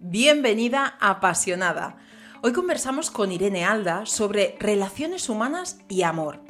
Bienvenida 0.00 0.96
Apasionada. 1.00 1.96
Hoy 2.40 2.52
conversamos 2.52 3.10
con 3.10 3.32
Irene 3.32 3.64
Alda 3.64 4.06
sobre 4.06 4.54
relaciones 4.60 5.28
humanas 5.28 5.80
y 5.88 6.02
amor. 6.02 6.40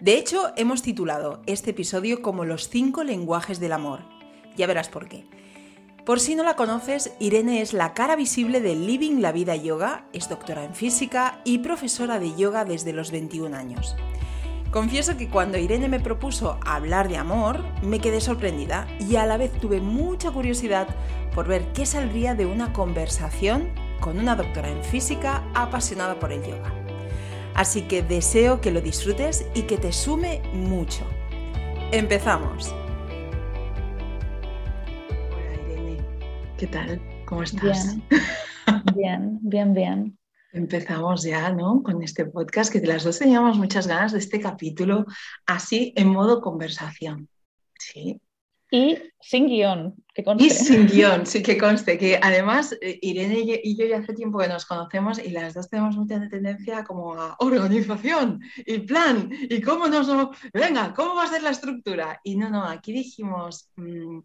De 0.00 0.16
hecho, 0.16 0.52
hemos 0.56 0.80
titulado 0.80 1.42
este 1.44 1.72
episodio 1.72 2.22
como 2.22 2.46
Los 2.46 2.70
cinco 2.70 3.04
lenguajes 3.04 3.60
del 3.60 3.72
amor. 3.72 4.00
Ya 4.56 4.66
verás 4.66 4.88
por 4.88 5.10
qué. 5.10 5.26
Por 6.06 6.20
si 6.20 6.36
no 6.36 6.42
la 6.42 6.56
conoces, 6.56 7.12
Irene 7.20 7.60
es 7.60 7.74
la 7.74 7.92
cara 7.92 8.16
visible 8.16 8.62
de 8.62 8.74
Living 8.74 9.20
la 9.20 9.32
Vida 9.32 9.56
Yoga, 9.56 10.06
es 10.14 10.30
doctora 10.30 10.64
en 10.64 10.74
física 10.74 11.42
y 11.44 11.58
profesora 11.58 12.18
de 12.18 12.34
yoga 12.34 12.64
desde 12.64 12.94
los 12.94 13.10
21 13.10 13.54
años. 13.54 13.94
Confieso 14.70 15.16
que 15.16 15.28
cuando 15.28 15.58
Irene 15.58 15.88
me 15.88 16.00
propuso 16.00 16.58
hablar 16.64 17.08
de 17.08 17.16
amor, 17.16 17.64
me 17.82 18.00
quedé 18.00 18.20
sorprendida 18.20 18.86
y 18.98 19.16
a 19.16 19.24
la 19.24 19.36
vez 19.36 19.52
tuve 19.52 19.80
mucha 19.80 20.30
curiosidad 20.30 20.88
por 21.36 21.46
ver 21.46 21.70
qué 21.74 21.84
saldría 21.84 22.34
de 22.34 22.46
una 22.46 22.72
conversación 22.72 23.68
con 24.00 24.18
una 24.18 24.34
doctora 24.34 24.70
en 24.70 24.82
física 24.82 25.44
apasionada 25.54 26.18
por 26.18 26.32
el 26.32 26.42
yoga. 26.42 26.72
Así 27.54 27.82
que 27.82 28.02
deseo 28.02 28.62
que 28.62 28.70
lo 28.70 28.80
disfrutes 28.80 29.46
y 29.54 29.64
que 29.64 29.76
te 29.76 29.92
sume 29.92 30.40
mucho. 30.54 31.06
Empezamos. 31.92 32.74
Hola 35.30 35.62
Irene, 35.62 35.98
¿qué 36.56 36.66
tal? 36.68 37.02
¿Cómo 37.26 37.42
estás? 37.42 37.96
Bien, 37.96 38.08
bien, 38.94 39.38
bien, 39.42 39.74
bien. 39.74 40.18
Empezamos 40.54 41.22
ya, 41.22 41.50
¿no? 41.50 41.82
Con 41.82 42.02
este 42.02 42.24
podcast 42.24 42.72
que 42.72 42.80
de 42.80 42.86
las 42.86 43.04
dos 43.04 43.18
teníamos 43.18 43.58
muchas 43.58 43.86
ganas 43.86 44.12
de 44.12 44.20
este 44.20 44.40
capítulo, 44.40 45.04
así 45.44 45.92
en 45.96 46.08
modo 46.08 46.40
conversación. 46.40 47.28
Sí. 47.78 48.22
Y 48.76 48.98
sin 49.18 49.46
guion, 49.46 49.94
que 50.12 50.22
conste. 50.22 50.44
Y 50.44 50.50
sin 50.50 50.86
guion, 50.86 51.24
sí 51.24 51.42
que 51.42 51.56
conste, 51.56 51.96
que 51.96 52.20
además 52.22 52.76
eh, 52.82 52.98
Irene 53.00 53.60
y 53.64 53.74
yo 53.74 53.86
ya 53.86 53.98
hace 53.98 54.12
tiempo 54.12 54.38
que 54.38 54.48
nos 54.48 54.66
conocemos 54.66 55.18
y 55.18 55.30
las 55.30 55.54
dos 55.54 55.70
tenemos 55.70 55.96
mucha 55.96 56.28
tendencia 56.28 56.84
como 56.84 57.14
a 57.14 57.36
organización 57.38 58.40
y 58.66 58.78
plan 58.80 59.30
y 59.32 59.62
cómo 59.62 59.88
nos... 59.88 60.08
Venga, 60.52 60.92
¿cómo 60.92 61.14
va 61.14 61.24
a 61.24 61.28
ser 61.28 61.42
la 61.42 61.50
estructura? 61.50 62.20
Y 62.22 62.36
no, 62.36 62.50
no, 62.50 62.64
aquí 62.64 62.92
dijimos, 62.92 63.70
mm, 63.76 64.18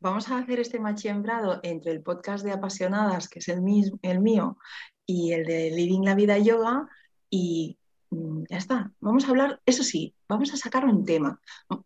vamos 0.00 0.28
a 0.30 0.38
hacer 0.38 0.58
este 0.58 0.80
machembrado 0.80 1.60
entre 1.62 1.92
el 1.92 2.02
podcast 2.02 2.44
de 2.44 2.50
apasionadas, 2.50 3.28
que 3.28 3.38
es 3.38 3.46
el, 3.48 3.62
mismo, 3.62 4.00
el 4.02 4.20
mío, 4.20 4.58
y 5.06 5.32
el 5.32 5.46
de 5.46 5.70
Living 5.70 6.02
la 6.02 6.16
Vida 6.16 6.38
Yoga 6.38 6.88
y 7.30 7.78
mm, 8.10 8.42
ya 8.50 8.56
está. 8.56 8.90
Vamos 8.98 9.26
a 9.26 9.28
hablar, 9.28 9.60
eso 9.64 9.84
sí, 9.84 10.12
vamos 10.28 10.52
a 10.52 10.56
sacar 10.56 10.84
un 10.86 11.04
tema. 11.04 11.40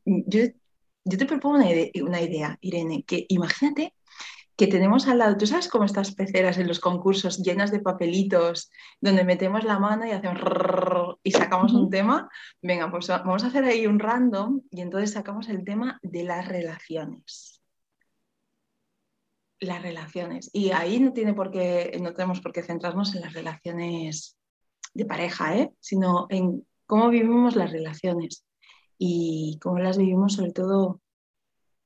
Mm, 0.06 0.23
yo, 0.27 0.41
yo 1.05 1.19
te 1.19 1.27
propongo 1.27 1.56
una 1.56 1.70
idea, 1.70 1.91
una 2.03 2.20
idea, 2.20 2.59
Irene, 2.61 3.05
que 3.05 3.27
imagínate 3.29 3.95
que 4.56 4.67
tenemos 4.67 5.09
al 5.09 5.19
lado, 5.19 5.39
tú 5.39 5.47
sabes 5.47 5.69
cómo 5.69 5.84
estas 5.84 6.15
peceras 6.15 6.59
en 6.59 6.69
los 6.69 6.81
concursos 6.81 7.39
llenas 7.43 7.70
de 7.70 7.81
papelitos, 7.81 8.70
donde 9.01 9.25
metemos 9.25 9.65
la 9.65 9.78
mano 9.78 10.06
y 10.06 10.11
hacemos 10.11 10.39
y 11.23 11.31
sacamos 11.33 11.73
un 11.73 11.89
tema. 11.89 12.28
Venga, 12.61 12.91
pues 12.91 13.09
vamos 13.09 13.43
a 13.43 13.47
hacer 13.47 13.65
ahí 13.65 13.87
un 13.87 13.98
random 13.98 14.61
y 14.71 14.83
entonces 14.83 15.12
sacamos 15.12 15.48
el 15.48 15.65
tema 15.65 15.98
de 16.03 16.25
las 16.25 16.47
relaciones 16.47 17.61
las 19.61 19.83
relaciones. 19.83 20.51
Y 20.53 20.71
ahí 20.71 20.98
no, 21.01 21.12
tiene 21.12 21.34
por 21.34 21.51
qué, 21.51 21.97
no 22.01 22.15
tenemos 22.15 22.41
por 22.41 22.53
qué 22.53 22.62
centrarnos 22.62 23.15
en 23.15 23.21
las 23.21 23.34
relaciones 23.34 24.37
de 24.95 25.05
pareja, 25.05 25.56
¿eh? 25.56 25.71
sino 25.81 26.27
en 26.31 26.67
cómo 26.87 27.09
vivimos 27.11 27.56
las 27.56 27.71
relaciones 27.71 28.45
y 29.03 29.59
cómo 29.62 29.79
las 29.79 29.97
vivimos 29.97 30.34
sobre 30.34 30.53
todo 30.53 31.01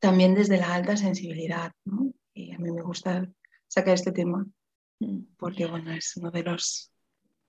también 0.01 0.35
desde 0.35 0.59
la 0.59 0.75
alta 0.75 0.97
sensibilidad. 0.97 1.71
Y 2.35 2.53
a 2.53 2.59
mí 2.59 2.73
me 2.73 2.83
gusta 2.83 3.31
sacar 3.69 3.95
este 3.95 4.11
tema 4.11 4.45
porque 5.39 5.67
bueno, 5.67 5.93
es 5.93 6.17
uno 6.17 6.31
de 6.31 6.43
los 6.43 6.93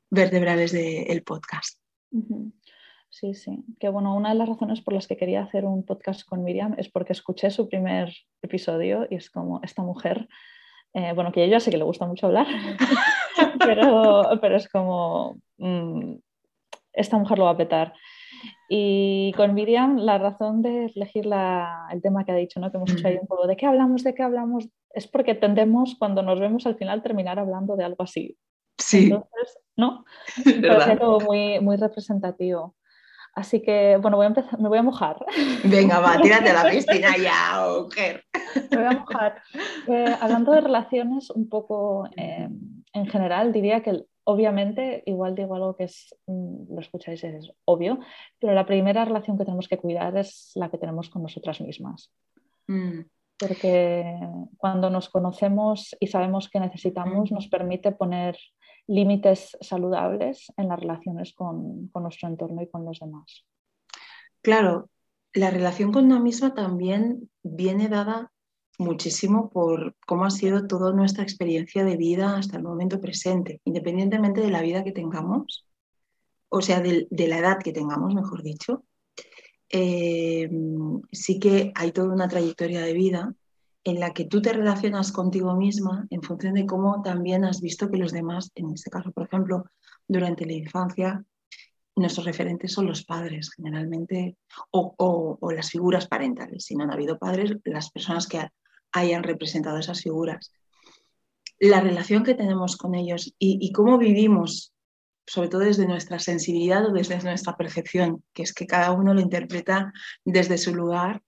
vertebrales 0.09 0.71
del 0.71 1.23
podcast. 1.23 1.80
Sí, 3.09 3.33
sí. 3.33 3.63
Que 3.80 3.89
bueno, 3.89 4.15
una 4.15 4.30
de 4.30 4.36
las 4.36 4.49
razones 4.49 4.81
por 4.81 4.93
las 4.93 5.08
que 5.08 5.17
quería 5.17 5.42
hacer 5.42 5.65
un 5.65 5.83
podcast 5.83 6.27
con 6.27 6.43
Miriam 6.43 6.76
es 6.77 6.89
porque 6.89 7.14
escuché 7.14 7.49
su 7.49 7.67
primer 7.67 8.14
episodio 8.43 9.08
y 9.09 9.15
es 9.15 9.32
como 9.32 9.61
esta 9.64 9.82
mujer, 9.82 10.27
eh, 10.93 11.14
bueno, 11.14 11.32
que 11.32 11.42
yo 11.45 11.52
ya 11.52 11.59
sé 11.59 11.71
que 11.71 11.77
le 11.77 11.83
gusta 11.83 12.05
mucho 12.05 12.27
hablar, 12.27 12.45
pero, 13.59 14.37
pero 14.42 14.55
es 14.58 14.70
como, 14.70 15.39
mm, 15.58 16.15
esta 16.93 17.17
mujer 17.17 17.39
lo 17.39 17.45
va 17.45 17.52
a 17.52 17.58
petar. 17.58 17.93
Y 18.67 19.33
con 19.37 19.53
Miriam, 19.53 19.97
la 19.97 20.17
razón 20.17 20.61
de 20.61 20.91
elegir 20.95 21.29
el 21.91 22.01
tema 22.01 22.25
que 22.25 22.31
ha 22.31 22.35
dicho, 22.35 22.59
¿no? 22.59 22.71
que 22.71 22.77
hemos 22.77 22.91
hecho 22.91 23.07
ahí 23.07 23.17
un 23.21 23.27
poco, 23.27 23.47
¿de 23.47 23.55
qué 23.55 23.65
hablamos? 23.65 24.03
¿De 24.03 24.15
qué 24.15 24.23
hablamos? 24.23 24.67
Es 24.91 25.07
porque 25.07 25.35
tendemos, 25.35 25.95
cuando 25.99 26.23
nos 26.23 26.39
vemos 26.39 26.65
al 26.65 26.75
final, 26.75 27.03
terminar 27.03 27.37
hablando 27.37 27.75
de 27.75 27.83
algo 27.83 28.03
así. 28.03 28.37
Sí. 28.77 29.05
Entonces, 29.05 29.59
¿no? 29.75 30.03
Parece 30.67 30.97
todo 30.97 31.19
muy, 31.19 31.59
muy 31.59 31.77
representativo. 31.77 32.75
Así 33.33 33.61
que, 33.61 33.97
bueno, 34.01 34.15
voy 34.15 34.23
a 34.23 34.27
empezar, 34.27 34.59
me 34.59 34.69
voy 34.69 34.77
a 34.77 34.83
mojar. 34.83 35.17
Venga, 35.65 35.99
va, 35.99 36.21
tírate 36.21 36.52
a 36.52 36.63
la 36.63 36.69
piscina 36.71 37.17
ya, 37.17 37.67
mujer. 37.81 38.23
Me 38.71 38.77
voy 38.77 38.85
a 38.85 38.91
mojar. 38.91 39.41
Eh, 39.87 40.15
hablando 40.21 40.53
de 40.53 40.61
relaciones, 40.61 41.29
un 41.31 41.49
poco 41.49 42.07
eh, 42.15 42.47
en 42.93 43.07
general, 43.07 43.52
diría 43.52 43.83
que 43.83 44.05
obviamente, 44.25 45.03
igual 45.05 45.36
digo 45.36 45.55
algo 45.55 45.75
que 45.75 45.86
es, 45.86 46.15
mm, 46.27 46.73
lo 46.73 46.81
escucháis, 46.81 47.23
es 47.23 47.52
obvio, 47.65 47.99
pero 48.39 48.53
la 48.53 48.65
primera 48.65 49.05
relación 49.05 49.37
que 49.37 49.45
tenemos 49.45 49.67
que 49.67 49.77
cuidar 49.77 50.17
es 50.17 50.52
la 50.55 50.69
que 50.69 50.77
tenemos 50.77 51.09
con 51.09 51.23
nosotras 51.23 51.61
mismas. 51.61 52.11
Mm. 52.67 53.02
Porque 53.37 54.19
cuando 54.58 54.89
nos 54.89 55.09
conocemos 55.09 55.95
y 55.99 56.08
sabemos 56.08 56.49
qué 56.49 56.59
necesitamos, 56.59 57.31
nos 57.31 57.47
permite 57.47 57.91
poner 57.91 58.37
límites 58.87 59.58
saludables 59.61 60.52
en 60.58 60.69
las 60.69 60.80
relaciones 60.80 61.33
con, 61.33 61.91
nuestro 61.93 62.30
entorno 62.30 62.61
y 62.61 62.69
con 62.69 62.85
los 62.85 62.99
demás. 62.99 63.45
Claro, 64.41 64.89
la 65.33 65.49
relación 65.49 65.91
con 65.91 66.05
una 66.05 66.19
misma 66.19 66.53
también 66.53 67.30
viene 67.43 67.89
dada 67.89 68.31
muchísimo 68.77 69.49
por 69.49 69.95
cómo 70.05 70.25
ha 70.25 70.31
sido 70.31 70.67
toda 70.67 70.93
nuestra 70.93 71.23
experiencia 71.23 71.83
de 71.83 71.97
vida 71.97 72.37
hasta 72.37 72.58
el 72.58 72.63
momento 72.63 72.99
presente, 72.99 73.61
independientemente 73.65 74.41
de 74.41 74.52
la 74.52 74.61
vida 74.61 74.83
que 74.83 74.91
tengamos, 74.91 75.65
o 76.49 76.61
sea, 76.61 76.81
de, 76.81 77.08
la 77.11 77.37
edad 77.37 77.59
que 77.59 77.73
tengamos, 77.73 78.14
mejor 78.14 78.43
dicho. 78.43 78.83
Eh, 79.69 80.49
sí 81.11 81.39
que 81.39 81.71
hay 81.75 81.91
toda 81.91 82.14
una 82.14 82.27
trayectoria 82.27 82.81
de 82.81 82.93
vida 82.93 83.33
en 83.83 83.99
la 83.99 84.14
que 84.14 84.25
tú 84.25 84.41
te 84.41 84.53
relacionas 84.53 85.11
contigo 85.11 85.55
misma 85.55 86.08
en 86.09 86.21
función 86.21 86.55
de 86.55 86.65
cómo 86.65 87.02
también 87.03 87.45
has 87.45 87.61
visto 87.61 87.89
que 87.89 87.97
los 87.97 88.11
demás, 88.11 88.52
en 88.55 88.71
este 88.71 88.89
caso, 88.89 89.11
por 89.11 89.25
ejemplo, 89.25 89.65
durante 90.08 90.45
la 90.45 90.53
infancia, 90.53 91.23
nuestros 91.95 92.25
referentes 92.25 92.73
son 92.73 92.87
los 92.87 93.05
padres 93.05 93.52
generalmente 93.55 94.37
o, 94.71 95.37
las 95.55 95.69
figuras 95.69 96.08
parentales. 96.08 96.65
Si 96.65 96.75
no 96.75 96.83
han 96.83 96.91
habido 96.91 97.17
padres, 97.17 97.55
las 97.64 97.91
personas 97.91 98.27
que 98.27 98.39
hayan 98.95 99.23
representado 99.23 99.78
esas 99.78 100.02
figuras. 100.02 100.52
La 101.60 101.80
relación 101.80 102.23
que 102.23 102.33
tenemos 102.33 102.78
con 102.78 102.95
ellos 102.95 103.33
y, 103.39 103.72
cómo 103.72 103.98
vivimos, 103.98 104.73
sobre 105.26 105.50
todo 105.50 105.61
desde 105.61 105.88
nuestra 105.88 106.20
sensibilidad 106.20 106.86
o 106.86 106.92
desde 106.92 107.22
nuestra 107.23 107.56
percepción, 107.56 108.23
que 108.33 108.44
es 108.44 108.54
que 108.54 108.67
cada 108.67 108.92
uno 108.92 109.14
lo 109.14 109.22
interpreta 109.22 109.94
desde 110.26 110.58
su 110.58 110.76
lugar 110.76 111.22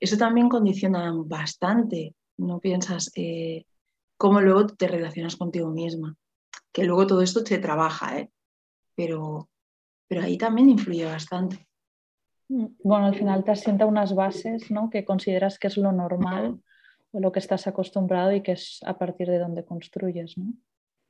eso 0.00 0.16
también 0.16 0.48
condiciona 0.48 1.12
bastante, 1.14 2.14
¿no 2.38 2.58
piensas? 2.60 3.10
Eh, 3.14 3.66
cómo 4.16 4.40
luego 4.40 4.66
te 4.66 4.88
relacionas 4.88 5.36
contigo 5.36 5.70
misma. 5.70 6.16
Que 6.72 6.84
luego 6.84 7.06
todo 7.06 7.22
esto 7.22 7.44
te 7.44 7.58
trabaja, 7.58 8.18
¿eh? 8.18 8.30
pero, 8.94 9.48
pero 10.08 10.22
ahí 10.22 10.36
también 10.38 10.70
influye 10.70 11.04
bastante. 11.04 11.68
Mm, 12.48 12.66
bueno, 12.82 13.06
al 13.06 13.14
final 13.14 13.44
te 13.44 13.52
asienta 13.52 13.86
unas 13.86 14.14
bases 14.14 14.70
¿no? 14.70 14.90
que 14.90 15.04
consideras 15.04 15.58
que 15.58 15.68
es 15.68 15.76
lo 15.76 15.92
normal 15.92 16.60
o 17.12 17.20
lo 17.20 17.30
que 17.30 17.38
estás 17.38 17.66
acostumbrado 17.66 18.32
y 18.32 18.42
que 18.42 18.52
es 18.52 18.80
a 18.84 18.98
partir 18.98 19.28
de 19.28 19.38
donde 19.38 19.64
construyes. 19.64 20.36
¿no? 20.36 20.52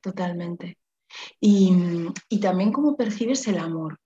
Totalmente. 0.01 0.77
Y, 1.39 1.71
y, 2.29 2.39
también 2.39 2.71
cómo 2.71 2.95
percibes 2.95 3.47
el 3.47 3.59
amor, 3.59 3.99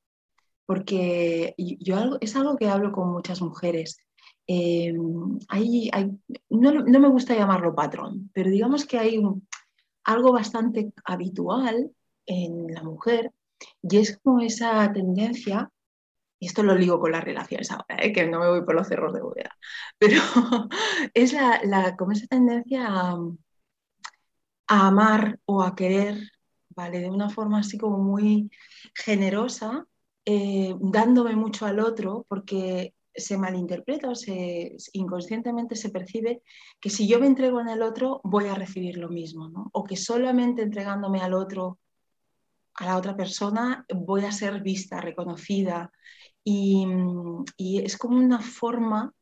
porque 0.66 1.56
yo 1.58 2.18
es 2.20 2.36
algo 2.36 2.58
que 2.58 2.68
hablo 2.68 2.92
con 2.92 3.12
muchas 3.12 3.42
mujeres. 3.42 3.98
Eh, 4.48 4.94
no, 4.94 5.42
me 6.50 7.10
gusta 7.10 7.36
llamarlo 7.36 7.76
patrón, 7.76 8.32
pero 8.34 8.50
digamos 8.50 8.86
que 8.86 8.98
hay 8.98 9.22
algo 10.06 10.32
bastante 10.32 10.94
habitual 11.04 11.92
en 12.26 12.74
la 12.74 12.82
mujer 12.82 13.34
y 13.82 13.98
es 13.98 14.18
como 14.18 14.40
esa 14.40 14.92
tendencia, 14.94 15.70
y 16.40 16.48
esto 16.48 16.64
lo 16.64 16.76
ligo 16.76 17.00
con 17.00 17.12
las 17.12 17.24
relaciones 17.24 17.72
ahora, 17.72 17.98
¿eh? 18.00 18.14
que 18.14 18.28
no 18.28 18.40
me 18.40 18.50
voy 18.50 18.64
por 18.64 18.76
los 18.76 18.88
cerros 18.88 19.14
de 19.14 19.22
bóveda, 19.22 19.58
pero 19.98 20.22
es 21.14 21.34
la, 21.34 21.96
como 21.98 22.12
esa 22.12 22.28
tendencia 22.28 22.88
a, 22.90 23.18
amar 24.68 25.40
o 25.46 25.64
a 25.64 25.76
querer, 25.76 26.18
¿vale? 26.70 27.00
De 27.00 27.10
una 27.10 27.30
forma 27.30 27.60
así 27.60 27.78
como 27.78 28.00
muy 28.00 28.52
generosa, 28.94 29.88
eh, 30.26 30.76
dándome 30.80 31.36
mucho 31.36 31.66
al 31.66 31.80
otro, 31.80 32.26
porque 32.28 32.94
se 33.18 33.38
malinterpreta 33.38 34.10
o 34.10 34.16
se, 34.16 34.78
inconscientemente 34.94 35.76
se 35.76 35.90
percibe 35.90 36.44
que 36.80 36.90
si 36.90 37.08
yo 37.08 37.20
me 37.20 37.28
entrego 37.28 37.60
en 37.60 37.70
el 37.70 37.82
otro 37.82 38.22
voy 38.24 38.48
a 38.48 38.56
recibir 38.56 38.98
lo 38.98 39.10
mismo, 39.10 39.50
¿no? 39.50 39.70
o 39.74 39.84
que 39.84 39.96
solamente 39.98 40.62
entregándome 40.62 41.22
al 41.22 41.34
otro, 41.34 41.80
a 42.76 42.86
la 42.86 42.98
otra 42.98 43.18
persona, 43.18 43.86
voy 43.94 44.26
a 44.26 44.32
ser 44.32 44.62
vista, 44.62 45.02
reconocida. 45.02 45.92
Y, 46.50 46.88
y 47.58 47.80
es 47.80 47.98
como 47.98 48.16
una 48.16 48.40
forma 48.40 49.14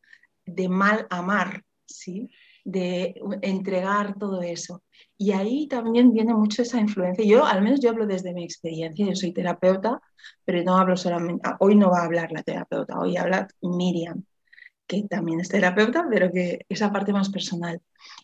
de 0.45 0.69
mal 0.69 1.07
amar, 1.09 1.63
¿sí? 1.87 2.29
de 2.63 3.15
entregar 3.41 4.15
todo 4.19 4.43
eso. 4.43 4.83
Y 5.17 5.31
ahí 5.31 5.67
también 5.67 6.11
viene 6.11 6.35
mucho 6.35 6.61
esa 6.61 6.79
influencia. 6.79 7.25
Yo, 7.25 7.43
al 7.43 7.63
menos 7.63 7.79
yo 7.79 7.89
hablo 7.89 8.05
desde 8.05 8.31
mi 8.31 8.43
experiencia, 8.43 9.07
yo 9.07 9.15
soy 9.15 9.33
terapeuta, 9.33 9.99
pero 10.43 10.61
no 10.63 10.77
hablo 10.77 10.95
solamente, 10.97 11.41
ah, 11.47 11.57
hoy 11.61 11.75
no 11.75 11.89
va 11.89 12.01
a 12.01 12.05
hablar 12.05 12.31
la 12.31 12.43
terapeuta, 12.43 12.99
hoy 12.99 13.17
habla 13.17 13.47
Miriam, 13.63 14.23
que 14.85 15.03
también 15.09 15.39
es 15.39 15.49
terapeuta, 15.49 16.05
pero 16.07 16.31
que 16.31 16.59
esa 16.69 16.91
parte 16.91 17.11
más 17.11 17.29
personal. 17.29 17.81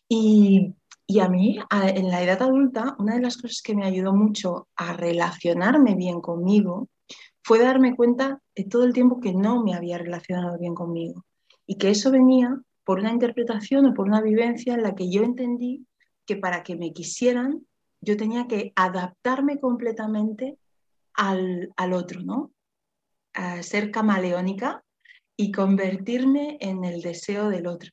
Y, 0.08 0.76
y 1.08 1.20
a 1.22 1.28
mí, 1.28 1.58
en 1.72 2.10
la 2.10 2.22
edad 2.22 2.44
adulta, 2.44 2.96
una 3.00 3.16
de 3.16 3.22
las 3.22 3.38
cosas 3.38 3.64
que 3.64 3.74
me 3.74 3.86
ayudó 3.86 4.14
mucho 4.14 4.68
a 4.76 4.94
relacionarme 4.94 5.96
bien 5.96 6.22
conmigo 6.22 6.88
fue 7.44 7.60
darme 7.60 7.96
cuenta 7.96 8.42
de 8.56 8.64
todo 8.66 8.84
el 8.84 8.94
tiempo 8.94 9.20
que 9.20 9.34
no 9.34 9.64
me 9.64 9.74
había 9.74 9.98
relacionado 9.98 10.58
bien 10.58 10.76
conmigo 10.76 11.26
y 11.66 11.78
que 11.78 11.90
eso 11.90 12.12
venía 12.12 12.60
por 12.84 13.00
una 13.00 13.12
interpretación 13.12 13.86
o 13.86 13.94
por 13.94 14.08
una 14.08 14.22
vivencia 14.22 14.74
en 14.74 14.84
la 14.84 14.96
que 14.96 15.10
yo 15.10 15.24
entendí 15.24 15.86
que 16.26 16.36
para 16.36 16.64
que 16.64 16.76
me 16.76 16.94
quisieran 16.94 17.66
yo 18.02 18.18
tenía 18.18 18.48
que 18.48 18.74
adaptarme 18.76 19.60
completamente 19.60 20.58
al, 21.14 21.72
otro, 21.94 22.22
¿no? 22.22 22.52
A 23.34 23.62
ser 23.62 23.92
camaleónica 23.92 24.84
y 25.38 25.52
convertirme 25.52 26.58
en 26.60 26.84
el 26.84 27.02
deseo 27.02 27.50
del 27.50 27.68
otro. 27.68 27.92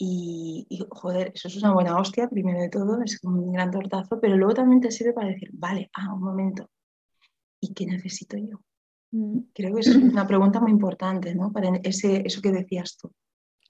Y, 0.00 0.68
joder, 0.90 1.32
eso 1.34 1.48
es 1.48 1.56
una 1.56 1.72
buena 1.72 1.96
hostia, 1.98 2.28
primero 2.28 2.60
de 2.60 2.68
todo, 2.68 3.02
es 3.02 3.18
un 3.24 3.52
gran 3.52 3.72
tortazo, 3.72 4.20
pero 4.20 4.36
luego 4.36 4.54
también 4.54 4.80
te 4.80 4.92
sirve 4.92 5.12
para 5.12 5.28
decir, 5.28 5.50
vale, 5.52 5.90
ah, 5.94 6.14
un 6.14 6.22
momento, 6.22 6.70
¿y 7.60 7.74
qué 7.74 7.86
necesito 7.86 8.36
yo? 8.36 8.60
Mm. 9.10 9.38
Creo 9.54 9.74
que 9.74 9.80
es 9.80 9.94
una 9.94 10.26
pregunta 10.26 10.60
muy 10.60 10.70
importante, 10.70 11.34
¿no? 11.34 11.52
Para 11.52 11.76
ese, 11.82 12.22
eso 12.24 12.42
que 12.42 12.52
decías 12.52 12.96
tú. 12.96 13.12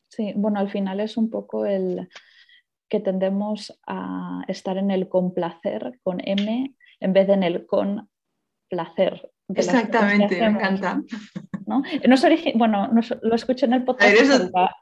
Sí, 0.08 0.32
bueno, 0.37 0.58
al 0.58 0.70
final 0.70 1.00
es 1.00 1.17
un 1.17 1.31
poco 1.31 1.67
el 1.67 2.08
que 2.88 3.00
tendemos 3.00 3.79
a 3.87 4.43
estar 4.49 4.79
en 4.79 4.90
el 4.90 5.08
complacer 5.08 6.00
con 6.02 6.20
M 6.26 6.75
en 7.00 7.12
vez 7.12 7.26
de 7.26 7.35
en 7.35 7.43
el 7.43 7.67
con 7.67 8.08
placer. 8.69 9.31
Exactamente, 9.49 10.40
me 10.40 10.46
encanta. 10.46 11.02
¿No? 11.68 11.82
bueno, 12.54 12.90
lo 13.22 13.34
escuché 13.34 13.66
en 13.66 13.74
el 13.74 13.84
podcast. 13.84 14.16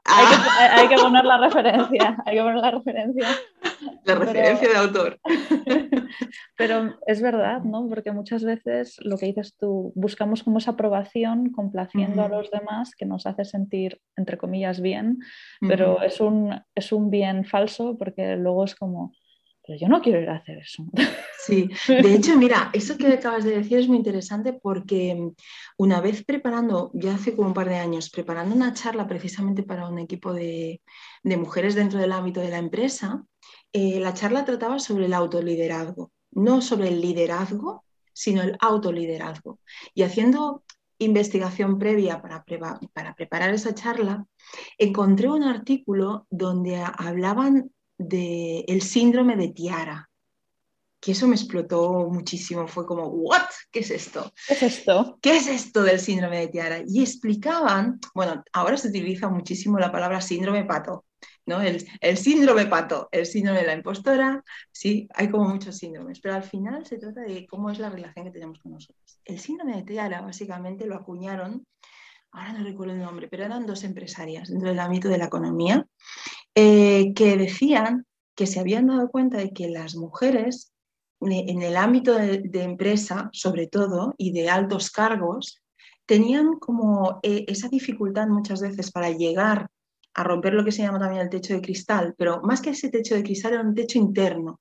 hay, 0.05 0.87
que, 0.87 0.95
poner 0.95 1.25
la 1.25 1.37
referencia. 1.37 2.17
Hay 2.25 2.37
que 2.37 2.41
poner 2.41 2.61
la 2.61 2.71
referencia. 2.71 3.27
La 4.05 4.15
referencia 4.15 4.69
de 4.69 4.75
autor. 4.75 5.19
Pero 6.57 6.97
es 7.05 7.21
verdad, 7.21 7.61
¿no? 7.61 7.87
Porque 7.87 8.11
muchas 8.11 8.43
veces 8.43 8.97
lo 9.01 9.17
que 9.17 9.27
dices 9.27 9.55
tú, 9.57 9.91
buscamos 9.95 10.43
como 10.43 10.57
esa 10.57 10.71
aprobación 10.71 11.51
complaciendo 11.51 12.23
a 12.23 12.29
los 12.29 12.49
demás 12.49 12.95
que 12.95 13.05
nos 13.05 13.25
hace 13.25 13.45
sentir, 13.45 13.99
entre 14.15 14.37
comillas, 14.37 14.81
bien, 14.81 15.19
pero 15.59 16.01
es, 16.01 16.21
un, 16.21 16.59
es 16.73 16.91
un 16.91 17.09
bien 17.09 17.45
falso 17.45 17.97
porque 17.97 18.35
luego 18.37 18.63
es 18.63 18.75
como, 18.75 19.11
pero 19.67 19.77
yo 19.77 19.89
no 19.89 20.01
quiero 20.01 20.21
ir 20.21 20.29
a 20.29 20.37
hacer 20.37 20.59
eso. 20.59 20.85
Sí, 21.39 21.69
de 21.87 22.13
hecho, 22.13 22.35
mira, 22.37 22.69
eso 22.73 22.97
que 22.97 23.07
acabas 23.07 23.45
de 23.45 23.57
decir 23.57 23.77
es 23.77 23.87
muy 23.87 23.97
interesante 23.97 24.51
porque 24.53 25.31
una 25.77 26.01
vez 26.01 26.25
preparando, 26.25 26.91
ya 26.93 27.15
hace 27.15 27.35
como 27.35 27.49
un 27.49 27.53
par 27.53 27.69
de 27.69 27.77
años, 27.77 28.09
preparando 28.09 28.53
una 28.53 28.73
charla 28.73 29.07
precisamente 29.07 29.63
para 29.63 29.87
un 29.87 29.99
equipo 29.99 30.33
de, 30.33 30.81
mujeres 31.23 31.75
dentro 31.75 31.99
del 31.99 32.11
ámbito 32.11 32.41
de 32.41 32.49
la 32.49 32.57
empresa, 32.57 33.23
eh, 33.71 33.99
la 33.99 34.13
charla 34.13 34.43
trataba 34.43 34.79
sobre 34.79 35.05
el 35.05 35.13
autoliderazgo, 35.13 36.11
no 36.31 36.61
sobre 36.61 36.89
el 36.89 36.99
liderazgo, 36.99 37.85
sino 38.11 38.41
el 38.41 38.57
autoliderazgo. 38.59 39.59
Y 39.93 40.03
haciendo 40.03 40.63
investigación 40.97 41.77
previa 41.77 42.21
para, 42.21 42.43
para 42.93 43.15
preparar 43.15 43.53
esa 43.53 43.73
charla, 43.73 44.25
encontré 44.77 45.29
un 45.29 45.43
artículo 45.43 46.25
donde 46.29 46.83
hablaban 46.83 47.71
del 47.97 48.81
síndrome 48.81 49.35
de 49.35 49.49
Tiara, 49.49 50.09
que 50.99 51.11
eso 51.11 51.27
me 51.27 51.35
explotó 51.35 52.09
muchísimo. 52.09 52.67
Fue 52.67 52.85
como, 52.85 53.07
¿what? 53.07 53.49
¿Qué 53.71 53.79
es 53.79 53.91
esto? 53.91 54.31
¿Qué 54.47 54.53
es 54.53 54.63
esto? 54.63 55.19
¿Qué 55.21 55.37
es 55.37 55.47
esto 55.47 55.83
del 55.83 55.99
síndrome 55.99 56.39
de 56.39 56.47
Tiara? 56.47 56.81
Y 56.85 57.01
explicaban, 57.01 57.99
bueno, 58.13 58.43
ahora 58.53 58.77
se 58.77 58.89
utiliza 58.89 59.29
muchísimo 59.29 59.79
la 59.79 59.91
palabra 59.91 60.21
síndrome 60.21 60.65
pato, 60.65 61.05
¿no? 61.45 61.61
El, 61.61 61.85
el, 62.01 62.17
síndrome 62.17 62.65
pato, 62.65 63.09
el 63.11 63.25
síndrome 63.25 63.61
de 63.61 63.67
la 63.67 63.73
impostora, 63.73 64.43
sí, 64.71 65.07
hay 65.13 65.29
como 65.29 65.49
muchos 65.49 65.77
síndromes, 65.77 66.19
pero 66.19 66.35
al 66.35 66.43
final 66.43 66.85
se 66.85 66.97
trata 66.97 67.21
de 67.21 67.45
cómo 67.47 67.69
es 67.69 67.79
la 67.79 67.89
relación 67.89 68.25
que 68.25 68.31
tenemos 68.31 68.59
con 68.59 68.73
nosotros. 68.73 69.19
El 69.23 69.39
síndrome 69.39 69.75
de 69.75 69.83
Tiara 69.83 70.21
básicamente 70.21 70.85
lo 70.85 70.95
acuñaron 70.95 71.65
ahora 72.31 72.53
no 72.53 72.63
recuerdo 72.63 72.93
el 72.93 72.99
nombre, 72.99 73.27
pero 73.27 73.45
eran 73.45 73.65
dos 73.65 73.83
empresarias 73.83 74.49
dentro 74.49 74.69
del 74.69 74.79
ámbito 74.79 75.09
de 75.09 75.17
la 75.17 75.25
economía, 75.25 75.85
eh, 76.59 77.13
que 77.13 77.37
decían 77.37 78.07
que 78.35 78.47
se 78.47 78.59
habían 78.59 78.87
dado 78.87 79.11
cuenta 79.11 79.37
de 79.37 79.51
que 79.51 79.69
las 79.69 79.95
mujeres 79.95 80.73
en 81.21 81.61
el 81.61 81.77
ámbito 81.77 82.15
de, 82.15 82.63
empresa, 82.63 83.29
sobre 83.31 83.67
todo, 83.67 84.15
y 84.17 84.31
de 84.31 84.49
altos 84.49 84.89
cargos, 84.89 85.61
tenían 86.07 86.57
como 86.57 87.19
eh, 87.21 87.45
esa 87.47 87.69
dificultad 87.69 88.27
muchas 88.27 88.61
veces 88.61 88.91
para 88.91 89.11
llegar 89.11 89.67
a 90.15 90.23
romper 90.23 90.55
lo 90.55 90.65
que 90.65 90.71
se 90.71 90.81
llama 90.81 90.97
también 90.97 91.21
el 91.21 91.29
techo 91.29 91.53
de 91.53 91.61
cristal, 91.61 92.15
pero 92.17 92.41
más 92.41 92.59
que 92.59 92.71
ese 92.71 92.89
techo 92.89 93.13
de 93.13 93.21
cristal 93.21 93.53
era 93.53 93.61
un 93.61 93.75
techo 93.75 93.99
interno, 93.99 94.59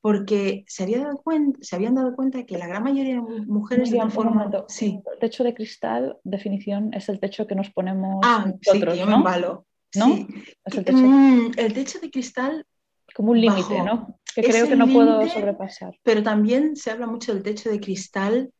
porque 0.00 0.62
se, 0.68 0.84
había 0.84 1.00
dado 1.00 1.16
cuenta, 1.16 1.58
se 1.62 1.74
habían 1.74 1.96
dado 1.96 2.14
cuenta 2.14 2.38
de 2.38 2.46
que 2.46 2.58
la 2.58 2.68
gran 2.68 2.84
mayoría 2.84 3.16
de 3.16 3.20
mujeres 3.46 3.90
de 3.90 4.08
forma... 4.08 4.48
Sí. 4.68 5.00
El 5.12 5.18
techo 5.18 5.42
de 5.42 5.52
cristal, 5.52 6.16
definición, 6.22 6.94
es 6.94 7.08
el 7.08 7.18
techo 7.18 7.48
que 7.48 7.56
nos 7.56 7.70
ponemos 7.70 8.20
ah, 8.22 8.46
nosotros, 8.46 8.94
sí, 8.94 9.00
yo 9.00 9.06
¿no? 9.06 9.64
¿No? 9.96 10.08
Mm, 10.08 11.52
el, 11.56 11.72
techo... 11.72 12.00
de 12.00 12.10
cristal... 12.10 12.66
Como 13.14 13.30
un 13.30 13.40
límite, 13.40 13.82
¿no? 13.82 14.18
Que 14.34 14.42
creo 14.42 14.66
que 14.66 14.74
no 14.74 14.88
puedo 14.88 15.28
sobrepasar. 15.28 15.96
Pero 16.02 16.22
también 16.22 16.74
se 16.74 16.90
habla 16.90 17.06
mucho 17.06 17.32
del 17.32 17.44
techo 17.44 17.70
de 17.70 17.78
cristal 17.78 18.52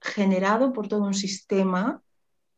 generado 0.00 0.72
por 0.72 0.88
todo 0.88 1.04
un 1.04 1.14
sistema 1.14 2.02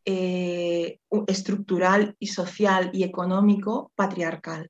eh, 0.03 0.99
estructural 1.27 2.15
y 2.19 2.27
social 2.27 2.89
y 2.91 3.03
económico 3.03 3.91
patriarcal. 3.95 4.69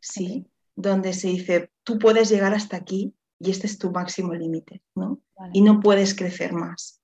Sí 0.00 0.50
donde 0.80 1.12
se 1.12 1.28
dice, 1.28 1.70
tú 1.84 1.98
puedes 1.98 2.28
llegar 2.30 2.54
hasta 2.54 2.76
aquí 2.76 3.14
y 3.38 3.50
este 3.50 3.66
es 3.66 3.78
tu 3.78 3.90
máximo 3.90 4.34
límite, 4.34 4.82
¿no? 4.94 5.20
Y 5.52 5.62
no 5.62 5.80
puedes 5.80 6.14
crecer 6.14 6.52
más, 6.52 7.00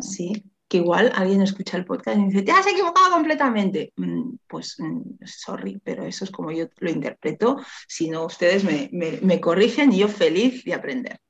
¿sí? 0.00 0.44
Que 0.68 0.78
igual 0.78 1.12
alguien 1.14 1.42
escucha 1.42 1.76
el 1.76 1.84
podcast 1.84 2.18
y 2.18 2.24
dice, 2.24 2.42
te 2.42 2.52
has 2.52 2.66
equivocado 2.66 3.10
completamente. 3.12 3.92
Mm, 3.96 4.36
pues, 4.48 4.76
mm, 4.78 5.24
sorry, 5.24 5.80
pero 5.84 6.04
eso 6.04 6.24
es 6.24 6.30
como 6.30 6.50
yo 6.50 6.66
lo 6.78 6.90
interpreto. 6.90 7.58
Si 7.86 8.10
no, 8.10 8.26
ustedes 8.26 8.64
me, 8.64 9.40
corrigen 9.40 9.92
y 9.92 9.98
yo 9.98 10.08
feliz 10.08 10.64
de 10.64 10.74
aprender. 10.74 11.20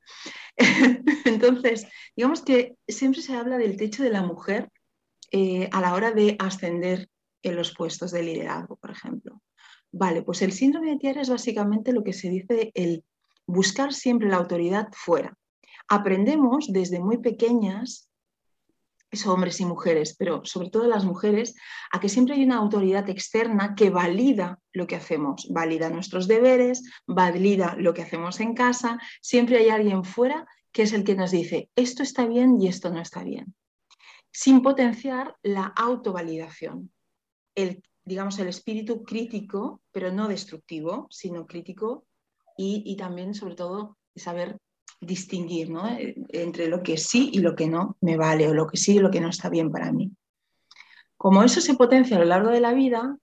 Entonces, 1.25 1.87
digamos 2.17 2.43
que 2.43 2.77
siempre 2.89 3.21
se 3.21 3.35
habla 3.35 3.59
del 3.59 3.77
techo 3.77 4.03
de 4.03 4.11
la 4.11 4.23
mujer 4.23 4.71
eh, 5.33 5.69
a 5.73 5.81
la 5.81 5.95
hora 5.95 6.13
de 6.13 6.37
ascender 6.39 7.09
en 7.43 7.57
los 7.57 7.75
puestos 7.75 8.11
de 8.13 8.23
liderazgo, 8.23 8.77
por 8.77 8.91
ejemplo. 8.91 9.43
Vale, 9.93 10.23
pues 10.23 10.43
el 10.43 10.53
síndrome 10.53 10.91
de 10.91 10.99
Tiara 10.99 11.23
es 11.23 11.31
básicamente 11.31 11.93
lo 11.93 12.05
que 12.05 12.13
se 12.13 12.29
dice 12.29 12.71
el 12.75 13.05
buscar 13.47 13.93
siempre 13.93 14.29
la 14.29 14.37
autoridad 14.37 14.89
fuera. 14.93 15.37
Aprendemos 15.89 16.67
desde 16.69 17.01
muy 17.01 17.19
pequeñas, 17.19 18.11
eso 19.11 19.33
hombres 19.33 19.61
y 19.61 19.65
mujeres, 19.65 20.17
pero 20.19 20.45
sobre 20.45 20.71
todo 20.71 20.87
las 20.87 21.05
mujeres, 21.05 21.55
a 21.93 22.01
que 22.01 22.09
siempre 22.09 22.35
hay 22.35 22.45
una 22.45 22.57
autoridad 22.57 23.09
externa 23.09 23.75
que 23.75 23.91
valida 23.91 24.59
lo 24.73 24.87
que 24.87 24.97
hacemos, 24.97 25.49
valida 25.51 25.91
nuestros 25.91 26.27
deberes, 26.29 26.83
valida 27.07 27.77
lo 27.79 27.95
que 27.95 28.03
hacemos 28.03 28.41
en 28.41 28.55
casa, 28.55 28.99
siempre 29.21 29.59
hay 29.59 29.69
alguien 29.69 30.05
fuera 30.05 30.47
que 30.73 30.83
es 30.83 30.93
el 30.93 31.05
que 31.05 31.15
nos 31.15 31.31
dice 31.31 31.71
esto 31.77 32.03
está 32.03 32.27
bien 32.27 32.61
y 32.61 32.69
esto 32.69 32.91
no 32.91 33.01
está 33.01 33.23
bien, 33.23 33.55
sin 34.31 34.63
potenciar 34.63 35.37
la 35.43 35.65
autovalidación, 35.65 36.93
el 37.55 37.83
digamos, 38.07 38.39
el 38.39 38.47
espíritu 38.47 39.03
crítico, 39.03 39.83
pero 39.91 40.13
no 40.13 40.29
destructivo, 40.29 41.09
sino 41.11 41.47
crítico 41.47 42.07
y, 42.57 42.97
también, 42.97 43.35
sobre 43.35 43.57
todo, 43.57 43.99
saber 44.15 44.59
distinguir 45.01 45.71
¿no? 45.71 45.87
Eh, 45.89 46.15
entre 46.31 46.69
lo 46.69 46.83
que 46.83 46.97
sí 46.97 47.31
y 47.33 47.39
lo 47.39 47.55
que 47.55 47.69
no 47.69 47.97
me 48.01 48.17
vale 48.17 48.49
o 48.49 48.55
lo 48.55 48.67
que 48.67 48.77
sí 48.77 48.97
y 48.97 48.99
lo 48.99 49.11
que 49.11 49.21
no 49.21 49.29
está 49.29 49.49
bien 49.49 49.71
para 49.71 49.93
mí. 49.93 50.13
Como 51.17 51.43
eso 51.43 51.61
se 51.61 51.75
potencia 51.75 52.17
a 52.17 52.21
lo 52.21 52.27
largo 52.27 52.51
de 52.51 52.61
la 52.61 52.75
vida, 52.75 53.17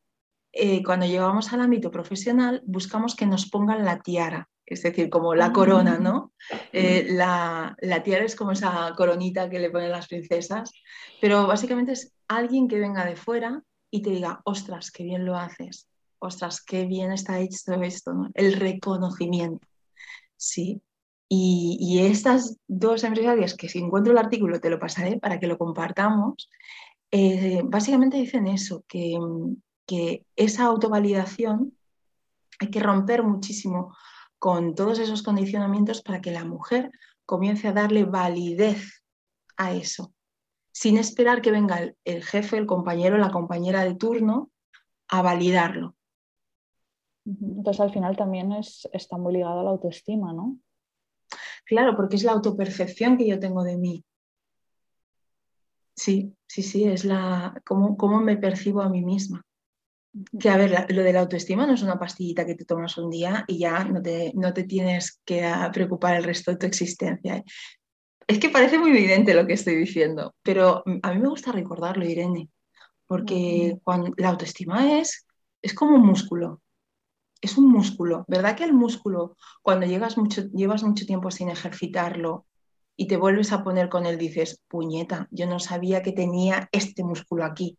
eh, 0.51 0.83
cuando 0.83 1.05
llegamos 1.05 1.51
al 1.51 1.61
ámbito 1.61 1.91
profesional 1.91 2.61
buscamos 2.65 3.15
que 3.15 3.25
nos 3.25 3.49
pongan 3.49 3.85
la 3.85 4.01
tiara, 4.01 4.49
es 4.65 4.83
decir, 4.83 5.09
como 5.09 5.35
la 5.35 5.51
corona, 5.51 5.97
¿no? 5.99 6.31
Eh, 6.71 7.07
la, 7.09 7.75
la, 7.81 8.03
tiara 8.03 8.23
es 8.23 8.35
como 8.35 8.51
esa 8.51 8.93
coronita 8.95 9.49
que 9.49 9.59
le 9.59 9.69
ponen 9.69 9.91
las 9.91 10.07
princesas, 10.07 10.71
pero 11.19 11.47
básicamente 11.47 11.93
es 11.93 12.13
alguien 12.27 12.67
que 12.67 12.79
venga 12.79 13.05
de 13.05 13.15
fuera 13.15 13.61
y 13.91 14.01
te 14.01 14.11
diga, 14.11 14.41
ostras, 14.45 14.91
qué 14.91 15.03
bien 15.03 15.25
lo 15.25 15.37
haces, 15.37 15.87
ostras, 16.19 16.63
qué 16.63 16.85
bien 16.85 17.11
está 17.11 17.39
hecho 17.39 17.73
esto, 17.81 18.13
¿no? 18.13 18.29
El 18.33 18.53
reconocimiento, 18.53 19.67
¿sí? 20.37 20.81
Y, 21.35 21.99
estas 21.99 22.59
dos 22.67 23.03
empresarias, 23.03 23.55
que 23.55 23.67
si 23.67 23.79
encuentro 23.79 24.11
el 24.11 24.19
artículo 24.19 24.59
te 24.59 24.69
lo 24.69 24.77
pasaré 24.77 25.19
para 25.19 25.39
que 25.39 25.47
lo 25.47 25.57
compartamos, 25.57 26.47
eh, 27.09 27.61
básicamente 27.65 28.17
dicen 28.17 28.45
eso, 28.45 28.83
que, 28.87 29.17
que 29.87 30.27
esa 30.35 30.65
autovalidación 30.65 31.75
hay 32.59 32.69
que 32.69 32.79
romper 32.79 33.23
muchísimo 33.23 33.95
con 34.37 34.75
todos 34.75 34.99
esos 34.99 35.23
condicionamientos 35.23 36.03
para 36.03 36.21
que 36.21 36.29
la 36.29 36.45
mujer 36.45 36.91
comience 37.25 37.67
a 37.67 37.73
darle 37.73 38.03
validez 38.03 39.03
a 39.57 39.73
eso, 39.73 40.13
sin 40.71 40.97
esperar 40.97 41.41
que 41.41 41.51
venga 41.51 41.95
el, 42.03 42.23
jefe, 42.23 42.57
el 42.57 42.67
compañero, 42.67 43.17
la 43.17 43.31
compañera 43.31 43.83
de 43.83 43.95
turno 43.95 44.51
a 45.07 45.23
validarlo. 45.23 45.95
Entonces 47.25 47.79
al 47.79 47.91
final 47.91 48.15
también 48.17 48.51
es, 48.51 48.87
está 48.93 49.17
muy 49.17 49.33
ligado 49.33 49.61
a 49.61 49.63
la 49.63 49.69
autoestima, 49.71 50.31
¿no? 50.31 50.57
Claro, 51.65 51.95
porque 51.95 52.17
es 52.17 52.23
la 52.23 52.33
autopercepción 52.33 53.17
que 53.17 53.27
yo 53.27 53.39
tengo 53.39 53.63
de 53.63 53.77
mí. 53.77 54.03
Sí, 55.95 56.35
sí, 56.47 56.63
sí, 56.63 56.85
es 56.85 57.05
la 57.05 57.61
cómo, 57.65 57.97
cómo 57.97 58.19
me 58.19 58.37
percibo 58.37 58.81
a 58.81 58.89
mí 58.89 59.03
misma. 59.03 59.45
Que 60.39 60.49
a 60.49 60.57
ver, 60.57 60.85
lo 60.89 61.03
de 61.03 61.13
la 61.13 61.21
autoestima 61.21 61.65
no 61.65 61.73
es 61.73 61.81
una 61.81 61.97
pastillita 61.97 62.45
que 62.45 62.55
te 62.55 62.65
tomas 62.65 62.97
un 62.97 63.09
día 63.09 63.45
y 63.47 63.59
ya 63.59 63.83
no 63.83 64.01
te, 64.01 64.31
no 64.35 64.53
te 64.53 64.63
tienes 64.63 65.21
que 65.25 65.51
preocupar 65.73 66.15
el 66.15 66.23
resto 66.23 66.51
de 66.51 66.57
tu 66.57 66.65
existencia. 66.65 67.37
¿eh? 67.37 67.43
Es 68.27 68.39
que 68.39 68.49
parece 68.49 68.77
muy 68.77 68.91
evidente 68.91 69.33
lo 69.33 69.45
que 69.45 69.53
estoy 69.53 69.75
diciendo, 69.75 70.35
pero 70.43 70.83
a 71.01 71.13
mí 71.13 71.19
me 71.19 71.29
gusta 71.29 71.51
recordarlo, 71.51 72.05
Irene, 72.05 72.49
porque 73.07 73.77
cuando, 73.83 74.11
la 74.17 74.29
autoestima 74.29 74.99
es, 74.99 75.25
es 75.61 75.73
como 75.73 75.95
un 75.95 76.05
músculo. 76.05 76.61
Es 77.43 77.57
un 77.57 77.69
músculo, 77.69 78.23
¿verdad 78.29 78.55
que 78.55 78.63
el 78.63 78.71
músculo, 78.71 79.35
cuando 79.61 79.85
llegas 79.85 80.17
mucho, 80.17 80.43
llevas 80.53 80.81
mucho 80.81 81.05
tiempo 81.05 81.29
sin 81.29 81.49
ejercitarlo 81.49 82.45
y 82.95 83.07
te 83.07 83.17
vuelves 83.17 83.51
a 83.51 83.65
poner 83.65 83.89
con 83.89 84.05
él, 84.05 84.17
dices, 84.17 84.63
puñeta, 84.69 85.27
yo 85.29 85.45
no 85.45 85.59
sabía 85.59 86.01
que 86.01 86.13
tenía 86.13 86.69
este 86.71 87.03
músculo 87.03 87.43
aquí. 87.43 87.77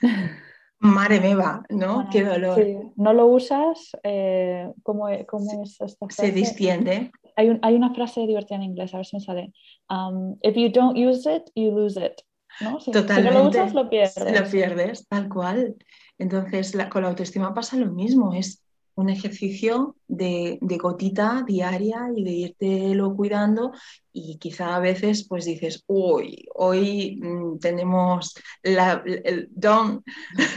Mare 0.80 1.20
me 1.20 1.36
va, 1.36 1.62
¿no? 1.68 2.08
Qué 2.10 2.24
dolor. 2.24 2.60
No 2.96 3.12
lo 3.12 3.26
usas, 3.26 3.92
eh, 4.02 4.72
¿cómo, 4.82 5.06
¿cómo, 5.28 5.62
es 5.62 5.80
esta 5.80 6.06
frase? 6.08 6.26
Se 6.26 6.32
distiende. 6.32 7.12
Hay, 7.36 7.56
hay, 7.62 7.74
una 7.76 7.94
frase 7.94 8.26
divertida 8.26 8.56
en 8.56 8.64
inglés, 8.64 8.94
a 8.94 8.96
ver 8.96 9.06
si 9.06 9.16
me 9.16 9.20
sale. 9.20 9.52
Um, 9.88 10.36
if 10.42 10.56
you 10.56 10.70
don't 10.70 10.98
use 10.98 11.24
it, 11.32 11.44
you 11.54 11.70
lose 11.70 11.96
it. 12.04 12.20
¿no? 12.60 12.80
Si, 12.80 12.90
Totalmente. 12.90 13.30
no 13.30 13.44
lo 13.44 13.48
usas, 13.48 13.74
lo 13.74 13.88
pierdes. 13.88 14.40
Lo 14.40 14.50
pierdes, 14.50 15.06
tal 15.06 15.28
cual. 15.28 15.76
Entonces, 16.18 16.76
con 16.90 17.02
la 17.02 17.10
autoestima 17.10 17.54
pasa 17.54 17.76
lo 17.76 17.92
mismo. 17.92 18.34
Es 18.34 18.63
un 18.96 19.10
ejercicio 19.10 19.96
de, 20.06 20.58
gotita 20.60 21.44
diaria 21.46 22.08
y 22.14 22.24
de 22.24 22.30
irte 22.30 22.94
lo 22.94 23.14
cuidando 23.14 23.72
y 24.12 24.38
quizá 24.38 24.76
a 24.76 24.80
veces 24.80 25.26
pues 25.28 25.44
dices, 25.44 25.82
uy, 25.86 26.46
hoy 26.54 27.18
mm, 27.20 27.58
tenemos 27.58 28.34
la, 28.62 29.02
el 29.04 29.48
don 29.50 30.04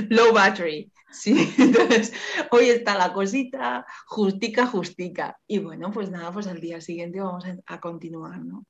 low 0.10 0.34
battery, 0.34 0.92
¿sí? 1.12 1.50
Entonces, 1.58 2.14
hoy 2.52 2.66
está 2.66 2.98
la 2.98 3.14
cosita 3.14 3.86
justica, 4.08 4.68
justica. 4.68 5.40
Y 5.48 5.60
bueno, 5.60 5.92
pues 5.92 6.12
nada, 6.12 6.32
pues 6.32 6.48
al 6.48 6.60
día 6.60 6.82
siguiente 6.82 7.20
vamos 7.20 7.46
a, 7.66 7.80
continuar, 7.80 8.44
¿no? 8.44 8.66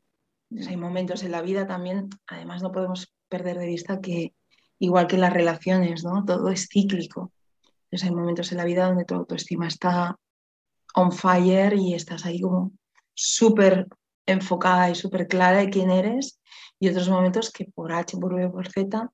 hay 0.66 0.78
momentos 0.78 1.24
en 1.24 1.32
la 1.32 1.42
vida 1.42 1.68
también, 1.68 2.10
además 2.26 2.62
no 2.64 2.72
podemos 2.72 3.14
perder 3.28 3.60
de 3.60 3.66
vista 3.66 4.00
que 4.00 4.34
igual 4.80 5.08
que 5.08 5.18
las 5.18 5.34
relaciones, 5.34 6.06
¿no? 6.06 6.24
Todo 6.24 6.50
es 6.50 6.70
cíclico 6.72 7.34
hay 7.91 8.12
momentos 8.12 8.51
en 8.51 8.58
la 8.58 8.65
vida 8.65 8.88
donde 8.88 9.06
tu 9.06 9.15
autoestima 9.15 9.67
está 9.67 10.17
on 10.96 11.12
fire 11.12 11.74
y 11.74 11.94
estás 11.94 12.25
ahí 12.25 12.41
como 12.41 12.72
súper 13.13 13.88
enfocada 14.25 14.89
y 14.89 14.96
súper 14.96 15.27
clara 15.27 15.60
de 15.60 15.70
quién 15.70 15.89
eres 15.89 16.39
y 16.79 16.89
otros 16.89 17.10
momentos 17.10 17.51
que 17.51 17.65
por 17.65 17.91
H, 17.91 18.17
por 18.17 18.36
B, 18.36 18.50
por 18.50 18.70
Z, 18.70 19.10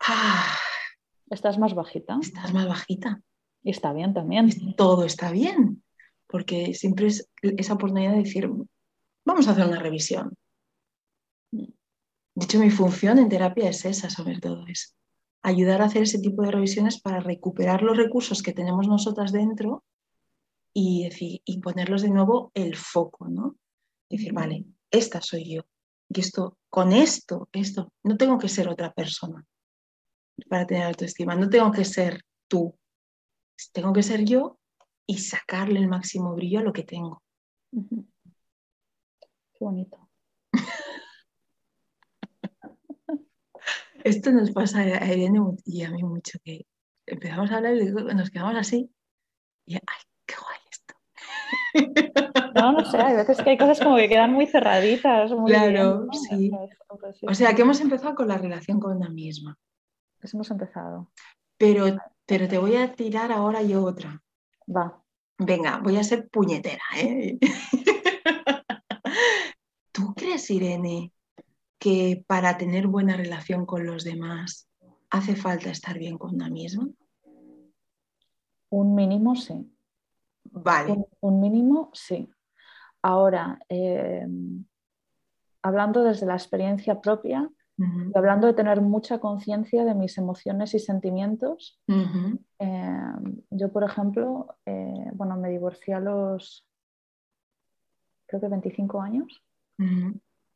ah, 0.00 0.58
estás 1.30 1.58
más 1.58 1.74
bajita. 1.74 2.18
Estás 2.20 2.52
más 2.52 2.66
bajita. 2.66 3.20
Y 3.62 3.70
está 3.70 3.92
bien 3.92 4.14
también. 4.14 4.50
Todo 4.76 5.04
está 5.04 5.30
bien, 5.30 5.82
porque 6.26 6.74
siempre 6.74 7.08
es 7.08 7.28
esa 7.42 7.74
oportunidad 7.74 8.12
de 8.12 8.22
decir, 8.22 8.48
vamos 9.24 9.48
a 9.48 9.50
hacer 9.50 9.66
una 9.66 9.80
revisión. 9.80 10.34
De 11.50 12.44
hecho, 12.44 12.58
mi 12.60 12.70
función 12.70 13.18
en 13.18 13.28
terapia 13.28 13.68
es 13.68 13.84
esa, 13.84 14.08
sobre 14.08 14.38
todo, 14.38 14.66
es 14.68 14.94
ayudar 15.42 15.82
a 15.82 15.86
hacer 15.86 16.02
ese 16.02 16.18
tipo 16.18 16.42
de 16.42 16.50
revisiones 16.50 17.00
para 17.00 17.20
recuperar 17.20 17.82
los 17.82 17.96
recursos 17.96 18.42
que 18.42 18.52
tenemos 18.52 18.88
nosotras 18.88 19.32
dentro 19.32 19.84
y, 20.72 21.04
decir, 21.04 21.40
y 21.44 21.60
ponerlos 21.60 22.02
de 22.02 22.10
nuevo 22.10 22.50
el 22.54 22.76
foco, 22.76 23.28
¿no? 23.28 23.56
Decir, 24.10 24.32
vale, 24.32 24.64
esta 24.90 25.20
soy 25.20 25.54
yo. 25.54 25.62
Y 26.08 26.20
esto, 26.20 26.56
con 26.70 26.92
esto, 26.92 27.48
esto, 27.52 27.92
no 28.02 28.16
tengo 28.16 28.38
que 28.38 28.48
ser 28.48 28.68
otra 28.68 28.92
persona 28.92 29.44
para 30.48 30.66
tener 30.66 30.84
autoestima, 30.84 31.34
no 31.34 31.50
tengo 31.50 31.70
que 31.72 31.84
ser 31.84 32.22
tú, 32.46 32.78
tengo 33.72 33.92
que 33.92 34.02
ser 34.02 34.24
yo 34.24 34.58
y 35.06 35.18
sacarle 35.18 35.80
el 35.80 35.88
máximo 35.88 36.34
brillo 36.34 36.60
a 36.60 36.62
lo 36.62 36.72
que 36.72 36.84
tengo. 36.84 37.22
Qué 37.72 39.64
bonito. 39.64 40.07
Esto 44.04 44.30
nos 44.30 44.50
pasa 44.50 44.80
a 44.80 45.12
Irene 45.12 45.40
y 45.64 45.82
a 45.82 45.90
mí 45.90 46.02
mucho, 46.02 46.38
que 46.44 46.66
empezamos 47.06 47.50
a 47.50 47.56
hablar 47.56 47.76
y 47.76 47.90
nos 47.90 48.30
quedamos 48.30 48.56
así 48.56 48.90
y 49.66 49.74
¡ay, 49.74 49.80
qué 50.26 50.34
guay 50.40 50.58
esto! 50.70 50.94
No, 52.54 52.72
no 52.72 52.84
sé, 52.84 52.98
hay 52.98 53.14
veces 53.14 53.40
que 53.40 53.50
hay 53.50 53.58
cosas 53.58 53.78
como 53.78 53.96
que 53.96 54.08
quedan 54.08 54.32
muy 54.32 54.46
cerraditas. 54.46 55.30
claro, 55.46 56.08
sí. 56.12 56.50
O 57.26 57.34
sea, 57.34 57.54
que 57.54 57.62
hemos 57.62 57.80
empezado 57.80 58.14
con 58.14 58.26
la 58.26 58.38
relación 58.38 58.80
con 58.80 58.96
una 58.96 59.08
misma. 59.08 59.56
Eso 60.20 60.36
hemos 60.36 60.50
empezado. 60.50 61.12
Pero, 61.56 61.86
pero 62.26 62.48
te 62.48 62.58
voy 62.58 62.76
a 62.76 62.92
tirar 62.92 63.30
ahora 63.30 63.62
yo 63.62 63.84
otra. 63.84 64.20
Va. 64.66 65.00
Venga, 65.38 65.78
voy 65.78 65.96
a 65.96 66.02
ser 66.02 66.28
puñetera. 66.28 66.82
¿eh? 66.96 67.38
¿Tú 69.92 70.14
crees, 70.14 70.50
Irene, 70.50 71.12
que 71.78 72.24
para 72.26 72.58
tener 72.58 72.86
buena 72.86 73.16
relación 73.16 73.64
con 73.64 73.86
los 73.86 74.04
demás 74.04 74.68
hace 75.10 75.36
falta 75.36 75.70
estar 75.70 75.98
bien 75.98 76.18
con 76.18 76.34
una 76.34 76.50
misma? 76.50 76.88
Un 78.70 78.94
mínimo 78.94 79.34
sí. 79.36 79.72
Vale. 80.44 80.96
Un, 81.20 81.40
mínimo 81.40 81.90
sí. 81.94 82.28
Ahora, 83.02 83.58
em, 83.68 84.64
hablando 85.62 86.02
desde 86.02 86.26
la 86.26 86.34
experiencia 86.34 87.00
propia, 87.00 87.48
y 87.80 88.18
hablando 88.18 88.48
de 88.48 88.54
tener 88.54 88.80
mucha 88.80 89.20
conciencia 89.20 89.84
de 89.84 89.94
mis 89.94 90.18
emociones 90.18 90.74
y 90.74 90.80
sentimientos, 90.80 91.80
em, 91.86 93.42
yo, 93.50 93.70
por 93.70 93.84
ejemplo, 93.84 94.56
eh, 94.66 95.10
bueno, 95.14 95.36
me 95.36 95.48
divorcié 95.48 95.94
a 95.94 96.00
los, 96.00 96.66
creo 98.26 98.40
que 98.40 98.48
25 98.48 99.00
años 99.00 99.44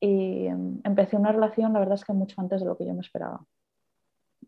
y 0.03 0.49
em, 0.49 0.81
empecé 0.83 1.17
una 1.17 1.31
relación, 1.31 1.73
la 1.73 1.79
verdad 1.79 1.95
es 1.95 2.05
que 2.05 2.13
mucho 2.13 2.41
antes 2.41 2.61
de 2.61 2.67
lo 2.67 2.77
que 2.77 2.85
yo 2.85 2.93
me 2.93 3.03
esperaba. 3.03 3.45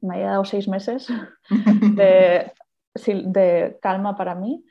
Me 0.00 0.16
había 0.16 0.30
dado 0.30 0.44
seis 0.44 0.66
meses 0.66 1.06
de, 1.96 2.52
de 3.06 3.78
calma 3.80 4.16
para 4.16 4.34
mí, 4.34 4.64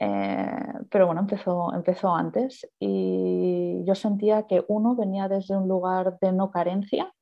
eh, 0.00 0.72
pero 0.90 1.06
bueno, 1.06 1.20
empezó, 1.20 1.72
empezó 1.72 2.12
antes 2.12 2.68
y 2.80 3.84
yo 3.86 3.94
sentía 3.94 4.48
que 4.48 4.64
uno 4.66 4.96
venía 4.96 5.28
desde 5.28 5.56
un 5.56 5.68
lugar 5.68 6.18
de 6.20 6.32
no 6.32 6.50
carencia, 6.50 7.14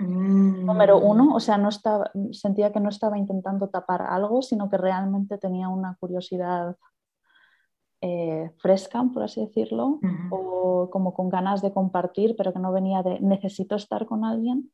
mm. 0.00 0.66
número 0.66 0.98
uno, 0.98 1.36
o 1.36 1.40
sea, 1.40 1.56
no 1.56 1.68
estaba, 1.68 2.10
sentía 2.32 2.72
que 2.72 2.80
no 2.80 2.88
estaba 2.88 3.16
intentando 3.16 3.68
tapar 3.68 4.02
algo, 4.02 4.42
sino 4.42 4.68
que 4.68 4.76
realmente 4.76 5.38
tenía 5.38 5.68
una 5.68 5.96
curiosidad 6.00 6.74
eh, 8.06 8.50
fresca, 8.58 9.02
por 9.14 9.22
así 9.22 9.40
decirlo, 9.40 9.98
o 10.28 10.90
como 10.90 11.14
con 11.14 11.30
ganas 11.30 11.62
de 11.62 11.72
compartir, 11.72 12.36
pero 12.36 12.52
que 12.52 12.58
no 12.58 12.70
venía 12.70 13.02
de 13.02 13.18
necesito 13.20 13.76
estar 13.76 14.04
con 14.04 14.26
alguien. 14.26 14.70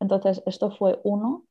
Entonces, 0.00 0.42
esto 0.46 0.70
fue 0.70 0.98
uno. 1.04 1.44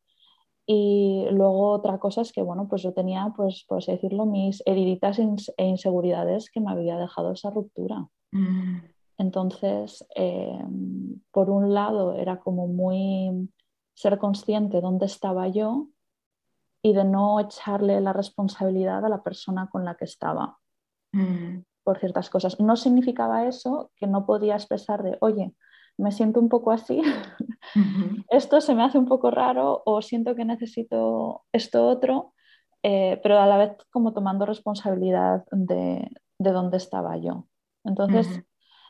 Y 0.65 1.27
luego 1.29 1.69
otra 1.69 1.99
cosa 1.99 2.21
es 2.21 2.33
que, 2.33 2.41
bueno, 2.41 2.67
pues 2.67 2.81
yo 2.81 2.91
tenía, 2.91 3.31
pues, 3.37 3.65
por 3.67 3.77
así 3.77 3.91
decirlo, 3.91 4.25
mis 4.25 4.63
heriditas 4.65 5.19
e 5.19 5.63
inseguridades 5.63 6.49
que 6.49 6.59
me 6.59 6.71
había 6.71 6.97
dejado 6.97 7.33
esa 7.33 7.51
ruptura. 7.51 8.07
Mm. 8.31 8.77
Entonces, 9.19 10.07
em, 10.15 11.21
por 11.31 11.51
un 11.51 11.71
lado, 11.75 12.15
era 12.15 12.39
como 12.39 12.67
muy 12.67 13.47
ser 13.93 14.17
consciente 14.17 14.77
de 14.77 14.81
dónde 14.81 15.05
estaba 15.05 15.47
yo 15.49 15.89
y 16.81 16.93
de 16.93 17.03
no 17.03 17.39
echarle 17.39 18.01
la 18.01 18.11
responsabilidad 18.11 19.05
a 19.05 19.09
la 19.09 19.21
persona 19.21 19.69
con 19.69 19.85
la 19.85 19.93
que 19.93 20.05
estaba. 20.05 20.57
Mm. 21.15 21.63
por 21.83 21.99
ciertas 21.99 22.29
cosas. 22.29 22.59
No 22.59 22.75
significaba 22.75 23.47
eso 23.47 23.91
que 23.95 24.07
no 24.07 24.25
podía 24.25 24.55
expresar 24.55 25.01
de, 25.01 25.17
oye, 25.21 25.53
me 25.97 26.11
siento 26.11 26.39
un 26.41 26.49
poco 26.49 26.71
así, 26.71 27.01
esto 28.29 28.59
se 28.59 28.75
me 28.75 28.83
hace 28.83 28.97
un 28.97 29.05
poco 29.05 29.31
raro 29.31 29.81
o 29.85 30.01
siento 30.01 30.35
que 30.35 30.43
necesito 30.43 31.45
esto 31.53 31.87
otro, 31.87 32.33
eh, 32.83 33.19
pero 33.23 33.39
a 33.39 33.47
la 33.47 33.57
vez 33.57 33.71
como 33.91 34.13
tomando 34.13 34.45
responsabilidad 34.45 35.45
de, 35.51 36.09
de 36.37 36.51
dónde 36.51 36.77
estaba 36.77 37.17
yo. 37.17 37.47
Entonces, 37.85 38.43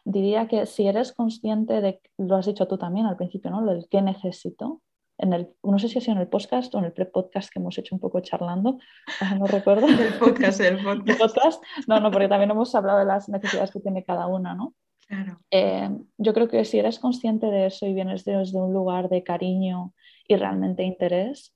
diría 0.04 0.48
que 0.48 0.66
si 0.66 0.88
eres 0.88 1.14
consciente 1.14 1.82
de, 1.82 2.02
lo 2.18 2.38
has 2.38 2.46
dicho 2.46 2.68
tú 2.68 2.78
también 2.78 3.06
al 3.06 3.18
principio, 3.18 3.52
¿no? 3.52 3.64
Del 3.66 3.88
qué 3.90 4.02
necesito, 4.02 4.82
en 5.18 5.34
el, 5.34 5.50
no 5.64 5.80
sé 5.80 5.88
si 5.88 5.98
ha 5.98 6.02
sido 6.02 6.16
en 6.16 6.22
el 6.22 6.28
podcast 6.28 6.74
o 6.76 6.80
en 6.80 6.86
el 6.86 6.94
pre-podcast 6.94 7.50
que 7.50 7.60
hemos 7.60 7.78
hecho 7.78 7.96
un 7.96 8.02
poco 8.02 8.20
charlando, 8.20 8.80
no 9.40 9.48
recuerdo. 9.48 9.88
el 9.88 10.14
podcast, 10.20 10.60
el 10.60 10.80
podcast. 11.18 11.64
No, 11.88 12.00
no, 12.00 12.12
porque 12.12 12.28
también 12.28 12.52
hemos 12.52 12.74
hablado 12.76 13.00
de 13.00 13.06
las 13.06 13.30
necesidades 13.30 13.72
que 13.72 13.80
tiene 13.80 14.04
cada 14.04 14.28
una, 14.28 14.56
¿no? 14.56 14.74
Claro. 15.08 15.40
Eh, 15.52 15.90
yo 16.18 16.34
creo 16.34 16.48
que 16.48 16.66
si 16.66 16.80
eres 16.80 17.00
consciente 17.00 17.48
de 17.48 17.68
eso 17.68 17.86
y 17.86 17.94
vienes 17.94 18.26
desde 18.26 18.60
un 18.60 18.74
lugar 18.74 19.08
de 19.08 19.24
cariño 19.24 19.94
y 20.28 20.36
realmente 20.36 20.84
interés, 20.84 21.56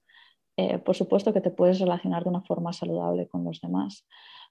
eh, 0.56 0.78
por 0.78 0.96
supuesto 0.96 1.34
que 1.34 1.42
te 1.42 1.50
puedes 1.50 1.80
relacionar 1.80 2.24
de 2.24 2.30
una 2.30 2.42
forma 2.42 2.74
saludable 2.74 3.28
con 3.28 3.44
los 3.44 3.60
demás. 3.60 4.06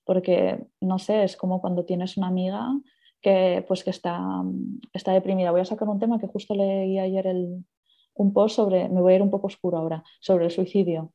Porque, 0.04 0.66
no 0.80 0.98
sé, 0.98 1.22
es 1.22 1.36
como 1.36 1.60
cuando 1.60 1.84
tienes 1.84 2.16
una 2.16 2.28
amiga 2.28 2.66
que, 3.20 3.64
pues, 3.68 3.84
que 3.84 3.90
está, 3.90 4.42
está 4.92 5.12
deprimida. 5.12 5.50
Voy 5.50 5.60
a 5.60 5.66
sacar 5.66 5.88
un 5.88 6.00
tema 6.00 6.18
que 6.18 6.26
justo 6.26 6.54
leí 6.54 6.98
ayer 6.98 7.26
el, 7.26 7.64
un 8.22 8.32
post 8.32 8.56
sobre, 8.56 8.88
me 8.88 9.00
voy 9.00 9.12
a 9.12 9.16
ir 9.16 9.22
un 9.22 9.30
poco 9.30 9.46
oscuro 9.46 9.78
ahora, 9.78 10.04
sobre 10.20 10.46
el 10.46 10.50
suicidio. 10.50 11.12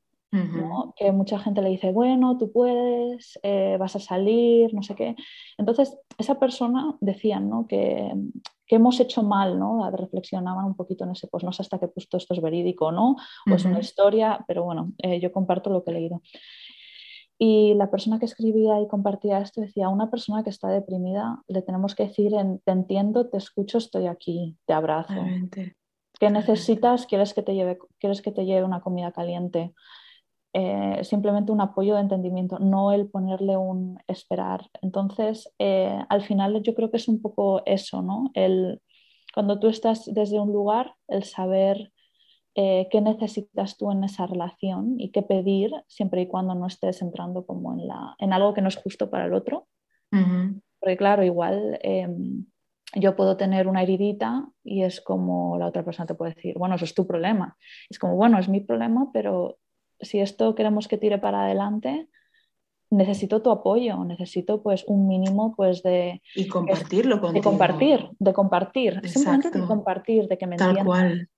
Que 0.96 1.12
mucha 1.12 1.38
gente 1.38 1.62
le 1.62 1.70
dice, 1.70 1.92
bueno, 1.92 2.40
tú 2.40 2.52
puedes, 2.52 3.40
eh, 3.44 3.78
vas 3.80 3.96
a 3.96 4.00
salir, 4.00 4.74
no 4.74 4.82
sé 4.82 4.96
qué. 4.96 5.16
Entonces, 5.60 5.96
esa 6.18 6.40
persona 6.40 6.98
decía 7.02 7.40
¿no? 7.40 7.68
que, 7.68 8.12
que, 8.66 8.78
hemos 8.78 9.00
hecho 9.00 9.22
mal, 9.22 9.60
¿no? 9.60 9.88
reflexionaban 9.92 10.66
un 10.66 10.76
poquito 10.76 11.04
en 11.04 11.12
ese 11.12 11.28
post, 11.28 11.46
no 11.46 11.54
sé 11.54 11.62
hasta 11.62 11.80
qué 11.80 11.88
punto 11.88 12.18
esto 12.18 12.34
es 12.34 12.42
verídico 12.42 12.88
o 12.88 12.92
no, 12.92 13.16
o 13.48 13.54
es 13.54 13.64
una 13.66 13.80
historia, 13.80 14.44
pero 14.48 14.64
bueno, 14.64 14.94
eh, 14.98 15.20
yo 15.20 15.32
comparto 15.32 15.70
lo 15.70 15.84
que 15.84 15.92
he 15.92 15.94
leído. 15.94 16.24
Y 17.38 17.74
la 17.76 17.92
persona 17.92 18.18
que 18.18 18.26
escribía 18.26 18.80
y 18.82 18.88
compartía 18.88 19.40
esto 19.40 19.62
decía, 19.62 19.86
a 19.86 19.90
una 19.90 20.10
persona 20.10 20.44
que 20.44 20.50
está 20.50 20.70
deprimida 20.70 21.44
le 21.48 21.62
tenemos 21.62 21.94
que 21.94 22.08
decir, 22.08 22.32
te 22.64 22.72
entiendo, 22.72 23.30
te 23.30 23.38
escucho, 23.38 23.78
estoy 23.78 24.08
aquí, 24.08 24.58
te 24.66 24.74
abrazo. 24.74 25.14
¿Qué 26.20 26.30
necesitas? 26.30 27.06
¿Quieres 27.06 27.34
que 27.34 27.44
te 27.44 27.56
lleve, 27.56 27.78
¿quieres 28.00 28.22
que 28.22 28.32
te 28.32 28.46
lleve 28.46 28.64
una 28.64 28.82
comida 28.82 29.12
caliente? 29.12 29.74
Eh, 30.54 31.04
simplemente 31.04 31.52
un 31.52 31.62
apoyo 31.62 31.96
de 31.96 32.02
entendimiento, 32.02 32.60
no 32.60 32.92
el 32.92 33.10
ponerle 33.10 33.58
un 33.58 33.98
esperar. 34.08 34.70
Entonces, 34.82 35.52
eh, 35.58 36.00
al 36.10 36.22
final 36.22 36.62
yo 36.62 36.76
creo 36.76 36.92
que 36.92 36.98
es 36.98 37.08
un 37.08 37.22
poco 37.22 37.64
eso, 37.66 38.04
¿no? 38.04 38.30
El, 38.36 38.80
cuando 39.34 39.60
tú 39.60 39.68
estás 39.68 40.06
desde 40.14 40.40
un 40.40 40.54
lugar, 40.54 40.94
el 41.08 41.24
saber 41.24 41.92
eh, 42.54 42.88
qué 42.92 43.02
necesitas 43.02 43.78
tú 43.78 43.92
en 43.92 44.04
esa 44.04 44.28
relación 44.28 45.00
y 45.00 45.10
qué 45.10 45.24
pedir, 45.24 45.72
siempre 45.88 46.22
y 46.22 46.28
cuando 46.28 46.54
no 46.54 46.68
estés 46.68 47.02
entrando 47.02 47.48
como 47.48 47.74
en, 47.74 47.88
la, 47.88 48.16
en 48.20 48.32
algo 48.32 48.54
que 48.54 48.62
no 48.62 48.68
es 48.68 48.78
justo 48.78 49.10
para 49.10 49.26
el 49.26 49.34
otro. 49.34 49.68
Porque 50.80 50.98
claro, 50.98 51.24
igual 51.24 51.80
em, 51.82 52.46
yo 52.96 53.16
puedo 53.16 53.38
tener 53.38 53.68
una 53.68 53.84
heridita 53.84 54.48
y 54.64 54.84
es 54.84 55.02
como 55.02 55.58
la 55.58 55.68
otra 55.68 55.84
persona 55.84 56.06
te 56.06 56.16
puede 56.16 56.34
decir, 56.34 56.58
bueno, 56.58 56.76
eso 56.76 56.86
es 56.86 56.94
tu 56.94 57.08
problema. 57.08 57.58
Es 57.90 58.00
como, 58.00 58.16
bueno, 58.16 58.40
es 58.40 58.50
mi 58.50 58.62
problema, 58.62 59.10
pero 59.14 59.58
si 60.00 60.20
esto 60.20 60.56
queremos 60.56 60.88
que 60.88 60.98
tire 60.98 61.18
para 61.18 61.46
adelante, 61.46 62.10
necesito 62.90 63.42
tu 63.42 63.52
apoyo, 63.52 64.04
necesito 64.06 64.62
pues 64.62 64.84
un 64.88 65.08
mínimo 65.08 65.56
pues 65.56 65.82
de... 65.84 66.22
Y 66.36 66.48
compartirlo 66.48 67.20
con 67.20 67.34
De 67.34 67.42
compartir, 67.42 68.10
de 68.20 68.34
compartir, 68.34 69.02
simplemente 69.08 69.50
de 69.50 69.66
compartir, 69.66 70.28
de 70.28 70.38
que 70.38 70.48
me 70.48 70.58
Tal 70.58 70.84
cual. 70.86 71.30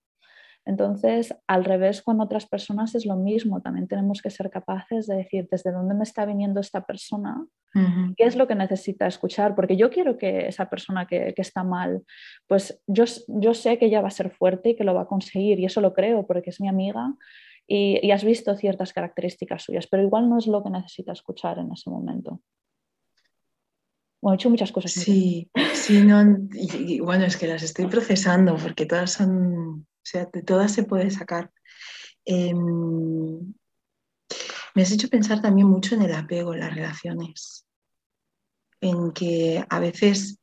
Entonces, 0.66 1.36
al 1.48 1.64
revés, 1.64 2.02
con 2.02 2.20
otras 2.22 2.48
personas 2.48 2.96
es 2.96 3.06
lo 3.06 3.16
mismo. 3.16 3.62
También 3.62 3.88
tenemos 3.88 4.22
que 4.22 4.32
ser 4.32 4.50
capaces 4.50 5.06
de 5.06 5.18
decir 5.18 5.48
desde 5.52 5.72
dónde 5.72 5.94
me 5.94 6.04
está 6.04 6.26
viniendo 6.26 6.60
esta 6.60 6.86
persona, 6.86 7.46
qué 8.16 8.24
es 8.24 8.38
lo 8.38 8.48
que 8.48 8.56
necesita 8.56 9.06
escuchar, 9.06 9.54
porque 9.54 9.76
yo 9.76 9.90
quiero 9.90 10.18
que 10.18 10.48
esa 10.48 10.70
persona 10.70 11.06
que, 11.08 11.34
está 11.36 11.64
mal, 11.64 12.04
pues 12.48 12.82
yo, 12.88 13.04
yo, 13.28 13.54
sé 13.54 13.78
que 13.78 13.88
ella 13.88 14.00
va 14.02 14.08
a 14.08 14.12
ser 14.12 14.32
fuerte 14.32 14.70
y 14.70 14.76
que 14.78 14.86
lo 14.86 14.96
va 14.96 15.02
a 15.02 15.08
conseguir, 15.08 15.60
y 15.60 15.66
eso 15.66 15.82
lo 15.82 15.94
creo 15.94 16.26
porque 16.26 16.52
es 16.52 16.62
mi 16.62 16.70
amiga 16.70 17.14
y, 17.68 18.12
has 18.12 18.24
visto 18.24 18.56
ciertas 18.56 18.94
características 18.94 19.64
suyas, 19.64 19.88
pero 19.88 20.04
igual 20.04 20.30
no 20.30 20.38
es 20.38 20.48
lo 20.48 20.64
que 20.64 20.70
necesita 20.70 21.12
escuchar 21.12 21.60
en 21.60 21.72
ese 21.72 21.90
momento. 21.90 22.42
Bueno, 24.22 24.34
he 24.34 24.36
hecho 24.36 24.50
muchas 24.50 24.72
cosas. 24.72 24.92
Sí, 24.92 25.50
sí, 25.74 26.02
no, 26.02 26.24
y, 26.54 27.00
bueno, 27.00 27.26
es 27.26 27.38
que 27.38 27.48
las 27.48 27.64
estoy 27.64 27.88
procesando 27.88 28.56
porque 28.56 28.86
todas 28.86 29.12
son 29.12 29.86
o 30.06 30.08
sea, 30.08 30.26
de 30.32 30.44
todas 30.44 30.72
se 30.72 30.84
puede 30.84 31.10
sacar. 31.10 31.52
Em, 32.26 33.54
me 34.76 34.82
has 34.84 34.92
hecho 34.92 35.10
pensar 35.10 35.42
también 35.42 35.68
mucho 35.68 35.96
en 35.96 36.04
el 36.04 36.14
apego 36.14 36.54
en 36.54 36.60
las 36.60 36.76
relaciones, 36.76 37.66
en 38.82 39.12
que 39.14 39.66
a 39.68 39.80
veces 39.80 40.38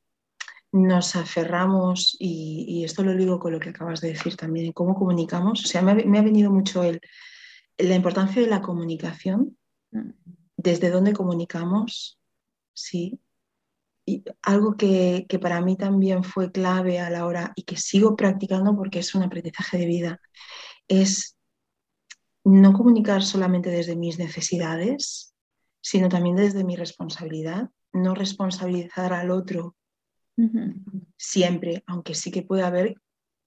nos 0.72 1.14
aferramos, 1.14 2.16
y, 2.18 2.83
esto 2.85 3.05
lo 3.05 3.14
digo 3.14 3.38
con 3.38 3.53
lo 3.53 3.61
que 3.61 3.68
acabas 3.68 4.01
de 4.01 4.09
decir 4.09 4.37
también, 4.37 4.66
en 4.66 4.72
cómo 4.72 4.94
comunicamos. 4.94 5.64
O 5.64 5.68
sea, 5.68 5.81
me 5.83 5.92
ha, 5.92 6.22
venido 6.22 6.51
mucho 6.51 6.83
el, 6.83 7.01
la 7.79 7.94
importancia 7.94 8.42
de 8.42 8.48
la 8.48 8.62
comunicación, 8.62 9.57
mm. 9.92 10.11
desde 10.57 10.90
dónde 10.90 11.12
comunicamos, 11.12 12.18
sí, 12.72 13.20
y 14.05 14.25
algo 14.43 14.77
que, 14.77 15.27
para 15.41 15.61
mí 15.61 15.77
también 15.77 16.25
fue 16.25 16.51
clave 16.51 16.99
a 16.99 17.11
la 17.11 17.27
hora 17.27 17.53
y 17.55 17.62
que 17.62 17.77
sigo 17.77 18.17
practicando 18.17 18.77
porque 18.77 18.99
es 18.99 19.15
un 19.15 19.23
aprendizaje 19.23 19.79
de 19.79 19.87
vida, 19.87 20.21
es 20.88 21.37
no 22.45 22.73
comunicar 22.73 23.23
solamente 23.23 23.71
desde 23.71 23.97
mis 23.97 24.19
necesidades, 24.19 25.35
sino 25.81 26.09
también 26.09 26.37
desde 26.37 26.65
mi 26.65 26.77
responsabilidad, 26.77 27.71
no 27.93 28.15
responsabilizar 28.15 29.12
al 29.12 29.31
otro 29.31 29.77
siempre, 31.17 31.85
aunque 31.87 32.15
sí 32.15 32.33
que 32.33 32.43
puede 32.43 32.62
haber 32.62 32.97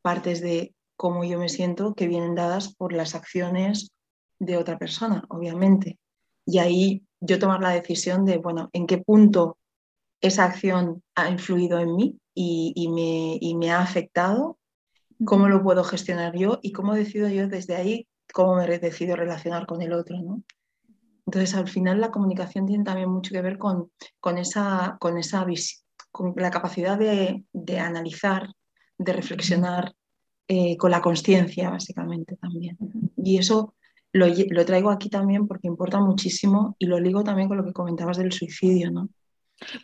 partes 0.01 0.39
de 0.39 0.73
cómo 0.95 1.25
yo 1.25 1.37
me 1.39 1.49
siento 1.49 1.93
que 1.93 2.07
vienen 2.07 2.35
dadas 2.35 2.73
por 2.73 2.93
las 2.93 3.15
acciones 3.15 3.91
de 4.39 4.55
otra 4.55 4.77
persona, 4.77 5.25
obviamente. 5.29 5.99
Y 6.45 6.59
ahí 6.59 7.03
yo 7.19 7.37
tomar 7.37 7.61
la 7.61 7.71
decisión 7.71 8.23
de, 8.23 8.37
bueno, 8.37 8.69
en 8.71 8.87
qué 8.87 8.99
punto 8.99 9.57
esa 10.25 10.45
acción 10.45 11.03
ha 11.15 11.29
influido 11.29 11.79
en 11.79 11.95
mí 11.95 12.19
y, 12.33 13.55
me, 13.57 13.71
ha 13.71 13.81
afectado, 13.81 14.57
cómo 15.25 15.47
lo 15.47 15.63
puedo 15.63 15.83
gestionar 15.83 16.35
yo 16.35 16.59
y 16.61 16.71
cómo 16.71 16.93
decido 16.93 17.29
yo 17.29 17.47
desde 17.47 17.75
ahí 17.75 18.07
cómo 18.33 18.55
me 18.55 18.79
decido 18.79 19.15
relacionar 19.15 19.65
con 19.65 19.81
el 19.81 19.93
otro. 19.93 20.17
¿no? 20.21 20.43
Entonces, 21.25 21.55
al 21.55 21.67
final 21.67 22.01
la 22.01 22.11
comunicación 22.11 22.65
tiene 22.65 22.83
también 22.83 23.09
mucho 23.09 23.31
que 23.31 23.41
ver 23.41 23.57
con, 23.57 23.91
con 24.19 24.37
esa, 24.37 24.97
con 24.99 25.17
esa 25.17 25.45
con 26.11 26.33
la 26.37 26.51
capacidad 26.51 26.97
de, 26.97 27.79
analizar, 27.79 28.49
de 28.97 29.13
reflexionar, 29.13 29.93
eh, 30.47 30.77
con 30.77 30.91
la 30.91 31.01
conciencia, 31.01 31.69
básicamente, 31.69 32.35
también. 32.37 32.77
Y 33.17 33.37
eso 33.37 33.73
lo, 34.11 34.27
lo, 34.27 34.65
traigo 34.65 34.91
aquí 34.91 35.09
también 35.09 35.47
porque 35.47 35.67
importa 35.67 35.99
muchísimo 35.99 36.75
y 36.79 36.85
lo 36.85 36.99
ligo 36.99 37.23
también 37.23 37.47
con 37.47 37.57
lo 37.57 37.65
que 37.65 37.73
comentabas 37.73 38.17
del 38.17 38.31
suicidio, 38.31 38.91
¿no? 38.91 39.09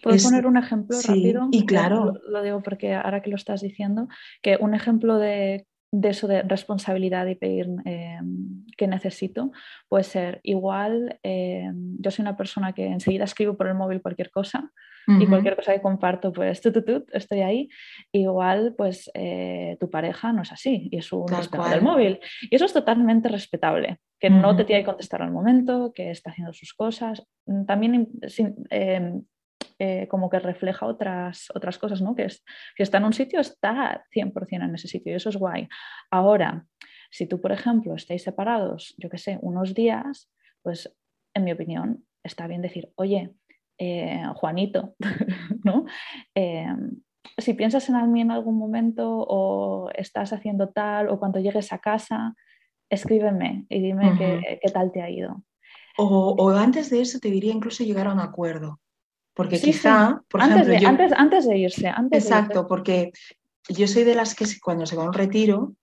¿Puedo 0.01 0.17
poner 0.23 0.45
un 0.45 0.57
ejemplo 0.57 0.97
rápido? 1.05 1.47
Y 1.51 1.65
claro. 1.65 2.13
Lo, 2.27 2.41
digo 2.41 2.61
porque 2.61 2.93
ahora 2.93 3.21
que 3.21 3.29
lo 3.29 3.35
estás 3.35 3.61
diciendo, 3.61 4.07
que 4.41 4.57
un 4.59 4.73
ejemplo 4.73 5.17
de, 5.17 5.67
eso 6.03 6.27
de 6.27 6.41
responsabilidad 6.43 7.25
y 7.27 7.35
pedir 7.35 7.67
eh, 7.85 8.19
que 8.77 8.87
necesito 8.87 9.51
puede 9.87 10.03
ser 10.03 10.39
igual, 10.43 11.19
eh, 11.23 11.71
yo 11.99 12.11
soy 12.11 12.23
una 12.23 12.37
persona 12.37 12.73
que 12.73 12.87
enseguida 12.87 13.23
escribo 13.23 13.55
por 13.55 13.67
el 13.67 13.75
móvil 13.75 14.01
cualquier 14.01 14.29
cosa 14.29 14.71
y 15.07 15.25
cualquier 15.25 15.55
cosa 15.55 15.73
que 15.73 15.81
comparto, 15.81 16.31
pues 16.31 16.61
tú, 16.61 16.71
tú, 16.71 17.05
estoy 17.11 17.41
ahí. 17.41 17.69
Igual, 18.11 18.75
pues 18.77 19.09
eh, 19.13 19.77
tu 19.79 19.89
pareja 19.89 20.31
no 20.31 20.43
es 20.43 20.51
así 20.51 20.89
y 20.91 20.97
es 20.97 21.11
un 21.11 21.25
del 21.25 21.81
móvil. 21.81 22.19
Y 22.41 22.55
eso 22.55 22.65
es 22.65 22.73
totalmente 22.73 23.27
respetable, 23.29 23.99
que 24.19 24.29
no 24.29 24.55
te 24.55 24.63
tiene 24.63 24.81
que 24.81 24.85
contestar 24.85 25.21
al 25.21 25.31
momento, 25.31 25.91
que 25.93 26.11
está 26.11 26.31
haciendo 26.31 26.53
sus 26.53 26.73
cosas. 26.73 27.23
También 27.65 28.09
eh, 28.69 29.21
como 30.09 30.29
que 30.29 30.39
refleja 30.39 30.85
otras, 30.85 31.47
otras 31.55 31.77
cosas, 31.77 32.01
¿no? 32.01 32.15
Que 32.15 32.25
es, 32.25 32.43
si 32.77 32.83
está 32.83 32.99
en 32.99 33.05
un 33.05 33.13
sitio, 33.13 33.39
está 33.39 34.05
100% 34.13 34.65
en 34.65 34.75
ese 34.75 34.87
sitio 34.87 35.11
y 35.11 35.15
eso 35.15 35.29
es 35.29 35.37
guay. 35.37 35.67
Ahora, 36.11 36.65
si 37.09 37.27
tú, 37.27 37.41
por 37.41 37.51
ejemplo, 37.51 37.95
estáis 37.95 38.23
separados, 38.23 38.95
yo 38.97 39.09
qué 39.09 39.17
sé, 39.17 39.37
unos 39.41 39.73
días, 39.73 40.31
pues 40.61 40.95
en 41.33 41.43
mi 41.43 41.51
opinión 41.51 42.05
está 42.23 42.47
bien 42.47 42.61
decir, 42.61 42.91
oye, 42.95 43.33
eh, 43.77 44.23
Juanito, 44.35 44.95
¿no? 45.63 45.85
Eh, 46.35 46.67
si 47.37 47.53
piensas 47.53 47.89
en 47.89 48.11
mí 48.11 48.21
en 48.21 48.31
algún 48.31 48.57
momento 48.57 49.25
o 49.27 49.89
estás 49.93 50.33
haciendo 50.33 50.69
tal 50.69 51.09
o 51.09 51.19
cuando 51.19 51.39
llegues 51.39 51.73
a 51.73 51.79
casa, 51.79 52.35
escríbeme 52.89 53.65
y 53.69 53.81
dime 53.81 54.13
qué, 54.17 54.71
tal 54.71 54.91
te 54.91 55.01
ha 55.01 55.09
ido. 55.09 55.43
O, 55.97 56.35
o, 56.37 56.49
antes 56.51 56.89
de 56.89 57.01
eso 57.01 57.19
te 57.19 57.29
diría 57.29 57.53
incluso 57.53 57.83
llegar 57.83 58.07
a 58.07 58.13
un 58.13 58.19
acuerdo. 58.19 58.79
Porque 59.41 59.59
quizá, 59.59 60.21
por 60.29 60.41
antes 60.41 60.67
ejemplo, 60.67 60.79
de, 60.79 60.85
antes, 60.85 61.19
antes, 61.19 61.47
de 61.47 61.57
irse. 61.57 61.87
Antes 61.87 62.23
exacto, 62.23 62.67
porque 62.67 63.11
yo 63.69 63.87
soy 63.87 64.03
de 64.03 64.13
las 64.13 64.35
que 64.35 64.45
cuando 64.61 64.85
se 64.85 64.95
va 64.95 65.03
a 65.03 65.07
un 65.07 65.13
retiro, 65.13 65.73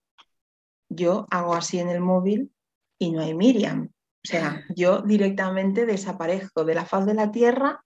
yo 0.89 1.27
hago 1.31 1.55
así 1.55 1.81
en 1.81 1.89
el 1.89 2.01
móvil 2.01 2.53
y 2.99 3.11
no 3.11 3.21
hay 3.21 3.35
Miriam. 3.35 3.91
O 4.25 4.29
sea, 4.29 4.65
yo 4.77 5.03
directamente 5.03 5.87
desaparezco 5.87 6.65
de 6.65 6.77
la 6.77 6.85
faz 6.85 7.05
de 7.05 7.15
la 7.15 7.33
tierra 7.33 7.85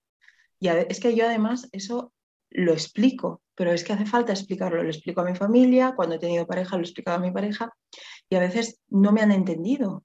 y 0.61 0.69
es 0.69 1.01
que 1.01 1.15
yo 1.15 1.27
además 1.27 1.69
eso 1.73 2.13
lo 2.51 2.73
explico, 2.73 3.43
pero 3.55 3.73
es 3.73 3.83
que 3.83 3.95
hace 3.95 4.05
falta 4.05 4.33
explicarlo. 4.33 4.83
Lo 4.83 4.91
explico 4.91 5.23
a 5.23 5.25
mi 5.25 5.35
familia, 5.35 5.95
cuando 5.97 6.17
he 6.17 6.19
tenido 6.19 6.47
pareja 6.47 6.77
lo 6.77 6.83
he 6.83 6.85
explicado 6.85 7.17
a 7.17 7.21
mi 7.21 7.31
pareja 7.31 7.73
y 8.29 8.37
a 8.37 8.41
veces 8.41 8.81
no 8.89 9.11
me 9.11 9.23
han 9.23 9.33
entendido. 9.33 10.05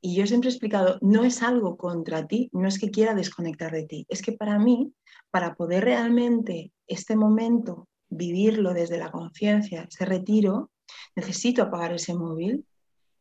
Y 0.00 0.16
yo 0.16 0.26
siempre 0.26 0.48
he 0.48 0.52
explicado, 0.52 0.98
no 1.02 1.24
es 1.24 1.42
algo 1.42 1.76
contra 1.76 2.26
ti, 2.26 2.48
no 2.52 2.66
es 2.66 2.78
que 2.78 2.90
quiera 2.90 3.14
desconectar 3.14 3.72
de 3.72 3.84
ti, 3.84 4.06
es 4.08 4.22
que 4.22 4.32
para 4.32 4.58
mí, 4.58 4.92
para 5.30 5.54
poder 5.54 5.84
realmente 5.84 6.72
este 6.86 7.16
momento 7.16 7.86
vivirlo 8.08 8.72
desde 8.72 8.98
la 8.98 9.10
conciencia, 9.10 9.86
ese 9.88 10.04
retiro, 10.04 10.70
necesito 11.14 11.62
apagar 11.62 11.92
ese 11.92 12.14
móvil 12.14 12.64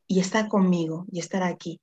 y 0.07 0.19
estar 0.19 0.47
conmigo 0.47 1.05
y 1.11 1.19
estar 1.19 1.43
aquí. 1.43 1.79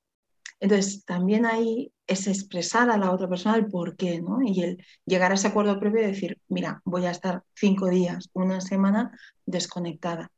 Entonces, 0.59 1.05
también 1.05 1.45
ahí 1.45 1.91
es 2.07 2.27
expresar 2.27 2.89
a 2.89 2.97
la 2.97 3.11
otra 3.11 3.29
persona 3.29 3.55
el 3.55 3.67
por 3.67 3.95
qué, 3.95 4.21
¿no? 4.21 4.39
Y 4.43 4.63
el 4.63 4.85
llegar 5.05 5.31
a 5.31 5.35
ese 5.35 5.47
acuerdo 5.47 5.79
previo 5.79 6.01
y 6.01 6.07
decir, 6.07 6.39
mira, 6.47 6.81
voy 6.83 7.05
a 7.05 7.11
estar 7.11 7.43
cinco 7.53 7.87
días, 7.87 8.29
una 8.33 8.59
semana 8.61 9.17
desconectada. 9.45 10.31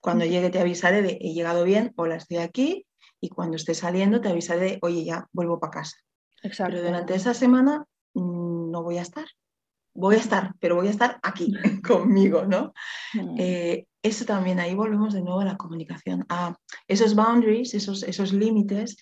Cuando 0.00 0.24
llegue 0.24 0.50
te 0.50 0.60
avisaré 0.60 1.02
de, 1.02 1.18
he 1.20 1.32
llegado 1.34 1.64
bien, 1.64 1.92
hola, 1.96 2.16
estoy 2.16 2.38
aquí, 2.38 2.86
y 3.22 3.28
cuando 3.28 3.56
esté 3.56 3.72
saliendo 3.72 4.20
te 4.20 4.28
avisaré 4.28 4.60
de, 4.60 4.78
oye, 4.82 5.04
ya 5.04 5.28
vuelvo 5.32 5.60
para 5.60 5.70
casa. 5.70 5.96
Exacto. 6.42 6.72
Pero 6.72 6.84
durante 6.84 7.14
esa 7.14 7.32
semana 7.32 7.86
mm, 8.14 8.70
no 8.70 8.82
voy 8.82 8.98
a 8.98 9.02
estar. 9.02 9.26
Voy 9.94 10.16
a 10.16 10.18
estar, 10.18 10.54
pero 10.58 10.74
voy 10.74 10.88
a 10.88 10.90
estar 10.90 11.20
aquí 11.22 11.52
conmigo, 11.86 12.44
¿no? 12.44 12.72
Mm. 13.14 13.36
Eh, 13.38 13.86
eso 14.02 14.24
también, 14.24 14.58
ahí 14.58 14.74
volvemos 14.74 15.14
de 15.14 15.22
nuevo 15.22 15.40
a 15.40 15.44
la 15.44 15.56
comunicación, 15.56 16.26
a 16.28 16.56
esos 16.88 17.14
boundaries, 17.14 17.74
esos, 17.74 18.02
esos 18.02 18.32
límites 18.32 18.96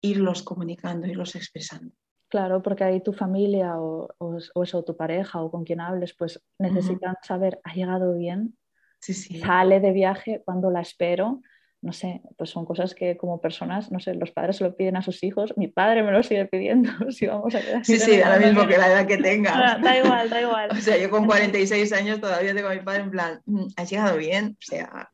irlos 0.00 0.42
comunicando, 0.42 1.06
irlos 1.06 1.36
expresando. 1.36 1.94
Claro, 2.28 2.62
porque 2.62 2.84
ahí 2.84 3.02
tu 3.02 3.12
familia 3.12 3.78
o, 3.78 4.08
o, 4.18 4.62
eso, 4.62 4.84
tu 4.84 4.96
pareja 4.96 5.42
o 5.42 5.50
con 5.50 5.64
quien 5.64 5.80
hables, 5.80 6.14
pues 6.16 6.42
necesitan 6.58 7.16
saber, 7.22 7.60
¿ha 7.64 7.74
llegado 7.74 8.14
bien? 8.14 8.56
Sí, 9.00 9.12
sí. 9.12 9.38
Sale 9.38 9.80
de 9.80 9.92
viaje, 9.92 10.42
cuando 10.44 10.70
la 10.70 10.80
espero? 10.80 11.42
No 11.86 11.92
sé, 11.92 12.20
pues 12.36 12.50
son 12.50 12.64
cosas 12.64 12.96
que 12.96 13.16
como 13.16 13.40
personas, 13.40 13.92
no 13.92 14.00
sé, 14.00 14.12
los 14.14 14.32
padres 14.32 14.56
se 14.56 14.64
lo 14.64 14.74
piden 14.74 14.96
a 14.96 15.02
sus 15.02 15.22
hijos, 15.22 15.54
mi 15.56 15.68
padre 15.68 16.02
me 16.02 16.10
lo 16.10 16.20
sigue 16.24 16.44
pidiendo, 16.46 16.90
si 17.12 17.28
vamos 17.28 17.54
a 17.54 17.60
quedar 17.60 17.84
Sí, 17.86 17.96
sí, 18.00 18.20
ahora 18.20 18.40
mismo 18.40 18.66
que 18.66 18.76
la 18.76 18.88
edad 18.88 19.06
que 19.06 19.18
tengas. 19.18 19.80
Da, 19.80 19.96
igual, 19.96 20.28
da 20.28 20.40
igual. 20.40 20.70
O 20.76 20.80
sea, 20.80 20.98
yo 20.98 21.08
con 21.10 21.26
46 21.26 21.92
años 21.92 22.20
todavía 22.20 22.52
tengo 22.56 22.70
a 22.70 22.74
mi 22.74 22.80
padre 22.80 23.02
en 23.02 23.10
plan, 23.12 23.40
mm, 23.46 23.66
¿has 23.76 23.88
llegado 23.88 24.16
bien? 24.16 24.56
O 24.58 24.66
sea, 24.66 25.12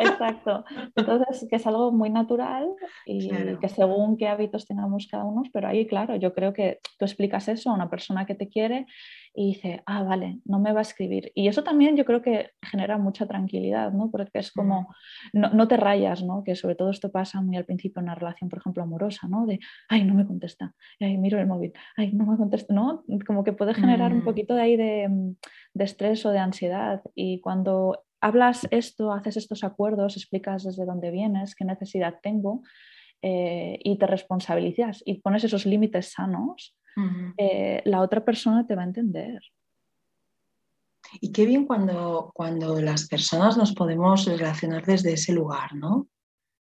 Exacto. 0.00 0.64
Entonces, 0.94 1.46
que 1.48 1.56
es 1.56 1.66
algo 1.66 1.92
muy 1.92 2.10
natural 2.10 2.68
y 3.06 3.30
que 3.60 3.68
según 3.68 4.16
qué 4.16 4.28
hábitos 4.28 4.66
tengamos 4.66 5.06
cada 5.10 5.24
uno, 5.24 5.42
pero 5.52 5.68
ahí, 5.68 5.86
claro, 5.86 6.16
yo 6.16 6.34
creo 6.34 6.52
que 6.52 6.80
tú 6.98 7.04
explicas 7.04 7.48
eso 7.48 7.70
a 7.70 7.74
una 7.74 7.90
persona 7.90 8.26
que 8.26 8.34
te 8.34 8.48
quiere 8.48 8.86
y 9.36 9.48
dice, 9.48 9.82
ah, 9.86 10.04
vale, 10.04 10.38
no 10.44 10.60
me 10.60 10.72
va 10.72 10.78
a 10.78 10.82
escribir. 10.82 11.32
Y 11.34 11.48
eso 11.48 11.64
también 11.64 11.96
yo 11.96 12.04
creo 12.04 12.22
que 12.22 12.50
genera 12.62 12.98
mucha 12.98 13.26
tranquilidad, 13.26 13.92
¿no? 13.92 14.10
Porque 14.10 14.38
es 14.38 14.52
como, 14.52 14.94
no, 15.32 15.50
no 15.50 15.66
te 15.66 15.76
rayas, 15.76 16.22
¿no? 16.22 16.44
Que 16.44 16.54
sobre 16.54 16.76
todo 16.76 16.90
esto 16.90 17.10
pasa 17.10 17.40
muy 17.40 17.56
al 17.56 17.64
principio 17.64 18.00
en 18.00 18.04
una 18.04 18.14
relación, 18.14 18.48
por 18.48 18.60
ejemplo, 18.60 18.84
amorosa, 18.84 19.26
¿no? 19.26 19.44
De, 19.44 19.58
ay, 19.88 20.04
no 20.04 20.14
me 20.14 20.24
contesta, 20.24 20.72
ay, 21.00 21.18
miro 21.18 21.40
el 21.40 21.48
móvil, 21.48 21.72
ay, 21.96 22.12
no 22.12 22.26
me 22.26 22.36
contesta, 22.36 22.72
¿no? 22.72 23.02
Como 23.26 23.42
que 23.42 23.52
puede 23.52 23.74
generar 23.74 24.12
un 24.12 24.20
mm. 24.20 24.24
poquito 24.24 24.54
de 24.54 24.62
ahí 24.62 24.76
de, 24.76 25.34
de 25.74 25.84
estrés 25.84 26.24
o 26.24 26.30
de 26.30 26.38
ansiedad. 26.38 27.02
Y 27.16 27.40
cuando 27.40 28.04
hablas 28.24 28.66
esto, 28.70 29.12
haces 29.12 29.36
estos 29.36 29.64
acuerdos, 29.64 30.16
explicas 30.16 30.64
desde 30.64 30.86
dónde 30.86 31.10
vienes, 31.10 31.54
qué 31.54 31.66
necesidad 31.66 32.20
tengo 32.22 32.62
eh, 33.20 33.78
y 33.84 33.98
te 33.98 34.06
responsabilizas 34.06 35.02
y 35.04 35.20
pones 35.20 35.44
esos 35.44 35.66
límites 35.66 36.12
sanos, 36.12 36.74
eh, 37.36 37.82
la 37.84 38.00
otra 38.00 38.24
persona 38.24 38.66
te 38.66 38.74
va 38.74 38.82
a 38.82 38.86
entender. 38.86 39.42
Y 41.20 41.32
qué 41.32 41.44
bien 41.44 41.66
cuando, 41.66 42.30
cuando 42.34 42.80
las 42.80 43.08
personas 43.08 43.58
nos 43.58 43.74
podemos 43.74 44.24
relacionar 44.24 44.86
desde 44.86 45.12
ese 45.12 45.34
lugar, 45.34 45.74
¿no? 45.74 46.08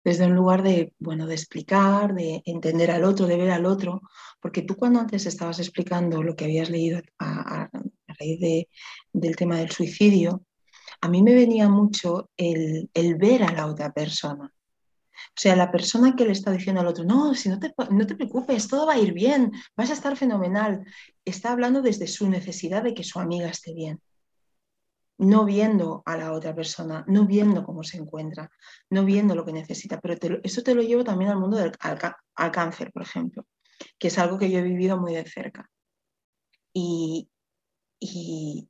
Desde 0.03 0.27
un 0.27 0.35
lugar 0.35 0.61
de, 0.61 0.93
bueno, 0.99 1.25
de 1.25 1.33
explicar, 1.33 2.13
de 2.13 2.43
entender 2.45 2.91
al 2.91 3.03
otro, 3.03 3.25
de 3.25 3.35
ver 3.35 3.49
al 3.49 3.65
otro, 3.65 4.01
porque 4.39 4.61
tú 4.61 4.75
cuando 4.75 4.99
antes 4.99 5.25
estabas 5.25 5.59
explicando 5.59 6.21
lo 6.21 6.35
que 6.35 6.45
habías 6.45 6.69
leído 6.69 7.01
a, 7.17 7.67
raíz 8.19 8.67
del 9.11 9.35
tema 9.35 9.57
del 9.57 9.71
suicidio, 9.71 10.46
a 11.01 11.09
mí 11.09 11.21
me 11.21 11.33
venía 11.33 11.69
mucho 11.69 12.29
el, 12.37 12.89
ver 13.17 13.43
a 13.43 13.51
la 13.51 13.67
otra 13.67 13.91
persona. 13.91 14.45
O 14.45 15.39
sea, 15.39 15.55
la 15.55 15.71
persona 15.71 16.15
que 16.15 16.25
le 16.25 16.31
está 16.31 16.51
diciendo 16.51 16.81
al 16.81 16.87
otro, 16.87 17.03
no, 17.03 17.33
si 17.33 17.49
no 17.49 17.59
te, 17.59 17.73
no 17.89 18.07
te 18.07 18.15
preocupes, 18.15 18.67
todo 18.67 18.87
va 18.87 18.93
a 18.93 18.99
ir 18.99 19.13
bien, 19.13 19.51
vas 19.75 19.89
a 19.89 19.93
estar 19.93 20.15
fenomenal. 20.15 20.85
Está 21.25 21.51
hablando 21.51 21.81
desde 21.81 22.07
su 22.07 22.29
necesidad 22.29 22.83
de 22.83 22.93
que 22.93 23.03
su 23.03 23.19
amiga 23.19 23.47
esté 23.47 23.73
bien. 23.73 24.01
No 25.19 25.45
viendo 25.45 26.03
a 26.05 26.15
la 26.15 26.31
otra 26.33 26.55
persona, 26.55 27.03
no 27.07 27.25
viendo 27.25 27.63
cómo 27.63 27.83
se 27.83 27.97
encuentra, 27.97 28.51
no 28.91 29.03
viendo 29.03 29.33
lo 29.33 29.45
que 29.45 29.53
necesita. 29.53 29.99
Pero 29.99 30.39
eso 30.43 30.61
te 30.61 30.75
lo 30.75 30.81
llevo 30.81 31.03
también 31.03 31.31
al 31.31 31.39
mundo 31.39 31.57
del 31.57 31.71
al, 31.79 32.51
cáncer, 32.51 32.91
por 32.91 33.01
ejemplo, 33.01 33.45
que 33.97 34.09
es 34.09 34.17
algo 34.19 34.37
que 34.37 34.51
yo 34.51 34.59
he 34.59 34.63
vivido 34.63 34.97
muy 34.97 35.15
de 35.15 35.25
cerca. 35.25 35.69
Y, 36.73 37.29
y, 37.99 38.69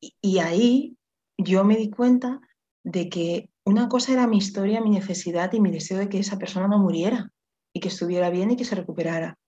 y 0.00 0.38
ahí 0.38 0.96
yo 1.38 1.64
me 1.64 1.76
di 1.76 1.90
cuenta 1.90 2.40
de 2.84 3.08
que 3.08 3.50
una 3.64 3.88
cosa 3.88 4.12
era 4.12 4.26
mi 4.26 4.38
historia, 4.38 4.80
mi 4.80 4.90
necesidad 4.90 5.52
y 5.52 5.60
mi 5.60 5.70
deseo 5.70 5.98
de 5.98 6.08
que 6.08 6.18
esa 6.18 6.38
persona 6.38 6.68
no 6.68 6.78
muriera 6.78 7.30
y 7.72 7.80
que 7.80 7.88
estuviera 7.88 8.30
bien 8.30 8.50
y 8.50 8.56
que 8.56 8.64
se 8.64 8.74
recuperara. 8.74 9.38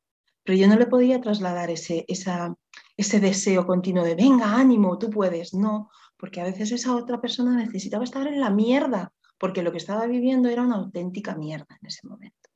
Pero 0.45 0.59
yo 0.59 0.69
no 0.69 0.77
le 0.77 0.87
podía 0.87 1.21
trasladar 1.21 1.71
ese, 1.71 2.05
ese 2.07 3.21
deseo 3.21 3.67
continuo 3.67 4.05
de, 4.05 4.15
venga, 4.15 4.57
ánimo, 4.57 4.99
tú 4.99 5.11
puedes. 5.11 5.55
No, 5.55 5.91
porque 6.17 6.41
a 6.41 6.45
veces 6.45 6.71
esa 6.71 6.95
otra 6.95 7.21
persona 7.21 7.57
necesitaba 7.57 8.05
estar 8.05 8.27
en 8.27 8.41
la 8.41 8.51
mierda, 8.51 9.13
porque 9.39 9.63
lo 9.63 9.73
que 9.73 9.79
estaba 9.79 10.07
viviendo 10.07 10.49
era 10.49 10.63
una 10.63 10.77
auténtica 10.77 11.35
mierda 11.35 11.79
en 11.81 11.87
ese 11.87 12.07
momento. 12.07 12.51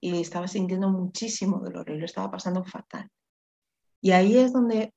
Y 0.00 0.20
estaba 0.20 0.48
sintiendo 0.48 0.88
muchísimo 0.88 1.58
dolor 1.58 1.90
y 1.90 1.98
lo 1.98 2.04
estaba 2.04 2.30
pasando 2.30 2.64
fatal. 2.64 3.10
Y 4.00 4.12
ahí 4.12 4.38
es 4.38 4.52
donde 4.52 4.94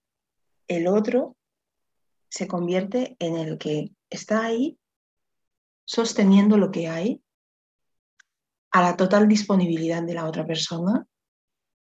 el 0.67 0.88
otro 0.88 1.36
se 2.29 2.47
convierte 2.47 3.15
en 3.19 3.35
el 3.35 3.57
que 3.57 3.91
está 4.09 4.45
ahí 4.45 4.77
sosteniendo 5.85 6.57
lo 6.57 6.71
que 6.71 6.87
hay 6.87 7.21
a 8.71 8.81
la 8.81 8.95
total 8.95 9.27
disponibilidad 9.27 10.03
de 10.03 10.13
la 10.13 10.25
otra 10.25 10.45
persona 10.45 11.05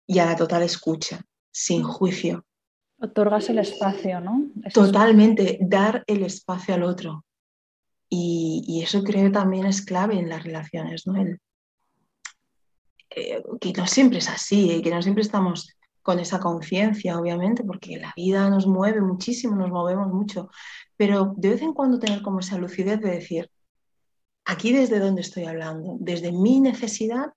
y 0.07 0.21
a 0.21 0.27
la 0.27 0.37
total 0.37 0.63
escucha, 0.63 1.21
sin 1.51 1.83
juicio. 1.83 2.47
Otorgas 3.01 3.49
el 3.51 3.59
espacio, 3.59 4.21
¿no? 4.21 4.51
Totalmente, 4.73 5.59
dar 5.61 6.05
el 6.07 6.23
espacio 6.23 6.75
al 6.75 6.85
otro. 6.85 7.25
Y, 8.09 8.81
eso 8.83 9.03
creo 9.03 9.31
también 9.31 9.67
es 9.67 9.85
clave 9.85 10.19
en 10.19 10.29
las 10.29 10.43
relaciones, 10.45 11.07
¿no? 11.07 11.21
Eh, 13.11 13.43
que 13.61 13.73
no 13.73 13.87
siempre 13.87 14.19
es 14.19 14.29
así, 14.29 14.71
¿eh? 14.71 14.83
que 14.83 14.91
no 14.91 15.03
siempre 15.03 15.23
estamos 15.23 15.78
con 16.09 16.21
esa 16.21 16.41
conciencia, 16.41 17.19
obviamente, 17.19 17.63
porque 17.65 17.99
la 17.99 18.15
vida 18.17 18.49
nos 18.49 18.67
mueve 18.67 19.03
muchísimo, 19.03 19.55
nos 19.55 19.69
movemos 19.69 20.09
mucho, 20.09 20.49
pero 20.97 21.35
de 21.37 21.51
vez 21.51 21.61
en 21.61 21.75
cuando 21.75 21.99
tener 21.99 22.23
como 22.23 22.41
esa 22.41 22.57
lucidez 22.57 22.99
de 23.03 23.11
decir, 23.11 23.51
aquí 24.47 24.73
desde 24.73 25.01
dónde 25.01 25.21
estoy 25.21 25.45
hablando, 25.45 25.99
desde 26.01 26.33
mi 26.33 26.61
necesidad 26.61 27.35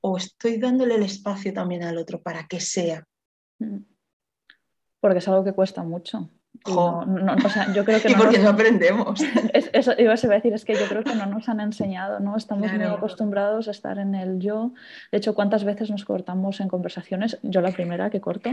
o 0.00 0.18
estoy 0.18 0.58
dándole 0.58 0.94
el 0.94 1.02
espacio 1.02 1.52
también 1.52 1.82
al 1.82 1.98
otro 1.98 2.22
para 2.22 2.46
que 2.46 2.60
sea. 2.60 3.04
Mm. 3.58 3.78
Porque 5.00 5.18
es 5.18 5.26
algo 5.26 5.42
que 5.42 5.52
cuesta 5.52 5.82
mucho. 5.82 6.30
Y, 6.66 7.74
yo 7.74 7.84
creo 7.84 8.00
que 8.00 8.14
porque 8.18 8.38
no 8.38 8.50
aprendemos. 8.50 9.20
eso 9.72 9.92
iba 9.98 10.12
a 10.12 10.16
decir, 10.16 10.52
es 10.52 10.64
que 10.64 10.74
yo 10.74 10.86
creo 10.88 11.04
que 11.04 11.14
no 11.14 11.26
nos 11.26 11.48
han 11.48 11.60
enseñado, 11.60 12.20
¿no? 12.20 12.36
Estamos 12.36 12.72
muy 12.72 12.84
acostumbrados 12.84 13.68
a 13.68 13.70
estar 13.70 13.98
en 13.98 14.14
el 14.14 14.40
yo. 14.40 14.72
De 15.12 15.18
hecho, 15.18 15.34
¿cuántas 15.34 15.64
veces 15.64 15.90
nos 15.90 16.04
cortamos 16.04 16.60
en 16.60 16.68
conversaciones? 16.68 17.38
Yo 17.42 17.60
la 17.60 17.70
primera 17.70 18.10
que 18.10 18.20
corto. 18.20 18.50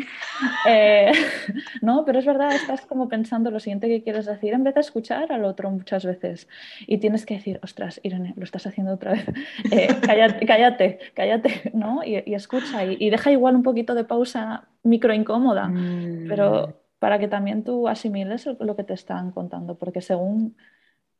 Eh, 0.68 1.12
no, 1.82 2.06
pero 2.06 2.20
es 2.20 2.26
verdad, 2.26 2.54
estás 2.54 2.82
como 2.86 3.10
pensando 3.10 3.52
lo 3.52 3.60
siguiente 3.60 3.88
que 3.88 4.04
quieres 4.04 4.26
decir 4.26 4.54
en 4.54 4.64
vez 4.64 4.76
de 4.76 4.82
escuchar 4.82 5.32
al 5.32 5.46
otro 5.46 5.70
muchas 5.72 6.06
veces. 6.06 6.48
Y 6.88 6.98
tienes 6.98 7.26
que 7.26 7.36
decir, 7.36 7.60
ostras, 7.64 8.00
Irene, 8.04 8.34
lo 8.38 8.44
estás 8.44 8.66
haciendo 8.68 8.94
otra 8.94 9.14
vez. 9.14 9.26
Eh, 9.72 9.88
cállate, 10.02 10.46
cállate, 10.46 11.00
cállate, 11.14 11.72
¿no? 11.74 12.04
Y, 12.04 12.34
escucha 12.34 12.84
y, 12.84 13.10
deja 13.10 13.32
igual 13.32 13.56
un 13.56 13.64
poquito 13.64 13.96
de 13.96 14.04
pausa 14.04 14.66
micro 14.84 15.14
incómoda, 15.14 15.68
mm. 15.68 16.28
pero 16.28 16.83
para 17.04 17.20
que 17.20 17.28
también 17.28 17.66
tú 17.66 17.90
asimiles 17.90 18.48
lo 18.62 18.78
que 18.78 18.86
te 18.86 18.94
están 18.94 19.32
contando, 19.32 19.78
porque 19.78 20.00
según 20.00 20.56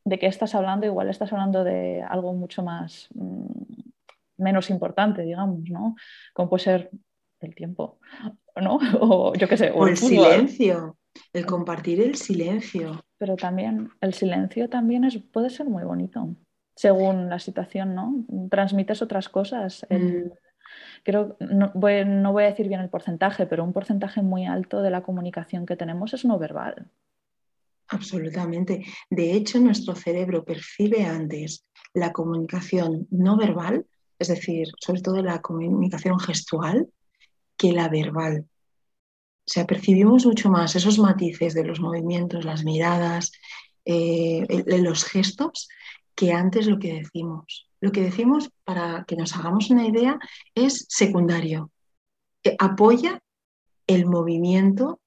de 0.06 0.18
qué 0.18 0.28
estás 0.28 0.56
hablando, 0.56 0.86
igual 0.86 1.10
estás 1.10 1.34
hablando 1.34 1.66
de 1.66 2.02
algo 2.02 2.32
mucho 2.32 2.64
más 2.64 3.10
mm, 3.14 3.48
menos 4.38 4.70
importante, 4.70 5.24
digamos, 5.24 5.70
¿no? 5.70 5.98
Como 6.34 6.48
puede 6.50 6.64
ser 6.64 6.90
el 7.42 7.54
tiempo, 7.54 8.00
¿no? 8.56 8.80
O 9.02 9.34
yo 9.36 9.50
qué 9.50 9.58
sé, 9.58 9.72
o, 9.72 9.86
el, 9.86 9.98
silencio. 9.98 10.96
el 11.34 11.46
compartir 11.46 12.00
el 12.00 12.16
silencio. 12.16 13.04
Pero 13.18 13.36
también 13.36 13.90
el 14.00 14.14
silencio 14.14 14.70
también 14.70 15.04
es, 15.04 15.18
puede 15.18 15.50
ser 15.50 15.68
muy 15.68 15.84
bonito, 15.84 16.34
según 16.78 17.28
la 17.30 17.40
situación, 17.40 17.94
¿no? 17.94 18.24
Transmites 18.50 19.02
otras 19.02 19.28
cosas. 19.28 19.86
Mm. 19.90 20.32
Creo, 21.04 21.38
no 21.40 21.72
voy, 21.74 22.06
no 22.06 22.32
voy 22.32 22.44
a 22.44 22.48
decir 22.48 22.68
bien 22.68 22.82
el 22.82 22.90
porcentaje, 22.90 23.46
pero 23.46 23.64
un 23.64 23.74
porcentaje 23.74 24.22
muy 24.22 24.46
alto 24.46 24.82
de 24.82 24.90
la 24.90 25.04
comunicación 25.04 25.66
que 25.66 25.76
tenemos 25.76 26.14
es 26.14 26.26
no 26.26 26.38
verbal. 26.40 26.90
Absolutamente. 27.90 28.86
De 29.10 29.34
hecho, 29.34 29.60
nuestro 29.60 29.96
cerebro 29.96 30.44
percibe 30.44 31.06
antes 31.06 31.66
la 31.94 32.12
comunicación 32.12 33.08
no 33.12 33.38
verbal, 33.38 33.86
es 34.18 34.30
decir, 34.30 34.68
sobre 34.80 35.02
todo 35.02 35.22
la 35.22 35.42
comunicación 35.42 36.20
gestual, 36.20 36.88
que 37.58 37.72
la 37.72 37.90
verbal. 37.90 38.46
O 39.46 39.52
sea, 39.52 39.68
percibimos 39.68 40.26
mucho 40.26 40.50
más 40.50 40.76
esos 40.76 40.98
matices 41.00 41.54
de 41.54 41.66
los 41.66 41.82
movimientos, 41.82 42.46
las 42.46 42.64
miradas, 42.64 43.34
eh, 43.86 44.46
los 44.66 45.04
gestos, 45.04 45.68
que 46.16 46.32
antes 46.32 46.68
lo 46.68 46.80
que 46.80 46.94
decimos. 46.94 47.70
Lo 47.84 47.92
que 47.92 48.00
decimos, 48.00 48.50
para 48.64 49.04
que 49.04 49.18
nos 49.18 49.36
hagamos 49.36 49.70
una 49.70 49.86
idea, 49.86 50.18
es 50.56 50.86
secundario. 50.88 51.70
Eh, 52.42 52.56
apoya 52.58 53.22
el 53.88 54.06
movimiento 54.06 55.02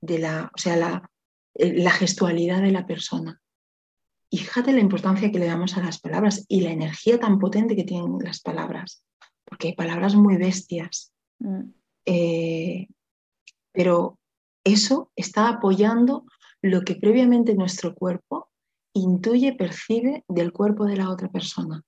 de 0.00 0.18
la, 0.18 0.50
o 0.52 0.58
sea, 0.58 0.74
la, 0.74 1.08
eh, 1.54 1.84
la 1.84 1.92
gestualidad 1.92 2.62
de 2.62 2.72
la 2.72 2.84
persona. 2.84 3.40
Y 4.28 4.38
fíjate 4.38 4.72
la 4.72 4.80
importancia 4.80 5.30
que 5.30 5.38
le 5.38 5.46
damos 5.46 5.76
a 5.76 5.84
las 5.84 6.00
palabras 6.00 6.44
y 6.48 6.62
la 6.62 6.72
energía 6.72 7.20
tan 7.20 7.38
potente 7.38 7.76
que 7.76 7.84
tienen 7.84 8.18
las 8.18 8.40
palabras, 8.40 9.04
porque 9.44 9.68
hay 9.68 9.74
palabras 9.76 10.16
muy 10.16 10.36
bestias. 10.36 11.12
Mm. 11.38 11.62
Eh, 12.06 12.88
pero 13.70 14.18
eso 14.64 15.12
está 15.14 15.48
apoyando 15.48 16.26
lo 16.60 16.82
que 16.82 16.96
previamente 16.96 17.54
nuestro 17.54 17.94
cuerpo 17.94 18.48
intuye, 18.94 19.52
percibe 19.54 20.24
del 20.28 20.52
cuerpo 20.52 20.86
de 20.86 20.96
la 20.96 21.10
otra 21.10 21.28
persona. 21.28 21.82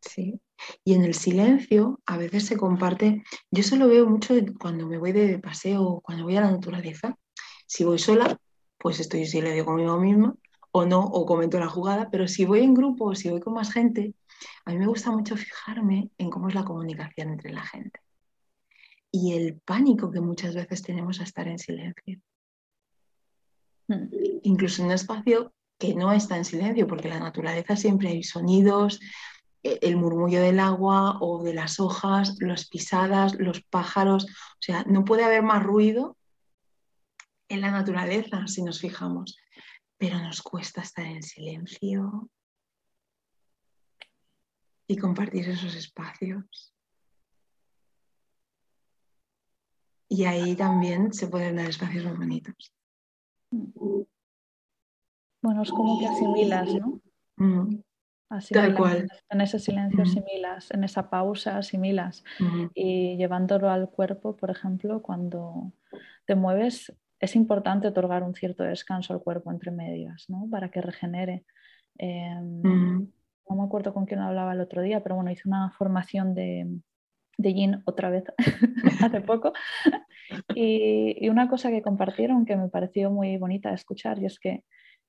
¿Sí? 0.00 0.40
Y 0.84 0.94
en 0.94 1.04
el 1.04 1.14
silencio 1.14 2.00
a 2.06 2.16
veces 2.16 2.46
se 2.46 2.56
comparte, 2.56 3.22
yo 3.50 3.60
eso 3.60 3.76
lo 3.76 3.88
veo 3.88 4.06
mucho 4.06 4.34
cuando 4.60 4.86
me 4.86 4.98
voy 4.98 5.12
de 5.12 5.38
paseo, 5.38 6.00
cuando 6.02 6.24
voy 6.24 6.36
a 6.36 6.42
la 6.42 6.50
naturaleza. 6.50 7.16
Si 7.66 7.84
voy 7.84 7.98
sola, 7.98 8.38
pues 8.78 9.00
estoy 9.00 9.20
en 9.20 9.26
silencio 9.26 9.64
conmigo 9.64 9.98
misma, 9.98 10.34
o 10.72 10.84
no, 10.84 11.00
o 11.00 11.24
comento 11.26 11.58
la 11.58 11.68
jugada, 11.68 12.10
pero 12.10 12.28
si 12.28 12.44
voy 12.44 12.60
en 12.60 12.74
grupo 12.74 13.06
o 13.06 13.14
si 13.14 13.30
voy 13.30 13.40
con 13.40 13.54
más 13.54 13.72
gente, 13.72 14.14
a 14.64 14.72
mí 14.72 14.78
me 14.78 14.86
gusta 14.86 15.10
mucho 15.10 15.36
fijarme 15.36 16.10
en 16.18 16.30
cómo 16.30 16.48
es 16.48 16.54
la 16.54 16.64
comunicación 16.64 17.30
entre 17.30 17.52
la 17.52 17.62
gente 17.62 18.00
y 19.12 19.34
el 19.34 19.60
pánico 19.60 20.10
que 20.10 20.20
muchas 20.20 20.54
veces 20.54 20.82
tenemos 20.82 21.20
a 21.20 21.24
estar 21.24 21.46
en 21.46 21.58
silencio. 21.58 22.18
Incluso 24.42 24.82
en 24.82 24.86
un 24.86 24.94
espacio 24.94 25.52
que 25.78 25.94
no 25.94 26.12
está 26.12 26.36
en 26.36 26.44
silencio, 26.44 26.86
porque 26.86 27.08
en 27.08 27.14
la 27.14 27.20
naturaleza 27.20 27.76
siempre 27.76 28.08
hay 28.08 28.22
sonidos, 28.22 29.00
e, 29.62 29.78
el 29.82 29.96
murmullo 29.96 30.40
del 30.40 30.60
agua 30.60 31.18
o 31.20 31.42
de 31.42 31.54
las 31.54 31.80
hojas, 31.80 32.36
las 32.40 32.68
pisadas, 32.68 33.34
los 33.38 33.62
pájaros. 33.62 34.24
O 34.24 34.60
sea, 34.60 34.84
no 34.84 35.04
puede 35.04 35.24
haber 35.24 35.42
más 35.42 35.62
ruido 35.62 36.16
en 37.48 37.60
la 37.60 37.70
naturaleza 37.70 38.46
si 38.46 38.62
nos 38.62 38.80
fijamos, 38.80 39.36
pero 39.98 40.18
nos 40.18 40.42
cuesta 40.42 40.82
estar 40.82 41.04
en 41.04 41.22
silencio 41.22 42.30
y 44.86 44.96
compartir 44.96 45.48
esos 45.48 45.74
espacios. 45.74 46.74
Y 50.08 50.24
ahí 50.24 50.54
también 50.54 51.12
se 51.12 51.26
pueden 51.28 51.56
dar 51.56 51.66
espacios 51.68 52.04
muy 52.04 52.16
bonitos. 52.16 52.72
Bueno, 55.42 55.62
es 55.62 55.70
como 55.70 55.98
que 55.98 56.06
asimilas, 56.06 56.74
¿no? 56.74 57.00
Mm. 57.36 57.80
Tal 58.50 58.74
cual. 58.74 59.08
En 59.28 59.40
ese 59.42 59.58
silencio 59.58 60.02
asimilas, 60.02 60.70
en 60.70 60.84
esa 60.84 61.10
pausa 61.10 61.58
asimilas. 61.58 62.24
Mm. 62.38 62.66
Y 62.74 63.16
llevándolo 63.16 63.68
al 63.68 63.90
cuerpo, 63.90 64.36
por 64.36 64.50
ejemplo, 64.50 65.02
cuando 65.02 65.72
te 66.24 66.34
mueves, 66.34 66.94
es 67.20 67.36
importante 67.36 67.88
otorgar 67.88 68.22
un 68.22 68.34
cierto 68.34 68.64
descanso 68.64 69.12
al 69.12 69.20
cuerpo 69.20 69.50
entre 69.50 69.70
medias, 69.70 70.24
¿no? 70.28 70.48
Para 70.50 70.70
que 70.70 70.80
regenere. 70.80 71.44
Em, 71.98 72.62
no 72.62 73.56
me 73.56 73.64
acuerdo 73.64 73.92
con 73.92 74.06
quién 74.06 74.20
hablaba 74.20 74.54
el 74.54 74.60
otro 74.60 74.80
día, 74.80 75.02
pero 75.02 75.16
bueno, 75.16 75.30
hice 75.30 75.46
una 75.46 75.70
formación 75.72 76.34
de, 76.34 76.66
de 77.38 77.54
Yin 77.54 77.82
otra 77.84 78.10
vez 78.10 78.24
hace 79.02 79.20
poco. 79.20 79.52
Y, 80.54 81.28
una 81.28 81.48
cosa 81.48 81.70
que 81.70 81.82
compartieron 81.82 82.44
que 82.44 82.56
me 82.56 82.68
pareció 82.68 83.10
muy 83.10 83.36
bonita 83.36 83.70
de 83.70 83.76
escuchar 83.76 84.18
y 84.18 84.26
es 84.26 84.38
que 84.38 84.64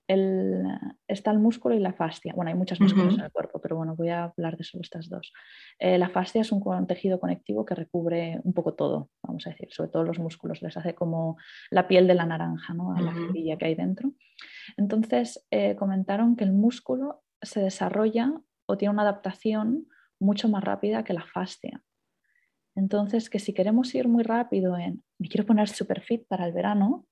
el, 0.08 0.64
está 1.08 1.32
el 1.32 1.40
músculo 1.40 1.76
y 1.76 1.80
la 1.80 1.94
fascia. 1.94 2.34
Bueno, 2.36 2.50
hay 2.50 2.58
muchos 2.58 2.80
músculos 2.82 3.18
en 3.18 3.22
el 3.22 3.32
cuerpo, 3.32 3.62
pero 3.62 3.78
bueno, 3.78 3.96
voy 3.96 4.10
a 4.10 4.26
hablar 4.26 4.58
de 4.58 4.66
solo 4.66 4.82
estas 4.82 5.10
dos. 5.10 5.32
Eh, 5.80 5.98
la 5.98 6.10
fascia 6.10 6.42
es 6.42 6.52
un, 6.52 6.88
tejido 6.88 7.20
conectivo 7.20 7.66
que 7.66 7.76
recubre 7.76 8.40
un 8.44 8.54
poco 8.54 8.74
todo, 8.74 9.10
vamos 9.22 9.48
a 9.48 9.52
decir, 9.52 9.70
sobre 9.72 9.92
todo 9.92 10.04
los 10.04 10.20
músculos, 10.20 10.62
les 10.62 10.76
hace 10.76 10.94
como 10.94 11.38
la 11.72 11.88
piel 11.88 12.08
de 12.08 12.16
la 12.16 12.26
naranja, 12.26 12.74
¿no? 12.74 12.94
a 12.94 13.02
la 13.02 13.14
que 13.58 13.66
hay 13.66 13.76
dentro. 13.76 14.14
Entonces, 14.76 15.46
eh, 15.52 15.76
comentaron 15.78 16.36
que 16.36 16.44
el 16.44 16.52
músculo 16.52 17.24
se 17.42 17.62
desarrolla 17.62 18.34
o 18.66 18.78
tiene 18.78 18.94
una 18.94 19.04
adaptación 19.04 19.88
mucho 20.20 20.50
más 20.50 20.64
rápida 20.64 21.04
que 21.04 21.14
la 21.14 21.26
fascia. 21.26 21.82
Entonces, 22.76 23.30
que 23.30 23.40
si 23.40 23.54
queremos 23.54 23.94
ir 23.94 24.08
muy 24.08 24.24
rápido 24.24 24.78
en, 24.78 25.04
me 25.20 25.28
quiero 25.28 25.46
poner 25.46 25.70
super 25.70 26.02
fit 26.02 26.26
para 26.28 26.46
el 26.46 26.54
verano, 26.54 27.06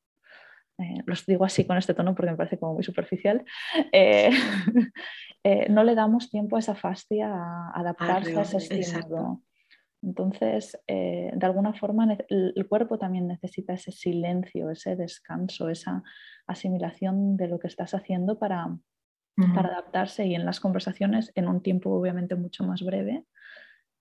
eh, 0.80 1.04
los 1.06 1.26
digo 1.26 1.45
así 1.45 1.65
con 1.65 1.78
este 1.78 1.93
tono 1.93 2.15
porque 2.15 2.32
me 2.32 2.38
parece 2.38 2.58
como 2.58 2.74
muy 2.74 2.84
superficial, 2.84 3.45
eh, 3.91 4.32
eh, 5.43 5.69
no 5.69 5.84
le 5.84 5.95
damos 5.95 6.30
tiempo 6.30 6.56
a 6.56 6.60
esa 6.60 6.76
fascia 6.76 7.32
a 7.32 7.71
adaptarse 7.76 8.38
a 8.38 8.41
ese 8.41 8.58
estímulo. 8.58 9.43
Entonces, 10.04 10.80
de 10.88 11.39
alguna 11.43 11.76
forma, 11.76 12.17
el 12.28 12.67
cuerpo 12.67 12.97
también 12.97 13.28
necesita 13.28 13.74
ese 13.74 13.91
silencio, 13.91 14.71
ese 14.71 14.95
descanso, 14.95 15.69
esa 15.69 16.02
asimilación 16.47 17.38
de 17.38 17.47
lo 17.47 17.60
que 17.60 17.67
estás 17.67 17.93
haciendo 17.93 18.39
para, 18.39 18.76
para 19.54 19.69
adaptarse 19.69 20.26
y 20.26 20.34
en 20.34 20.43
las 20.43 20.60
conversaciones 20.60 21.32
en 21.36 21.47
un 21.47 21.62
tiempo 21.62 21.91
obviamente 21.91 22.34
mucho 22.34 22.63
más 22.63 22.82
breve 22.82 23.26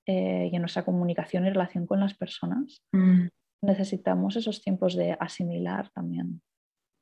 eh, 0.07 0.49
y 0.51 0.57
en 0.57 0.63
nuestra 0.63 0.85
comunicación 0.85 1.47
y 1.47 1.51
relación 1.51 1.87
con 1.87 2.01
las 2.01 2.15
personas. 2.15 2.83
Mm. 2.93 3.29
Necesitamos 3.63 4.37
esos 4.37 4.63
tiempos 4.63 4.97
de 4.97 5.17
asimilar 5.19 5.91
también. 5.91 6.41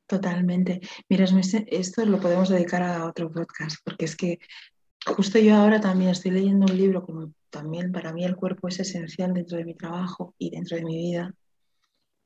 Totalmente. 0.09 0.81
Mira, 1.09 1.27
esto 1.67 2.05
lo 2.07 2.19
podemos 2.19 2.49
dedicar 2.49 2.83
a 2.83 3.07
otro 3.07 3.31
podcast, 3.31 3.77
porque 3.85 4.07
es 4.07 4.17
que 4.17 4.39
justo 5.07 5.39
yo 5.39 5.55
ahora 5.55 5.81
también 5.81 6.11
estoy 6.11 6.31
leyendo 6.31 6.67
un 6.67 6.77
libro, 6.77 7.05
como 7.05 7.33
también 7.51 7.93
para 7.93 8.13
mí 8.13 8.25
el 8.25 8.37
cuerpo 8.37 8.69
es 8.69 8.81
esencial 8.81 9.35
dentro 9.35 9.59
de 9.59 9.65
mi 9.65 9.75
trabajo 9.75 10.35
y 10.39 10.51
dentro 10.51 10.77
de 10.77 10.85
mi 10.85 10.97
vida. 10.97 11.35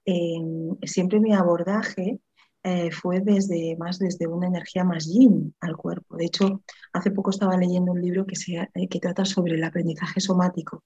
Em, 0.05 0.77
siempre 0.85 1.21
mi 1.21 1.33
abordaje 1.33 2.21
eh, 2.65 2.91
fue 2.93 3.21
desde 3.21 3.77
más 3.77 3.99
desde 3.99 4.27
una 4.27 4.47
energía 4.47 4.85
más 4.85 5.07
yin 5.07 5.55
al 5.61 5.77
cuerpo. 5.77 6.17
De 6.17 6.27
hecho, 6.27 6.63
hace 6.93 7.11
poco 7.11 7.31
estaba 7.31 7.57
leyendo 7.57 7.93
un 7.93 8.01
libro 8.01 8.27
que, 8.27 8.37
se, 8.37 8.55
eh, 8.57 8.89
que 8.89 9.01
trata 9.01 9.25
sobre 9.25 9.55
el 9.55 9.65
aprendizaje 9.65 10.21
somático 10.21 10.85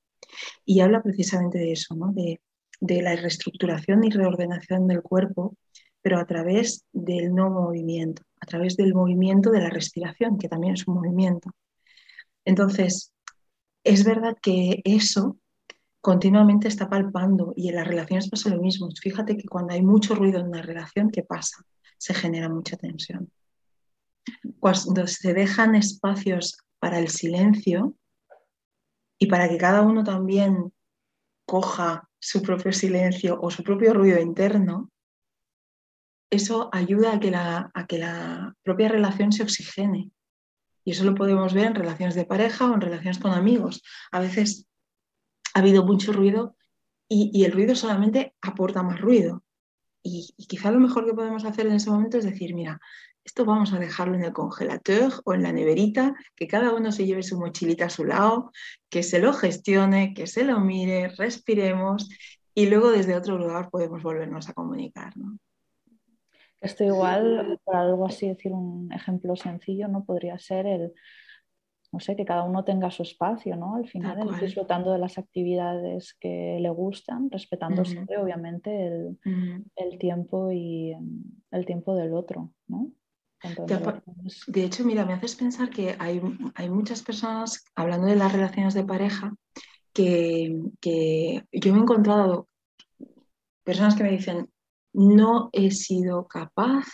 y 0.64 0.80
habla 0.80 1.02
precisamente 1.02 1.58
de 1.58 1.72
eso, 1.72 1.94
¿no? 1.94 2.12
de, 2.12 2.40
de 2.80 3.02
la 3.02 3.14
reestructuración 3.16 4.04
y 4.04 4.10
reordenación 4.10 4.86
del 4.86 5.02
cuerpo, 5.02 5.56
pero 6.02 6.18
a 6.18 6.26
través 6.26 6.84
del 6.92 7.34
no 7.34 7.50
movimiento, 7.50 8.22
a 8.40 8.46
través 8.46 8.76
del 8.76 8.94
movimiento 8.94 9.50
de 9.50 9.60
la 9.60 9.70
respiración, 9.70 10.38
que 10.38 10.48
también 10.48 10.74
es 10.74 10.86
un 10.86 10.94
movimiento. 10.94 11.50
Entonces, 12.44 13.12
es 13.84 14.04
verdad 14.04 14.36
que 14.40 14.80
eso 14.84 15.38
continuamente 16.06 16.68
está 16.68 16.88
palpando 16.88 17.52
y 17.56 17.68
en 17.68 17.74
las 17.74 17.88
relaciones 17.88 18.30
pasa 18.30 18.48
lo 18.48 18.62
mismo. 18.62 18.88
Fíjate 19.02 19.36
que 19.36 19.48
cuando 19.48 19.74
hay 19.74 19.82
mucho 19.82 20.14
ruido 20.14 20.38
en 20.38 20.46
una 20.46 20.62
relación, 20.62 21.10
¿qué 21.10 21.24
pasa? 21.24 21.64
Se 21.98 22.14
genera 22.14 22.48
mucha 22.48 22.76
tensión. 22.76 23.32
Cuando 24.60 25.08
se 25.08 25.34
dejan 25.34 25.74
espacios 25.74 26.58
para 26.78 27.00
el 27.00 27.08
silencio 27.08 27.96
y 29.18 29.26
para 29.26 29.48
que 29.48 29.58
cada 29.58 29.82
uno 29.82 30.04
también 30.04 30.72
coja 31.44 32.08
su 32.20 32.40
propio 32.40 32.72
silencio 32.72 33.40
o 33.42 33.50
su 33.50 33.64
propio 33.64 33.92
ruido 33.92 34.20
interno, 34.20 34.92
eso 36.30 36.70
ayuda 36.72 37.14
a 37.14 37.18
que 37.18 37.32
la, 37.32 37.72
a 37.74 37.86
que 37.88 37.98
la 37.98 38.54
propia 38.62 38.90
relación 38.90 39.32
se 39.32 39.42
oxigene. 39.42 40.12
Y 40.84 40.92
eso 40.92 41.02
lo 41.02 41.16
podemos 41.16 41.52
ver 41.52 41.66
en 41.66 41.74
relaciones 41.74 42.14
de 42.14 42.26
pareja 42.26 42.70
o 42.70 42.74
en 42.74 42.80
relaciones 42.80 43.18
con 43.18 43.32
amigos. 43.32 43.82
A 44.12 44.20
veces 44.20 44.68
ha 45.56 45.60
habido 45.60 45.86
mucho 45.86 46.12
ruido 46.12 46.54
y, 47.08 47.42
el 47.44 47.52
ruido 47.52 47.74
solamente 47.74 48.34
aporta 48.42 48.82
más 48.82 49.00
ruido. 49.00 49.42
Y, 50.02 50.34
quizá 50.48 50.70
lo 50.70 50.78
mejor 50.78 51.06
que 51.06 51.14
podemos 51.14 51.46
hacer 51.46 51.66
en 51.66 51.72
ese 51.72 51.90
momento 51.90 52.18
es 52.18 52.26
decir, 52.26 52.54
mira, 52.54 52.78
esto 53.24 53.46
vamos 53.46 53.72
a 53.72 53.78
dejarlo 53.78 54.16
en 54.16 54.24
el 54.24 54.34
congelador 54.34 55.14
o 55.24 55.32
en 55.32 55.42
la 55.42 55.52
neverita, 55.52 56.14
que 56.34 56.46
cada 56.46 56.74
uno 56.74 56.92
se 56.92 57.06
lleve 57.06 57.22
su 57.22 57.38
mochilita 57.38 57.86
a 57.86 57.90
su 57.90 58.04
lado, 58.04 58.52
que 58.90 59.02
se 59.02 59.18
lo 59.18 59.32
gestione, 59.32 60.12
que 60.12 60.26
se 60.26 60.44
lo 60.44 60.60
mire, 60.60 61.08
respiremos 61.16 62.10
y 62.54 62.66
luego 62.66 62.90
desde 62.90 63.16
otro 63.16 63.38
lugar 63.38 63.70
podemos 63.70 64.02
volvernos 64.02 64.50
a 64.50 64.52
comunicar. 64.52 65.16
¿no? 65.16 65.38
Esto 66.60 66.84
igual, 66.84 67.58
por 67.64 67.76
algo 67.76 68.06
así 68.06 68.28
decir 68.28 68.52
un 68.52 68.92
ejemplo 68.92 69.34
sencillo, 69.36 69.88
¿no? 69.88 70.04
Podría 70.04 70.38
ser 70.38 70.66
el, 70.66 70.92
no 71.96 72.00
sé, 72.00 72.14
que 72.14 72.26
cada 72.26 72.44
uno 72.44 72.62
tenga 72.62 72.90
su 72.90 73.02
espacio, 73.02 73.56
¿no? 73.56 73.76
Al 73.76 73.88
final, 73.88 74.18
el 74.20 74.38
disfrutando 74.38 74.92
de 74.92 74.98
las 74.98 75.16
actividades 75.16 76.14
que 76.20 76.58
le 76.60 76.68
gustan, 76.68 77.30
respetando 77.30 77.86
siempre, 77.86 78.18
obviamente, 78.18 78.86
el, 78.86 79.18
el, 79.76 79.98
tiempo 79.98 80.52
y 80.52 80.94
el 81.50 81.64
tiempo 81.64 81.94
del 81.94 82.12
otro, 82.12 82.52
¿no? 82.68 82.92
De 84.46 84.64
hecho, 84.64 84.84
mira, 84.84 85.06
me 85.06 85.14
haces 85.14 85.36
pensar 85.36 85.70
que 85.70 85.96
hay, 85.98 86.20
hay, 86.54 86.68
muchas 86.68 87.02
personas, 87.02 87.64
hablando 87.74 88.08
de 88.08 88.16
las 88.16 88.30
relaciones 88.30 88.74
de 88.74 88.84
pareja, 88.84 89.34
que, 89.94 90.54
que 90.82 91.44
yo 91.50 91.72
me 91.72 91.78
he 91.78 91.82
encontrado 91.82 92.46
personas 93.64 93.94
que 93.94 94.02
me 94.02 94.10
dicen, 94.10 94.50
no 94.92 95.48
he 95.54 95.70
sido 95.70 96.28
capaz. 96.28 96.84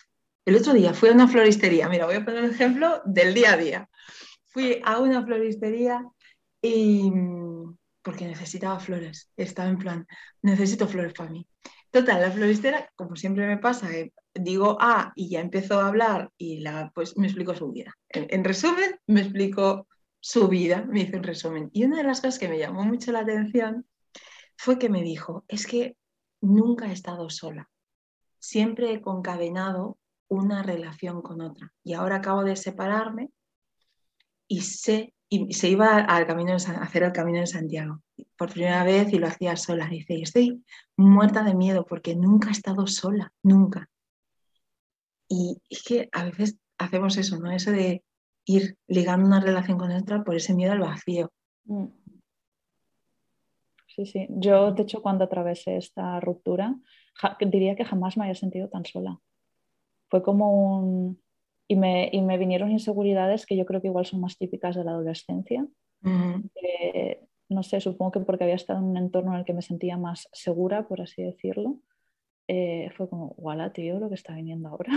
El 0.45 0.55
otro 0.55 0.75
día 0.75 0.95
fui 0.95 1.09
a 1.09 1.13
una 1.13 1.27
floristería, 1.27 1.89
mira, 1.89 2.07
voy 2.07 2.15
a 2.15 2.25
poner 2.25 2.45
un 2.45 2.51
ejemplo 2.51 3.03
del 3.05 3.35
día 3.35 3.55
a 3.55 3.57
día. 3.57 3.89
Fui 4.53 4.81
a 4.85 4.99
una 4.99 5.25
floristería 5.25 6.05
y 6.61 7.11
porque 8.03 8.27
necesitaba 8.27 8.81
flores, 8.81 9.31
estaba 9.37 9.69
en 9.69 9.79
plan, 9.79 10.07
necesito 10.43 10.89
flores 10.89 11.13
para 11.15 11.31
mí. 11.31 11.47
Total, 11.91 12.21
la 12.21 12.31
floristera, 12.31 12.91
como 12.97 13.17
siempre 13.17 13.47
me 13.47 13.59
pasa, 13.59 13.93
eh, 13.93 14.13
digo 14.35 14.77
ah, 14.81 15.13
y 15.15 15.29
ya 15.29 15.41
empezó 15.41 15.81
a 15.81 15.89
hablar 15.89 16.31
y 16.39 16.61
la, 16.61 16.91
pues 16.95 17.17
me 17.17 17.27
explico 17.27 17.55
su 17.55 17.71
vida. 17.71 17.95
En, 18.09 18.45
resumen, 18.45 18.99
me 19.07 19.21
explico 19.21 19.87
su 20.21 20.49
vida, 20.49 20.85
me 20.89 21.03
hizo 21.03 21.17
un 21.19 21.23
resumen. 21.23 21.71
Y 21.73 21.85
una 21.85 21.99
de 21.99 22.05
las 22.05 22.21
cosas 22.21 22.39
que 22.39 22.49
me 22.49 22.59
llamó 22.59 22.85
mucho 22.85 23.13
la 23.13 23.21
atención 23.21 23.87
fue 24.57 24.79
que 24.79 24.89
me 24.89 25.03
dijo, 25.03 25.45
es 25.49 25.67
que 25.67 25.97
nunca 26.41 26.89
he 26.89 26.93
estado 26.93 27.29
sola 27.31 27.69
siempre 28.43 28.93
he 28.93 29.01
concadenado 29.01 29.99
una 30.29 30.63
relación 30.63 31.23
con 31.23 31.41
otra. 31.41 31.73
Y 31.85 31.95
ahora 31.95 32.17
acabo 32.17 32.43
de 32.43 32.57
separarme 32.57 33.31
y 34.53 34.61
sé, 34.61 35.15
y 35.31 35.55
se 35.55 35.71
iba 35.71 35.97
al 35.97 36.27
camino 36.27 36.53
a 36.53 36.57
hacer 36.57 37.05
el 37.05 37.13
camino 37.13 37.41
de 37.41 37.47
Santiago 37.47 38.03
por 38.37 38.53
primera 38.53 38.85
vez 38.85 39.11
y 39.15 39.19
lo 39.19 39.27
hacía 39.27 39.57
sola. 39.57 39.89
Dice, 39.89 40.21
estoy 40.21 40.63
muerta 40.95 41.43
de 41.43 41.55
miedo 41.55 41.87
porque 41.87 42.15
nunca 42.15 42.51
he 42.51 42.53
estado 42.53 42.87
sola, 42.87 43.33
nunca. 43.43 43.89
Y 45.29 45.57
es 45.71 45.83
que 45.85 46.11
a 46.13 46.25
veces 46.25 46.59
hacemos 46.77 47.17
eso, 47.17 47.39
¿no? 47.39 47.51
Eso 47.51 47.71
de 47.71 48.05
ir 48.45 48.77
ligando 48.89 49.27
una 49.27 49.41
relación 49.41 49.79
con 49.79 49.91
otra 49.91 50.23
por 50.23 50.37
ese 50.37 50.53
miedo 50.53 50.73
al 50.73 50.81
vacío. 50.81 51.33
Mm. 51.65 51.87
Sí, 53.87 54.05
sí. 54.05 54.27
Yo, 54.29 54.73
de 54.73 54.83
hecho, 54.83 55.01
cuando 55.01 55.25
atravesé 55.25 55.79
esta 55.79 56.21
ruptura, 56.21 56.77
diría 57.41 57.75
que 57.75 57.87
jamás 57.87 58.19
me 58.19 58.25
había 58.25 58.35
sentido 58.35 58.69
tan 58.69 58.85
sola. 58.85 59.19
Fue 60.11 60.23
como 60.23 60.77
un... 60.79 61.23
Y 61.69 61.77
me, 61.77 62.11
y 62.13 62.21
me 62.21 62.39
vinieron 62.39 62.71
inseguridades 62.71 63.47
que 63.47 63.57
yo 63.57 63.65
creo 63.65 63.81
que 63.81 63.89
igual 63.89 64.05
son 64.05 64.21
más 64.21 64.37
típicas 64.37 64.77
de 64.77 64.85
la 64.85 64.93
adolescencia. 64.93 65.67
no 67.49 67.63
sé, 67.63 67.81
supongo 67.81 68.13
que 68.13 68.21
porque 68.21 68.45
había 68.45 68.57
estado 68.57 68.81
en 68.81 68.87
un 68.87 68.97
entorno 68.97 69.33
en 69.33 69.41
el 69.41 69.45
que 69.45 69.55
me 69.55 69.63
sentía 69.63 69.97
más 69.97 70.29
segura, 70.33 70.89
por 70.89 71.01
así 71.01 71.23
decirlo. 71.23 71.79
Eh, 72.49 72.91
fue 72.97 73.09
como, 73.09 73.29
guala, 73.39 73.73
tío, 73.73 74.01
lo 74.01 74.09
que 74.09 74.17
está 74.17 74.35
viniendo 74.35 74.69
ahora. 74.69 74.93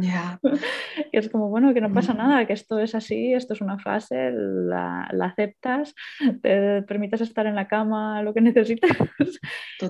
Ya. 0.00 0.38
y 1.12 1.16
es 1.16 1.30
como, 1.30 1.48
bueno, 1.48 1.72
que 1.72 1.80
no 1.80 1.92
pasa 1.92 2.12
nada, 2.12 2.46
que 2.46 2.52
esto 2.52 2.80
es 2.80 2.94
así, 2.94 3.32
esto 3.32 3.54
es 3.54 3.60
una 3.60 3.78
fase, 3.78 4.32
la, 4.32 5.08
la 5.12 5.26
aceptas, 5.26 5.94
te 6.42 6.82
permites 6.82 7.20
estar 7.20 7.46
en 7.46 7.54
la 7.54 7.68
cama, 7.68 8.22
lo 8.22 8.34
que 8.34 8.40
necesitas. 8.42 8.96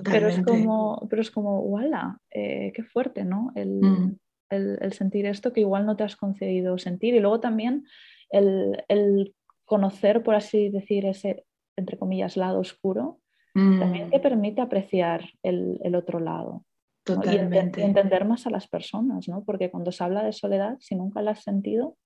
Pero 0.03 0.29
es 0.29 0.41
como, 0.43 1.07
pero 1.09 1.21
es 1.21 1.31
como, 1.31 1.61
guala, 1.61 2.19
eh, 2.29 2.71
qué 2.73 2.83
fuerte, 2.83 3.25
¿no? 3.25 3.51
Mm. 3.55 4.15
El, 4.49 4.77
el, 4.81 4.93
sentir 4.93 5.25
esto 5.25 5.53
que 5.53 5.61
igual 5.61 5.85
no 5.85 5.95
te 5.95 6.03
has 6.03 6.15
concedido 6.15 6.77
sentir. 6.77 7.13
Y 7.13 7.19
luego 7.19 7.39
también 7.39 7.85
el, 8.29 8.83
el 8.87 9.35
conocer, 9.65 10.23
por 10.23 10.35
así 10.35 10.69
decir, 10.69 11.05
ese, 11.05 11.45
entre 11.75 11.97
comillas, 11.97 12.37
lado 12.37 12.59
oscuro, 12.59 13.19
también 13.53 14.07
mm. 14.07 14.11
te 14.11 14.19
permite 14.19 14.61
apreciar 14.61 15.25
el, 15.43 15.79
el 15.83 15.95
otro 15.95 16.19
lado. 16.19 16.65
Totalmente. 17.03 17.81
Y, 17.81 17.83
entender 17.83 18.25
más 18.25 18.45
a 18.45 18.49
las 18.49 18.67
personas, 18.67 19.27
¿no? 19.27 19.43
Porque 19.43 19.71
cuando 19.71 19.91
se 19.91 20.03
habla 20.03 20.23
de 20.23 20.33
soledad, 20.33 20.77
si 20.79 20.95
nunca 20.95 21.21
la 21.21 21.31
has 21.31 21.43
sentido, 21.43 21.97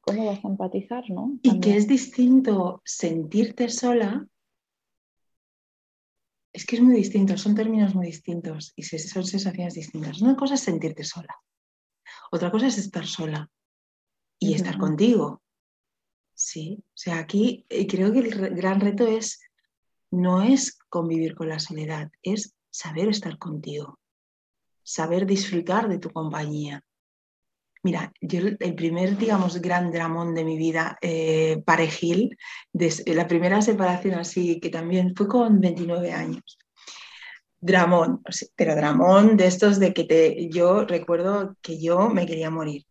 ¿cómo 0.00 0.26
vas 0.26 0.44
a 0.44 0.48
empatizar, 0.48 1.08
no? 1.10 1.38
Y 1.42 1.60
que 1.60 1.76
es 1.76 1.88
distinto 1.88 2.82
sentirte 2.84 3.68
sola. 3.68 4.26
Es 6.52 6.66
que 6.66 6.76
es 6.76 6.82
muy 6.82 6.94
distinto, 6.94 7.36
son 7.36 7.54
términos 7.54 7.94
muy 7.94 8.06
distintos 8.06 8.72
y 8.76 8.82
son 8.84 9.24
sensaciones 9.24 9.74
distintas. 9.74 10.22
Una 10.22 10.36
cosa 10.36 10.54
es 10.54 10.60
sentirte 10.60 11.02
sola, 11.02 11.34
otra 12.34 12.50
cosa 12.50 12.66
es 12.66 12.78
estar 12.78 13.06
sola 13.06 13.50
y 14.38 14.54
estar 14.54 14.78
contigo. 14.78 15.42
Sí, 16.34 16.82
o 16.82 16.96
sea, 16.96 17.18
aquí 17.18 17.64
eh, 17.68 17.86
creo 17.86 18.12
que 18.12 18.20
el 18.20 18.54
gran 18.54 18.80
reto 18.80 19.06
es, 19.06 19.40
no 20.10 20.42
es 20.42 20.78
convivir 20.88 21.34
con 21.34 21.48
la 21.48 21.60
soledad, 21.60 22.10
es 22.22 22.54
saber 22.70 23.08
estar 23.08 23.38
contigo 23.38 23.98
saber 24.84 25.26
disfrutar 25.26 25.88
de 25.88 25.98
tu 25.98 26.10
compañía. 26.10 26.84
Mira, 27.82 28.12
yo 28.20 28.40
el 28.58 28.74
primer, 28.74 29.18
digamos, 29.18 29.60
gran 29.60 29.90
dramón 29.90 30.34
de 30.34 30.44
mi 30.44 30.56
vida, 30.56 30.96
eh, 31.02 31.62
parejil, 31.66 32.38
la 32.72 33.28
primera 33.28 33.60
separación 33.60 34.14
así, 34.14 34.58
que 34.60 34.70
también 34.70 35.14
fue 35.14 35.28
con 35.28 35.60
29 35.60 36.12
años. 36.12 36.58
Dramón, 37.66 38.22
pero 38.56 38.76
dramón 38.76 39.38
de 39.38 39.46
estos 39.46 39.78
de 39.78 39.94
que 39.94 40.04
te, 40.04 40.50
yo 40.50 40.84
recuerdo 40.84 41.56
que 41.62 41.80
yo 41.80 42.10
me 42.10 42.26
quería 42.26 42.50
morir. 42.50 42.84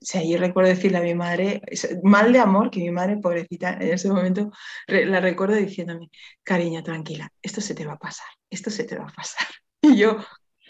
O 0.00 0.06
sea, 0.06 0.22
yo 0.24 0.38
recuerdo 0.38 0.70
decirle 0.70 0.96
a 0.96 1.02
mi 1.02 1.14
madre, 1.14 1.60
mal 2.02 2.32
de 2.32 2.38
amor, 2.38 2.70
que 2.70 2.80
mi 2.80 2.90
madre, 2.90 3.18
pobrecita, 3.18 3.74
en 3.74 3.92
ese 3.92 4.08
momento 4.08 4.50
la 4.86 5.20
recuerdo 5.20 5.56
diciéndome, 5.56 6.10
cariño, 6.42 6.82
tranquila, 6.82 7.30
esto 7.42 7.60
se 7.60 7.74
te 7.74 7.84
va 7.84 7.94
a 7.94 7.98
pasar, 7.98 8.26
esto 8.48 8.70
se 8.70 8.84
te 8.84 8.96
va 8.96 9.04
a 9.04 9.12
pasar. 9.12 9.46
Y 9.82 9.98
yo, 9.98 10.16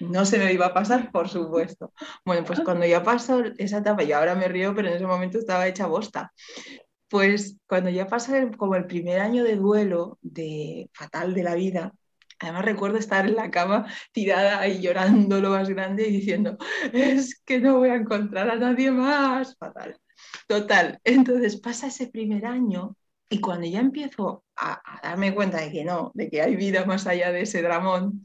no 0.01 0.25
se 0.25 0.39
me 0.39 0.53
iba 0.53 0.67
a 0.67 0.75
pasar, 0.75 1.13
por 1.13 1.29
supuesto. 1.29 1.93
Bueno, 2.25 2.45
pues 2.45 2.59
cuando 2.59 2.85
ya 2.87 3.05
pasó 3.05 3.45
esa 3.59 3.79
etapa, 3.79 4.03
y 4.03 4.11
ahora 4.11 4.35
me 4.35 4.49
río, 4.49 4.75
pero 4.75 4.89
en 4.89 4.95
ese 4.95 5.07
momento 5.07 5.39
estaba 5.39 5.69
hecha 5.69 5.87
bosta. 5.87 6.33
Pues 7.07 7.59
cuando 7.69 7.91
ya 7.91 8.09
pasó 8.09 8.33
como 8.57 8.75
el 8.75 8.87
primer 8.87 9.21
año 9.21 9.45
de 9.45 9.55
duelo 9.55 10.19
de 10.23 10.91
fatal 10.93 11.35
de 11.35 11.43
la 11.45 11.55
vida, 11.55 11.93
además 12.41 12.65
recuerdo 12.65 12.99
estar 12.99 13.27
en 13.27 13.37
la 13.37 13.51
cama 13.51 13.87
tirada 14.13 14.67
y 14.69 14.81
llorando 14.81 15.41
lo 15.41 15.51
más 15.51 15.69
grande 15.69 16.09
y 16.09 16.13
diciendo, 16.13 16.57
es 16.93 17.41
que 17.45 17.61
no 17.61 17.79
voy 17.79 17.91
a 17.91 17.97
encontrar 17.97 18.51
a 18.51 18.57
nadie 18.57 18.91
más, 18.91 19.57
fatal. 19.57 19.99
Total, 20.47 21.01
entonces 21.05 21.61
pasa 21.61 21.89
ese 21.89 22.09
primer 22.09 22.47
año 22.47 22.97
y 23.29 23.41
cuando 23.41 23.67
ya 23.67 23.81
empiezo 23.81 24.45
a, 24.57 24.81
darme 25.03 25.35
cuenta 25.35 25.61
de 25.61 25.73
que 25.73 25.85
no, 25.85 26.13
de 26.15 26.31
que 26.31 26.43
hay 26.43 26.57
vida 26.57 26.85
más 26.85 27.07
allá 27.07 27.33
de 27.33 27.43
ese 27.43 27.63
dramón, 27.63 28.25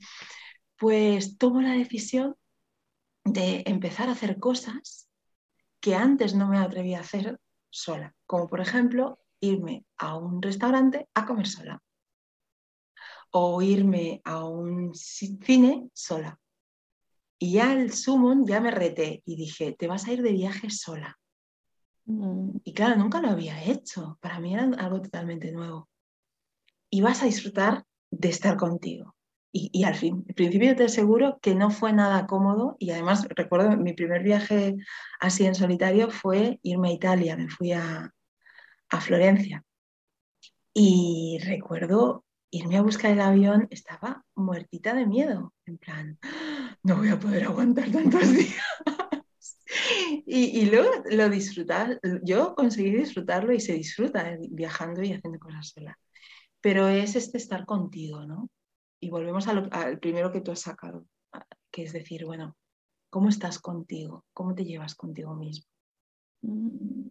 pues 0.78 1.38
tomo 1.38 1.62
la 1.62 1.74
decisión 1.74 2.36
de 3.24 3.64
empezar 3.66 4.10
a 4.10 4.14
hacer 4.14 4.40
cosas 4.40 5.10
que 5.80 5.96
antes 5.96 6.36
no 6.36 6.48
me 6.48 6.60
atrevía 6.60 6.98
a 6.98 7.02
hacer 7.02 7.40
sola, 7.70 8.16
como 8.26 8.48
por 8.48 8.62
ejemplo 8.62 9.20
irme 9.40 9.86
a 9.98 10.18
un 10.18 10.42
restaurante 10.42 11.08
a 11.14 11.26
comer 11.26 11.48
sola 11.48 11.82
o 13.32 13.62
irme 13.62 14.22
a 14.24 14.46
un 14.46 14.94
cine 14.96 15.90
sola. 15.94 16.40
Y 17.38 17.54
ya 17.54 17.74
el 17.74 17.94
sumo 17.94 18.46
ya 18.46 18.60
me 18.60 18.72
reté 18.72 19.24
y 19.26 19.36
dije, 19.36 19.74
te 19.78 19.88
vas 19.88 20.08
a 20.08 20.12
ir 20.12 20.22
de 20.22 20.34
viaje 20.34 20.70
sola. 20.70 21.18
Mm. 22.06 22.58
Y 22.64 22.74
claro, 22.74 22.98
nunca 22.98 23.22
lo 23.22 23.30
había 23.30 23.64
hecho. 23.64 24.18
Para 24.22 24.40
mí 24.40 24.54
era 24.54 24.64
algo 24.64 25.02
totalmente 25.02 25.52
nuevo. 25.52 25.90
Y 26.90 27.02
vas 27.02 27.22
a 27.22 27.28
disfrutar 27.28 27.86
de 28.12 28.30
estar 28.30 28.58
contigo. 28.58 29.16
Y, 29.52 29.84
al 29.84 29.96
fin, 29.96 30.26
al 30.30 30.36
principio 30.36 30.76
te 30.76 30.84
aseguro 30.84 31.40
que 31.42 31.56
no 31.56 31.72
fue 31.72 31.92
nada 31.92 32.28
cómodo 32.28 32.76
y 32.78 32.92
además 32.92 33.28
recuerdo 33.30 33.76
mi 33.78 33.94
primer 33.94 34.22
viaje 34.22 34.76
así 35.20 35.44
en 35.48 35.56
solitario 35.56 36.12
fue 36.12 36.60
irme 36.62 36.90
a 36.90 36.94
Italia, 36.94 37.36
me 37.36 37.50
fui 37.50 37.72
a, 37.72 38.14
Florencia 39.02 39.64
y 40.74 41.38
recuerdo 41.44 42.26
irme 42.52 42.78
a 42.78 42.82
buscar 42.82 43.12
el 43.12 43.22
avión, 43.22 43.68
estaba 43.70 44.26
muertita 44.36 44.94
de 44.94 45.06
miedo, 45.06 45.54
en 45.66 45.78
plan, 45.78 46.20
no 46.84 46.98
voy 46.98 47.10
a 47.10 47.20
poder 47.20 47.46
aguantar 47.46 47.92
tantos 47.92 48.22
días. 48.34 48.64
y, 50.26 50.66
luego 50.66 50.90
lo 51.12 51.30
disfrutar, 51.30 52.00
yo 52.24 52.56
conseguí 52.56 52.92
disfrutarlo 52.92 53.54
y 53.54 53.60
se 53.60 53.74
disfruta 53.74 54.38
viajando 54.50 55.04
y 55.04 55.14
haciendo 55.14 55.40
cosas 55.40 55.70
sola. 55.70 55.98
Pero 56.62 56.88
es 56.88 57.16
este 57.16 57.38
estar 57.38 57.66
contigo, 57.66 58.26
¿no? 58.26 58.50
y 59.00 59.10
volvemos 59.10 59.48
al 59.48 60.00
primero 60.00 60.32
que 60.32 60.42
tú 60.42 60.52
has 60.52 60.62
sacado, 60.62 61.06
que 61.72 61.84
es 61.84 61.94
decir, 61.94 62.26
bueno, 62.26 62.58
¿cómo 63.10 63.30
estás 63.30 63.60
contigo? 63.60 64.26
¿Cómo 64.34 64.54
te 64.56 64.66
llevas 64.66 64.96
contigo 64.96 65.36
mismo? 65.36 65.66
Mm. 66.42 67.08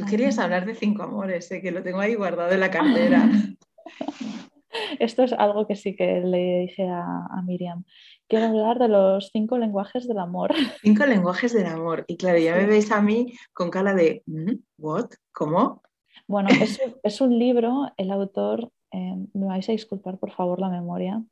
Tú 0.00 0.06
querías 0.06 0.38
hablar 0.38 0.64
de 0.64 0.74
cinco 0.74 1.02
amores, 1.02 1.48
que 1.48 1.70
lo 1.70 1.82
tengo 1.82 2.00
ahí 2.00 2.14
guardado 2.14 2.52
en 2.52 2.60
la 2.60 2.70
cartera. 2.70 3.28
esto 4.98 5.22
es 5.22 5.32
algo 5.34 5.66
que 5.66 5.76
sí 5.76 5.94
que 5.94 6.20
le 6.20 6.60
dije 6.60 6.88
a, 6.88 7.42
Miriam. 7.44 7.84
Quiero 8.28 8.46
hablar 8.46 8.78
de 8.78 8.88
los 8.88 9.30
cinco 9.30 9.58
lenguajes 9.58 10.08
del 10.08 10.18
amor. 10.18 10.52
Cinco 10.82 11.04
lenguajes 11.04 11.52
del 11.52 11.66
amor. 11.66 12.04
Y 12.06 12.16
claro, 12.16 12.38
ya 12.38 12.54
me 12.54 12.66
veis 12.66 12.90
a 12.92 13.02
mí 13.02 13.32
con 13.52 13.70
cara 13.70 13.92
de, 13.92 14.22
mm, 14.26 14.52
¿what? 14.78 15.10
¿Cómo? 15.32 15.82
Bueno, 16.26 16.48
es, 17.02 17.20
un 17.20 17.38
libro, 17.38 17.92
el 17.96 18.10
autor, 18.10 18.70
eh, 18.92 19.16
me 19.34 19.46
vais 19.46 19.68
a 19.68 19.72
disculpar 19.72 20.18
por 20.18 20.30
favor 20.30 20.60
la 20.60 20.70
memoria, 20.70 21.22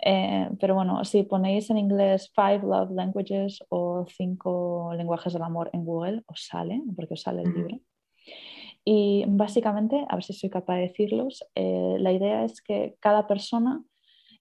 eh, 0.00 0.48
pero 0.60 0.76
bueno, 0.76 1.04
si 1.04 1.24
ponéis 1.24 1.70
en 1.70 1.78
inglés 1.78 2.30
Five 2.34 2.60
Love 2.60 2.92
Languages 2.92 3.64
o 3.68 4.06
Cinco 4.08 4.92
Lenguajes 4.96 5.32
del 5.32 5.42
Amor 5.42 5.70
en 5.72 5.84
Google, 5.84 6.22
os 6.26 6.46
sale, 6.46 6.80
porque 6.94 7.14
os 7.14 7.22
sale 7.22 7.42
el 7.42 7.52
libro. 7.52 7.80
Y 8.84 9.24
básicamente, 9.28 10.06
a 10.08 10.16
ver 10.16 10.24
si 10.24 10.32
soy 10.32 10.50
capaz 10.50 10.76
de 10.76 10.82
decirlos, 10.82 11.44
eh, 11.54 11.96
la 11.98 12.12
idea 12.12 12.44
es 12.44 12.62
que 12.62 12.96
cada 13.00 13.26
persona 13.26 13.82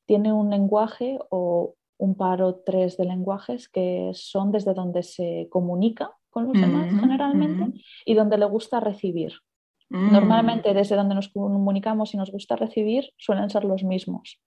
tiene 0.06 0.32
un 0.32 0.50
lenguaje 0.50 1.20
o 1.30 1.76
un 1.98 2.16
par 2.16 2.42
o 2.42 2.56
tres 2.56 2.98
de 2.98 3.06
lenguajes 3.06 3.68
que 3.68 4.12
son 4.14 4.52
desde 4.52 4.74
donde 4.74 5.04
se 5.04 5.48
comunica 5.50 6.12
con 6.30 6.48
los 6.48 6.54
demás 6.54 6.94
generalmente 7.00 7.82
y 8.06 8.14
donde 8.14 8.38
le 8.38 8.46
gusta 8.46 8.80
recibir. 8.80 9.34
Mm. 9.90 10.12
Normalmente 10.12 10.74
desde 10.74 10.96
donde 10.96 11.16
nos 11.16 11.30
comunicamos 11.30 12.14
y 12.14 12.18
nos 12.18 12.32
gusta 12.32 12.56
recibir 12.56 13.10
suelen 13.18 13.50
ser 13.50 13.64
los 13.66 13.84
mismos. 13.84 14.40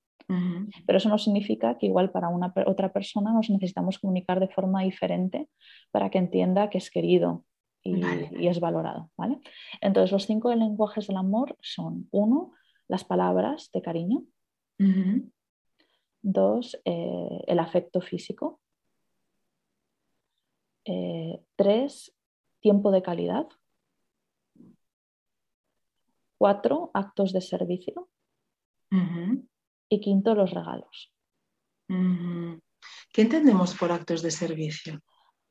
Pero 0.87 0.99
eso 0.99 1.09
no 1.09 1.19
significa 1.19 1.77
que 1.77 1.87
igual 1.87 2.13
para 2.13 2.29
una 2.29 2.55
otra 2.67 2.93
persona 2.93 3.33
nos 3.33 3.51
necesitamos 3.51 3.99
comunicar 3.99 4.39
de 4.39 4.47
forma 4.47 4.83
diferente 4.83 5.49
para 5.91 6.09
que 6.09 6.19
entienda 6.19 6.71
que 6.71 6.79
es 6.79 6.89
querido 6.89 7.45
y, 7.83 8.47
es 8.47 8.61
valorado. 8.61 9.11
¿vale? 9.17 9.41
Entonces, 9.81 10.13
los 10.13 10.27
cinco 10.27 10.55
lenguajes 10.55 11.07
del 11.07 11.17
amor 11.17 11.57
son, 11.61 12.09
uno, 12.11 12.53
las 12.89 13.05
palabras 13.05 13.71
de 13.73 13.83
cariño. 13.83 14.25
Dos, 16.23 16.81
eh, 16.85 17.45
el 17.47 17.59
afecto 17.59 18.01
físico. 18.01 18.61
Eh, 20.85 21.43
tres, 21.57 22.15
tiempo 22.61 22.91
de 22.91 23.03
calidad. 23.03 23.47
Cuatro, 26.39 26.91
actos 26.95 27.33
de 27.33 27.41
servicio. 27.41 28.09
Y 29.89 30.01
quinto, 30.01 30.35
los 30.35 30.51
regalos. 30.51 31.15
¿Qué 33.13 33.23
entendemos 33.23 33.75
por 33.75 33.93
actos 33.93 34.23
de 34.23 34.31
servicio? 34.31 35.01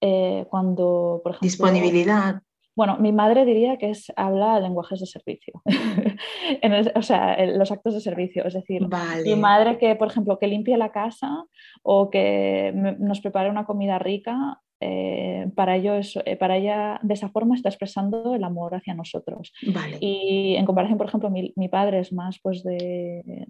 Eh, 0.02 0.46
cuando, 0.50 1.22
por 1.24 1.34
ejemplo... 1.34 1.46
Disponibilidad. 1.46 2.42
Bueno, 2.76 2.98
mi 2.98 3.12
madre 3.12 3.44
diría 3.44 3.78
que 3.78 3.90
es, 3.90 4.10
habla 4.16 4.58
lenguajes 4.62 5.02
de 5.02 5.06
servicio, 5.06 5.62
o 6.96 7.02
sea, 7.02 7.46
los 7.46 7.74
actos 7.74 7.94
de 7.94 8.00
servicio, 8.00 8.46
es 8.46 8.54
decir, 8.54 8.88
mi 9.26 9.36
madre 9.36 9.78
que, 9.78 9.96
por 9.98 10.08
ejemplo, 10.08 10.40
que 10.40 10.48
limpie 10.48 10.78
la 10.78 10.94
casa 10.94 11.44
o 11.84 12.10
que 12.10 12.72
nos 13.00 13.20
prepare 13.20 13.50
una 13.50 13.66
comida 13.66 14.00
rica, 14.00 14.62
eh, 14.80 15.52
para, 15.56 15.76
ello 15.76 15.96
eh, 16.24 16.38
para 16.38 16.56
ella 16.56 17.02
de 17.04 17.14
esa 17.14 17.28
forma 17.28 17.56
está 17.56 17.68
expresando 17.68 18.34
el 18.34 18.46
amor 18.46 18.76
hacia 18.76 18.94
nosotros. 18.94 19.52
Y 20.00 20.56
en 20.56 20.66
comparación, 20.66 20.98
por 20.98 21.08
ejemplo, 21.08 21.30
mi, 21.30 21.52
mi 21.58 21.68
padre 21.68 22.00
es 22.00 22.14
más 22.14 22.40
pues 22.42 22.64
de, 22.64 23.46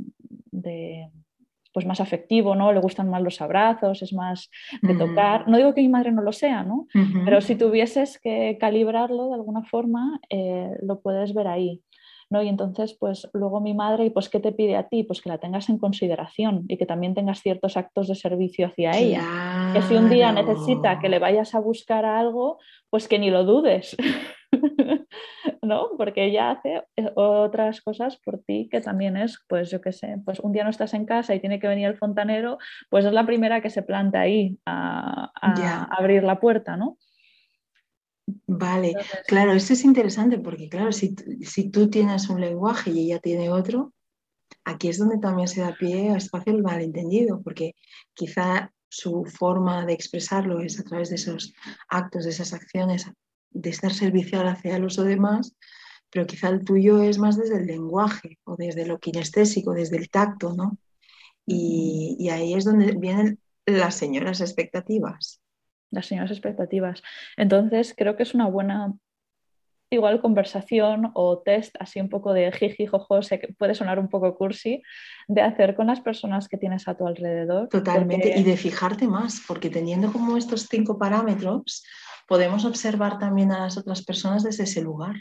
de 0.50 1.12
pues 1.80 1.88
más 1.88 2.02
afectivo, 2.02 2.56
¿no? 2.56 2.74
Le 2.74 2.82
gustan 2.82 3.10
más 3.10 3.22
los 3.22 3.40
abrazos, 3.40 4.02
es 4.02 4.12
más 4.12 4.52
de 4.82 4.96
tocar. 4.96 5.48
No 5.48 5.56
digo 5.56 5.74
que 5.74 5.80
mi 5.80 5.88
madre 5.88 6.12
no 6.12 6.22
lo 6.22 6.34
sea, 6.34 6.62
¿no? 6.64 6.88
Pero 7.24 7.40
si 7.40 7.56
tuvieses 7.56 8.20
que 8.20 8.58
calibrarlo 8.60 9.30
de 9.30 9.36
alguna 9.36 9.64
forma, 9.64 10.20
eh, 10.30 10.72
lo 10.82 11.00
puedes 11.00 11.34
ver 11.34 11.48
ahí. 11.48 11.82
¿no? 12.30 12.44
Y 12.44 12.50
entonces, 12.50 12.98
pues 13.00 13.30
luego 13.32 13.62
mi 13.62 13.74
madre, 13.74 14.06
¿y 14.06 14.10
pues 14.10 14.28
qué 14.28 14.42
te 14.42 14.52
pide 14.52 14.76
a 14.76 14.90
ti? 14.90 15.04
Pues 15.04 15.22
que 15.22 15.30
la 15.30 15.38
tengas 15.38 15.70
en 15.70 15.78
consideración 15.78 16.66
y 16.68 16.76
que 16.76 16.86
también 16.86 17.16
tengas 17.16 17.42
ciertos 17.42 17.78
actos 17.78 18.10
de 18.10 18.16
servicio 18.16 18.68
hacia 18.68 18.92
ella. 18.92 19.72
Que 19.74 19.82
si 19.84 19.96
un 19.96 20.10
día 20.10 20.34
necesita 20.34 21.00
que 21.00 21.08
le 21.08 21.18
vayas 21.18 21.56
a 21.56 21.60
buscar 21.60 22.04
algo, 22.04 22.60
pues 22.90 23.08
que 23.08 23.20
ni 23.20 23.30
lo 23.32 23.46
dudes. 23.46 23.96
¿No? 25.62 25.90
Porque 25.98 26.26
ella 26.26 26.52
hace 26.52 26.84
eh, 26.96 27.12
otras 27.16 27.82
cosas 27.82 28.18
por 28.18 28.40
ti 28.40 28.68
que 28.72 28.82
también 28.82 29.18
es, 29.18 29.40
pues 29.48 29.70
yo 29.70 29.82
qué 29.82 29.92
sé, 29.92 30.18
pues 30.26 30.40
un 30.40 30.52
día 30.52 30.64
no 30.64 30.70
estás 30.70 30.94
en 30.94 31.06
casa 31.06 31.36
y 31.36 31.40
tiene 31.40 31.60
que 31.60 31.68
venir 31.68 31.88
el 31.88 31.98
fontanero, 31.98 32.58
pues 32.90 33.06
es 33.06 33.14
la 33.14 33.26
primera 33.26 33.62
que 33.62 33.70
se 33.70 33.84
planta 33.84 34.22
ahí 34.22 34.58
a, 34.66 35.32
abrir 35.92 36.24
la 36.24 36.40
puerta, 36.40 36.78
¿no? 36.78 36.98
Vale, 38.46 38.94
claro, 39.28 39.54
esto 39.54 39.74
es 39.74 39.84
interesante 39.84 40.38
porque, 40.38 40.70
claro, 40.70 40.92
si, 40.92 41.16
si, 41.42 41.72
tú 41.72 41.90
tienes 41.90 42.30
un 42.30 42.40
lenguaje 42.40 42.92
y 42.92 43.06
ella 43.06 43.20
tiene 43.20 43.50
otro, 43.50 43.94
aquí 44.66 44.90
es 44.90 45.00
donde 45.00 45.18
también 45.18 45.48
se 45.48 45.62
da 45.62 45.76
pie 45.76 46.12
a 46.12 46.18
espacio 46.18 46.54
el 46.54 46.62
malentendido, 46.62 47.42
porque 47.42 47.74
quizá 48.14 48.72
su 48.88 49.26
forma 49.26 49.86
de 49.86 49.94
expresarlo 49.94 50.60
es 50.60 50.80
a 50.80 50.84
través 50.84 51.10
de 51.10 51.16
esos 51.16 51.54
actos, 51.88 52.26
de 52.26 52.32
esas 52.32 52.54
acciones 52.54 53.10
de 53.52 53.70
estar 53.70 53.94
servicial 53.94 54.48
hacia 54.48 54.80
los 54.80 54.96
demás, 54.98 55.56
pero 56.10 56.26
quizá 56.26 56.50
el 56.50 56.66
tuyo 56.66 57.02
es 57.02 57.18
más 57.18 57.38
desde 57.38 57.58
el 57.58 57.68
lenguaje 57.68 58.40
o 58.44 58.56
desde 58.56 58.86
lo 58.86 59.00
kinestésico, 59.00 59.74
desde 59.74 59.98
el 59.98 60.10
tacto, 60.10 60.54
¿no? 60.54 60.78
Y, 61.46 62.30
ahí 62.30 62.54
es 62.54 62.66
donde 62.66 62.92
vienen 62.94 63.40
las 63.66 63.96
señoras 63.96 64.42
expectativas. 64.42 65.42
Las 65.92 66.06
señoras 66.06 66.32
expectativas. 66.32 67.02
Entonces, 67.38 67.96
creo 67.98 68.16
que 68.16 68.24
es 68.24 68.36
una 68.36 68.48
buena 68.48 68.94
igual 69.90 70.22
conversación 70.22 71.12
o 71.14 71.40
test 71.40 71.76
así 71.80 72.00
un 72.00 72.10
poco 72.10 72.34
de 72.34 72.52
jiji, 72.52 72.86
jojo, 72.86 73.22
sé 73.22 73.40
que 73.40 73.54
puede 73.54 73.74
sonar 73.74 74.00
un 74.00 74.08
poco 74.08 74.36
cursi, 74.36 74.84
de 75.28 75.42
hacer 75.42 75.76
con 75.76 75.88
las 75.88 76.00
personas 76.00 76.48
que 76.48 76.58
tienes 76.58 76.88
a 76.88 76.96
tu 76.96 77.08
alrededor. 77.08 77.70
Totalmente, 77.70 78.38
y 78.38 78.44
de 78.44 78.58
fijarte 78.58 79.08
más, 79.08 79.42
porque 79.48 79.70
teniendo 79.70 80.12
como 80.12 80.38
estos 80.38 80.68
cinco 80.70 80.98
parámetros, 80.98 81.84
podemos 82.28 82.66
observar 82.66 83.18
también 83.18 83.52
a 83.52 83.60
las 83.60 83.78
otras 83.78 84.04
personas 84.04 84.44
desde 84.44 84.64
ese 84.64 84.82
lugar. 84.82 85.16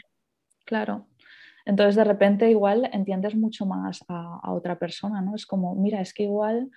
Claro. 0.65 1.07
Entonces 1.65 1.95
de 1.95 2.03
repente 2.03 2.49
igual 2.49 2.89
entiendes 2.93 3.35
mucho 3.35 3.65
más 3.65 4.03
a, 4.07 4.51
otra 4.51 4.77
persona, 4.77 5.21
¿no? 5.21 5.35
Es 5.35 5.45
como, 5.45 5.75
mira, 5.75 6.01
es 6.01 6.13
que 6.13 6.23
igual, 6.23 6.69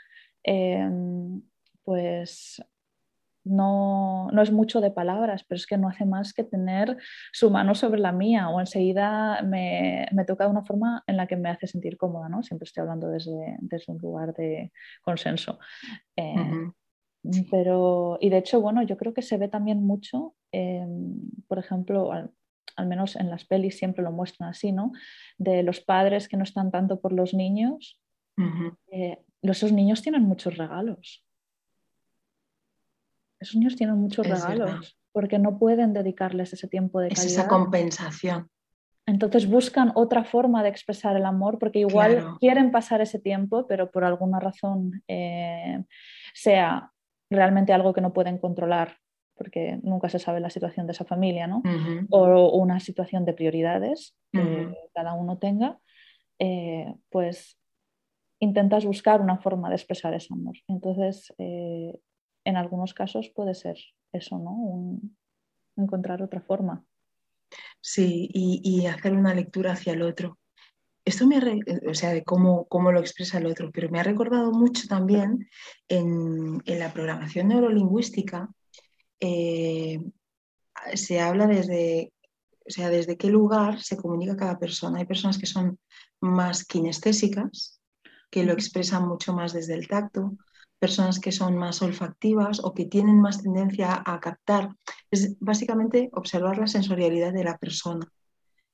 em, 0.42 1.42
pues 1.84 2.62
no, 3.44 4.30
no, 4.30 4.42
es 4.42 4.52
mucho 4.52 4.80
de 4.80 4.90
palabras, 4.90 5.44
pero 5.44 5.56
es 5.56 5.66
que 5.66 5.76
no 5.76 5.88
hace 5.88 6.04
más 6.04 6.32
que 6.32 6.44
tener 6.44 6.96
su 7.32 7.50
mano 7.50 7.74
sobre 7.74 8.00
la 8.00 8.12
mía 8.12 8.48
o 8.48 8.60
enseguida 8.60 9.42
me, 9.42 10.06
toca 10.26 10.44
de 10.44 10.50
una 10.50 10.64
forma 10.64 11.02
en 11.06 11.16
la 11.16 11.26
que 11.26 11.36
me 11.36 11.50
hace 11.50 11.66
sentir 11.66 11.96
cómoda, 11.96 12.28
¿no? 12.28 12.42
Siempre 12.42 12.64
estoy 12.64 12.82
hablando 12.82 13.08
desde, 13.08 13.56
desde 13.60 13.92
un 13.92 13.98
lugar 13.98 14.34
de 14.34 14.72
consenso. 15.02 15.58
Eh, 16.16 16.34
pero, 17.50 18.18
y 18.20 18.30
de 18.30 18.38
hecho, 18.38 18.60
bueno, 18.60 18.82
yo 18.82 18.96
creo 18.96 19.14
que 19.14 19.22
se 19.22 19.38
ve 19.38 19.48
también 19.48 19.84
mucho, 19.84 20.34
por 21.48 21.58
ejemplo, 21.58 22.12
al, 22.12 22.86
menos 22.86 23.16
en 23.16 23.30
las 23.30 23.44
pelis 23.44 23.78
siempre 23.78 24.02
lo 24.02 24.12
muestran 24.12 24.50
así, 24.50 24.72
¿no? 24.72 24.92
De 25.38 25.62
los 25.62 25.80
padres 25.80 26.28
que 26.28 26.36
no 26.36 26.42
están 26.42 26.70
tanto 26.70 27.00
por 27.00 27.12
los 27.12 27.32
niños. 27.32 28.00
Eh, 28.90 29.18
esos 29.42 29.72
niños 29.72 30.02
tienen 30.02 30.22
muchos 30.22 30.56
regalos. 30.56 31.24
Esos 33.42 33.56
niños 33.56 33.76
tienen 33.76 33.96
muchos 33.96 34.26
regalos 34.26 34.98
porque 35.12 35.38
no 35.38 35.58
pueden 35.58 35.92
dedicarles 35.92 36.52
ese 36.52 36.68
tiempo 36.68 37.00
de 37.00 37.08
calidad. 37.08 37.26
Es 37.26 37.32
esa 37.32 37.48
compensación. 37.48 38.48
Entonces 39.04 39.48
buscan 39.48 39.92
otra 39.94 40.24
forma 40.24 40.62
de 40.62 40.68
expresar 40.68 41.16
el 41.16 41.24
amor 41.24 41.58
porque 41.58 41.80
igual 41.80 42.36
quieren 42.38 42.70
pasar 42.70 43.00
ese 43.00 43.18
tiempo, 43.18 43.66
pero 43.66 43.90
por 43.90 44.04
alguna 44.04 44.38
razón, 44.38 45.02
eh, 45.08 45.82
sea 46.34 46.92
realmente 47.28 47.72
algo 47.72 47.92
que 47.92 48.00
no 48.00 48.12
pueden 48.12 48.38
controlar 48.38 48.96
porque 49.34 49.80
nunca 49.82 50.08
se 50.08 50.20
sabe 50.20 50.38
la 50.38 50.50
situación 50.50 50.86
de 50.86 50.92
esa 50.92 51.04
familia, 51.04 51.46
¿no? 51.48 51.62
O 52.10 52.50
una 52.56 52.78
situación 52.78 53.24
de 53.24 53.32
prioridades 53.32 54.14
que 54.30 54.72
cada 54.94 55.14
uno 55.14 55.38
tenga, 55.38 55.78
eh, 56.38 56.94
pues 57.10 57.58
intentas 58.38 58.84
buscar 58.84 59.20
una 59.20 59.38
forma 59.38 59.68
de 59.68 59.76
expresar 59.76 60.14
ese 60.14 60.32
amor. 60.32 60.54
Entonces, 60.68 61.32
eh, 61.38 61.98
en 62.44 62.56
algunos 62.56 62.94
casos 62.94 63.30
puede 63.34 63.54
ser 63.54 63.76
eso, 64.12 64.38
¿no? 64.38 64.98
encontrar 65.76 66.22
otra 66.22 66.40
forma. 66.40 66.84
Sí, 67.80 68.28
y, 68.32 68.86
hacer 68.86 69.14
una 69.14 69.34
lectura 69.34 69.72
hacia 69.72 69.92
el 69.94 70.02
otro 70.02 70.38
esto 71.04 71.26
me, 71.26 71.38
o 71.88 71.94
sea, 71.94 72.10
de 72.10 72.22
cómo, 72.22 72.66
cómo, 72.68 72.92
lo 72.92 73.00
expresa 73.00 73.38
el 73.38 73.46
otro, 73.46 73.72
pero 73.72 73.90
me 73.90 73.98
ha 73.98 74.04
recordado 74.04 74.52
mucho 74.52 74.86
también 74.86 75.48
en, 75.88 76.62
en 76.64 76.78
la 76.78 76.92
programación 76.92 77.48
neurolingüística, 77.48 78.48
eh, 79.18 80.00
se 80.94 81.20
habla 81.20 81.46
desde, 81.46 82.12
o 82.66 82.70
sea, 82.70 82.88
desde 82.88 83.16
qué 83.16 83.28
lugar 83.28 83.80
se 83.82 83.96
comunica 83.96 84.36
cada 84.36 84.58
persona. 84.58 84.98
Hay 84.98 85.04
personas 85.04 85.38
que 85.38 85.46
son 85.46 85.78
más 86.20 86.64
kinestésicas, 86.64 87.80
que 88.30 88.44
lo 88.44 88.52
expresan 88.52 89.06
mucho 89.06 89.32
más 89.32 89.52
desde 89.52 89.74
el 89.74 89.88
tacto, 89.88 90.36
personas 90.82 91.20
que 91.20 91.30
son 91.30 91.56
más 91.56 91.80
olfactivas 91.80 92.58
o 92.64 92.74
que 92.74 92.86
tienen 92.86 93.20
más 93.20 93.40
tendencia 93.40 94.02
a 94.04 94.18
captar. 94.18 94.74
Es 95.12 95.38
básicamente 95.38 96.10
observar 96.12 96.58
la 96.58 96.66
sensorialidad 96.66 97.32
de 97.32 97.44
la 97.44 97.56
persona 97.56 98.12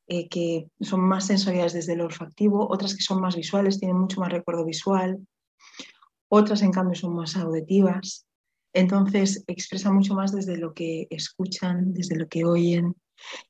eh, 0.07 0.27
que 0.27 0.71
son 0.81 1.01
más 1.01 1.27
sensoriales 1.27 1.75
desde 1.75 1.93
el 1.93 2.01
olfactivo, 2.01 2.67
otras 2.71 2.95
que 2.95 3.03
son 3.03 3.21
más 3.21 3.37
visuales, 3.37 3.79
tienen 3.79 3.99
mucho 3.99 4.23
más 4.23 4.33
recuerdo 4.33 4.65
visual, 4.65 5.19
otras 6.31 6.63
en 6.63 6.73
cambio 6.73 6.95
son 6.95 7.15
más 7.15 7.37
auditivas. 7.37 8.27
Entonces 8.73 9.45
expresan 9.47 9.95
mucho 9.95 10.15
más 10.15 10.33
desde 10.33 10.57
lo 10.57 10.73
que 10.73 11.09
escuchan, 11.11 11.93
desde 11.93 12.17
lo 12.17 12.27
que 12.27 12.47
oyen. 12.47 12.97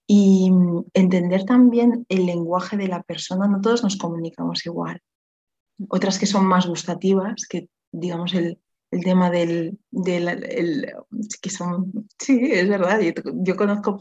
Y 0.05 0.51
mm, 0.51 0.87
entender 0.95 1.45
también 1.45 2.07
el 2.09 2.27
lenguaje 2.27 2.77
de 2.77 2.89
la 2.89 3.05
persona, 3.05 3.47
no 3.47 3.61
todos 3.61 3.85
nos 3.85 3.97
comunicamos 3.97 4.67
igual. 4.67 5.01
Otras 5.89 6.19
que 6.19 6.27
son 6.27 6.45
más 6.45 6.67
gustativas, 6.67 7.47
que 7.49 7.69
digamos 7.93 8.35
el, 8.35 8.59
el 8.91 9.05
tema 9.05 9.31
del, 9.31 9.79
del 9.91 10.95
que 11.43 11.51
son, 11.51 12.09
sí, 12.19 12.41
es 12.51 12.69
verdad, 12.69 13.01
yo, 13.01 13.57
conozco 13.57 13.99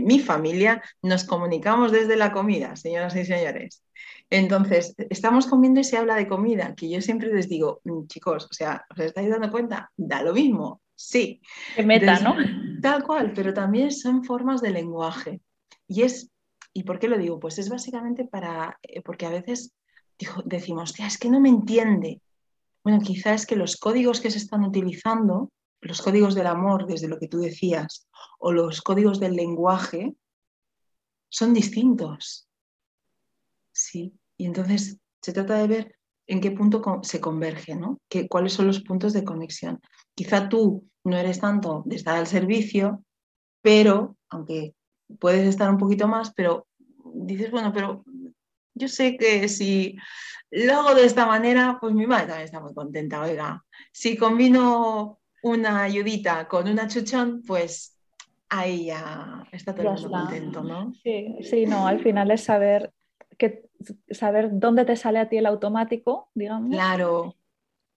mi 0.00 0.20
familia, 0.20 0.82
nos 1.02 1.24
comunicamos 1.24 1.92
desde 1.92 2.16
la 2.16 2.32
comida, 2.32 2.76
señoras 2.76 3.16
y 3.16 3.24
señores. 3.24 3.82
Entonces, 4.30 4.94
estamos 5.10 5.46
comiendo 5.46 5.80
y 5.80 5.84
se 5.84 5.96
habla 5.96 6.16
de 6.16 6.28
comida, 6.28 6.74
que 6.74 6.88
yo 6.88 7.00
siempre 7.00 7.32
les 7.32 7.48
digo, 7.48 7.80
mm, 7.84 8.06
chicos, 8.06 8.46
o 8.50 8.54
sea, 8.54 8.84
¿os 8.90 8.98
estáis 9.00 9.28
dando 9.28 9.50
cuenta? 9.50 9.90
Da 9.96 10.22
lo 10.22 10.32
mismo, 10.32 10.82
sí. 10.94 11.40
Que 11.74 11.84
meta, 11.84 12.20
¿no? 12.20 12.36
Tal 12.80 13.02
cual, 13.04 13.32
pero 13.34 13.52
también 13.54 13.90
son 13.90 14.24
formas 14.24 14.60
de 14.60 14.70
lenguaje. 14.70 15.40
Y 15.88 16.02
es, 16.02 16.30
¿y 16.72 16.82
por 16.84 16.98
qué 16.98 17.08
lo 17.08 17.18
digo? 17.18 17.40
Pues 17.40 17.58
es 17.58 17.68
básicamente 17.68 18.24
para, 18.24 18.78
eh, 18.82 19.00
porque 19.02 19.26
a 19.26 19.30
veces 19.30 19.72
decimos, 20.44 20.94
es 20.98 21.18
que 21.18 21.30
no 21.30 21.40
me 21.40 21.48
entiende, 21.48 22.20
bueno, 22.86 23.00
quizá 23.00 23.34
es 23.34 23.46
que 23.46 23.56
los 23.56 23.78
códigos 23.78 24.20
que 24.20 24.30
se 24.30 24.38
están 24.38 24.62
utilizando, 24.62 25.50
los 25.80 26.00
códigos 26.00 26.36
del 26.36 26.46
amor, 26.46 26.86
desde 26.86 27.08
lo 27.08 27.18
que 27.18 27.26
tú 27.26 27.38
decías, 27.40 28.06
o 28.38 28.52
los 28.52 28.80
códigos 28.80 29.18
del 29.18 29.34
lenguaje, 29.34 30.14
son 31.28 31.52
distintos. 31.52 32.48
Sí, 33.72 34.14
y 34.36 34.46
entonces 34.46 35.00
se 35.20 35.32
trata 35.32 35.58
de 35.58 35.66
ver 35.66 35.96
en 36.28 36.40
qué 36.40 36.52
punto 36.52 37.00
se 37.02 37.20
converge, 37.20 37.74
¿no? 37.74 37.98
¿Cuáles 38.28 38.52
son 38.52 38.68
los 38.68 38.80
puntos 38.82 39.12
de 39.12 39.24
conexión? 39.24 39.80
Quizá 40.14 40.48
tú 40.48 40.88
no 41.02 41.16
eres 41.16 41.40
tanto 41.40 41.82
de 41.86 41.96
estar 41.96 42.16
al 42.16 42.28
servicio, 42.28 43.02
pero, 43.62 44.16
aunque 44.28 44.76
puedes 45.18 45.44
estar 45.48 45.68
un 45.68 45.78
poquito 45.78 46.06
más, 46.06 46.32
pero 46.34 46.68
dices, 47.16 47.50
bueno, 47.50 47.72
pero 47.72 48.04
yo 48.76 48.88
sé 48.88 49.16
que 49.16 49.48
si 49.48 49.96
lo 50.50 50.74
hago 50.74 50.94
de 50.94 51.04
esta 51.04 51.26
manera, 51.26 51.78
pues 51.80 51.94
mi 51.94 52.06
madre 52.06 52.26
también 52.26 52.44
está 52.44 52.60
muy 52.60 52.74
contenta. 52.74 53.22
Oiga, 53.22 53.64
si 53.92 54.16
combino 54.16 55.18
una 55.42 55.82
ayudita 55.82 56.46
con 56.46 56.68
una 56.68 56.86
chuchón, 56.86 57.42
pues 57.46 57.98
ahí 58.48 58.86
ya 58.86 59.46
está 59.52 59.74
todo 59.74 59.88
el 59.88 60.00
mundo 60.00 60.10
contento, 60.10 60.62
¿no? 60.62 60.92
Sí, 61.02 61.36
sí, 61.42 61.66
no, 61.66 61.86
al 61.86 62.00
final 62.00 62.30
es 62.30 62.44
saber 62.44 62.92
que 63.38 63.68
saber 64.10 64.50
dónde 64.52 64.84
te 64.84 64.96
sale 64.96 65.18
a 65.18 65.28
ti 65.28 65.36
el 65.36 65.46
automático, 65.46 66.30
digamos. 66.34 66.70
Claro. 66.70 67.34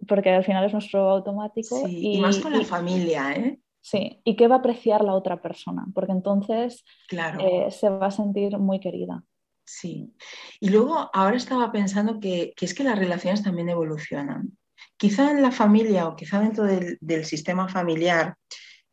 Porque 0.07 0.31
al 0.31 0.43
final 0.43 0.65
es 0.65 0.73
nuestro 0.73 1.09
automático. 1.09 1.87
y, 1.87 2.19
más 2.19 2.39
con 2.39 2.57
la 2.57 2.63
familia, 2.63 3.33
¿eh? 3.33 3.59
Sí, 3.81 4.21
y 4.23 4.35
qué 4.35 4.47
va 4.47 4.55
a 4.55 4.59
apreciar 4.59 5.03
la 5.03 5.13
otra 5.13 5.41
persona, 5.41 5.85
porque 5.93 6.11
entonces 6.11 6.83
claro. 7.07 7.39
Eh, 7.39 7.71
se 7.71 7.89
va 7.89 8.07
a 8.07 8.11
sentir 8.11 8.57
muy 8.57 8.79
querida. 8.79 9.23
Sí. 9.69 10.11
Y 10.59 10.69
luego 10.69 11.11
ahora 11.13 11.37
estaba 11.37 11.71
pensando 11.71 12.19
que, 12.19 12.53
es 12.59 12.73
que 12.73 12.83
las 12.83 12.97
relaciones 12.97 13.43
también 13.43 13.69
evolucionan. 13.69 14.57
Quizá 14.97 15.29
en 15.29 15.43
la 15.43 15.51
familia 15.51 16.07
o 16.07 16.15
quizá 16.15 16.39
dentro 16.39 16.63
del, 16.63 17.25
sistema 17.25 17.69
familiar 17.69 18.35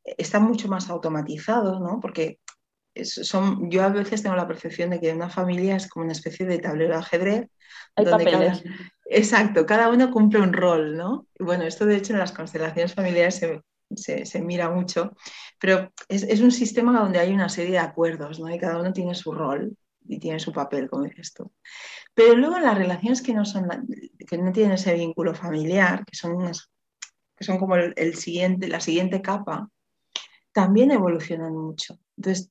eh, 0.05 0.14
está 0.18 0.39
mucho 0.39 0.68
más 0.68 0.91
automatizado, 0.91 1.81
¿no? 1.81 1.99
Porque 1.99 2.41
son, 3.05 3.70
yo 3.70 3.85
a 3.85 3.89
veces 3.89 4.22
tengo 4.22 4.37
la 4.37 4.47
percepción 4.47 4.91
de 4.91 5.01
que 5.01 5.14
una 5.14 5.31
familia 5.31 5.77
es 5.77 5.89
como 5.89 6.05
una 6.05 6.12
especie 6.12 6.45
de 6.45 6.59
tablero 6.59 6.93
de 6.93 7.01
ajedrez. 7.01 7.49
donde 7.97 8.62
exacto, 9.07 9.64
cada 9.64 9.89
uno 9.89 10.11
cumple 10.11 10.41
un 10.41 10.53
rol, 10.53 10.95
¿no? 10.95 11.27
Y 11.39 11.45
bueno, 11.45 11.64
esto 11.64 11.87
de 11.87 11.97
hecho 11.97 12.12
en 12.12 12.18
las 12.18 12.33
constelaciones 12.33 12.93
familiares 12.93 13.41
se, 13.95 14.43
mira 14.43 14.68
mucho, 14.68 15.16
pero 15.59 15.91
es, 16.09 16.22
es, 16.24 16.43
un 16.43 16.53
sistema 16.53 17.01
donde 17.01 17.18
hay 17.18 17.33
una 17.33 17.49
serie 17.49 17.72
de 17.72 17.79
acuerdos, 17.79 18.39
¿no? 18.41 18.55
Y 18.55 18.59
cada 18.59 18.79
uno 18.79 18.93
tiene 18.93 19.14
su 19.14 19.33
rol 19.33 19.74
y 20.09 20.19
tiene 20.19 20.39
su 20.39 20.53
papel, 20.53 20.89
como 20.89 21.05
dices 21.05 21.33
tú. 21.33 21.53
Pero 22.15 22.35
luego 22.35 22.59
las 22.59 22.77
relaciones 22.77 23.23
que 23.23 23.35
no, 23.35 23.45
son, 23.45 23.69
que 24.27 24.39
no 24.39 24.53
tienen 24.53 24.73
ese 24.73 24.95
vínculo 24.95 25.35
familiar, 25.35 26.05
que 26.05 26.17
son, 26.17 26.51
que 27.37 27.45
son 27.45 27.59
como 27.59 27.77
el, 27.77 28.15
siguiente, 28.15 28.69
la 28.69 28.81
siguiente 28.81 29.23
capa, 29.23 29.71
también 30.53 30.91
evolucionan 30.91 31.55
mucho. 31.55 31.99
Entonces, 32.17 32.51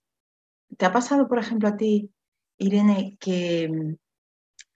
¿te 0.77 0.85
ha 0.85 0.91
pasado, 0.91 1.27
por 1.27 1.39
ejemplo, 1.39 1.67
a 1.67 1.77
ti, 1.77 2.11
Irene, 2.57 3.17
que, 3.19 3.95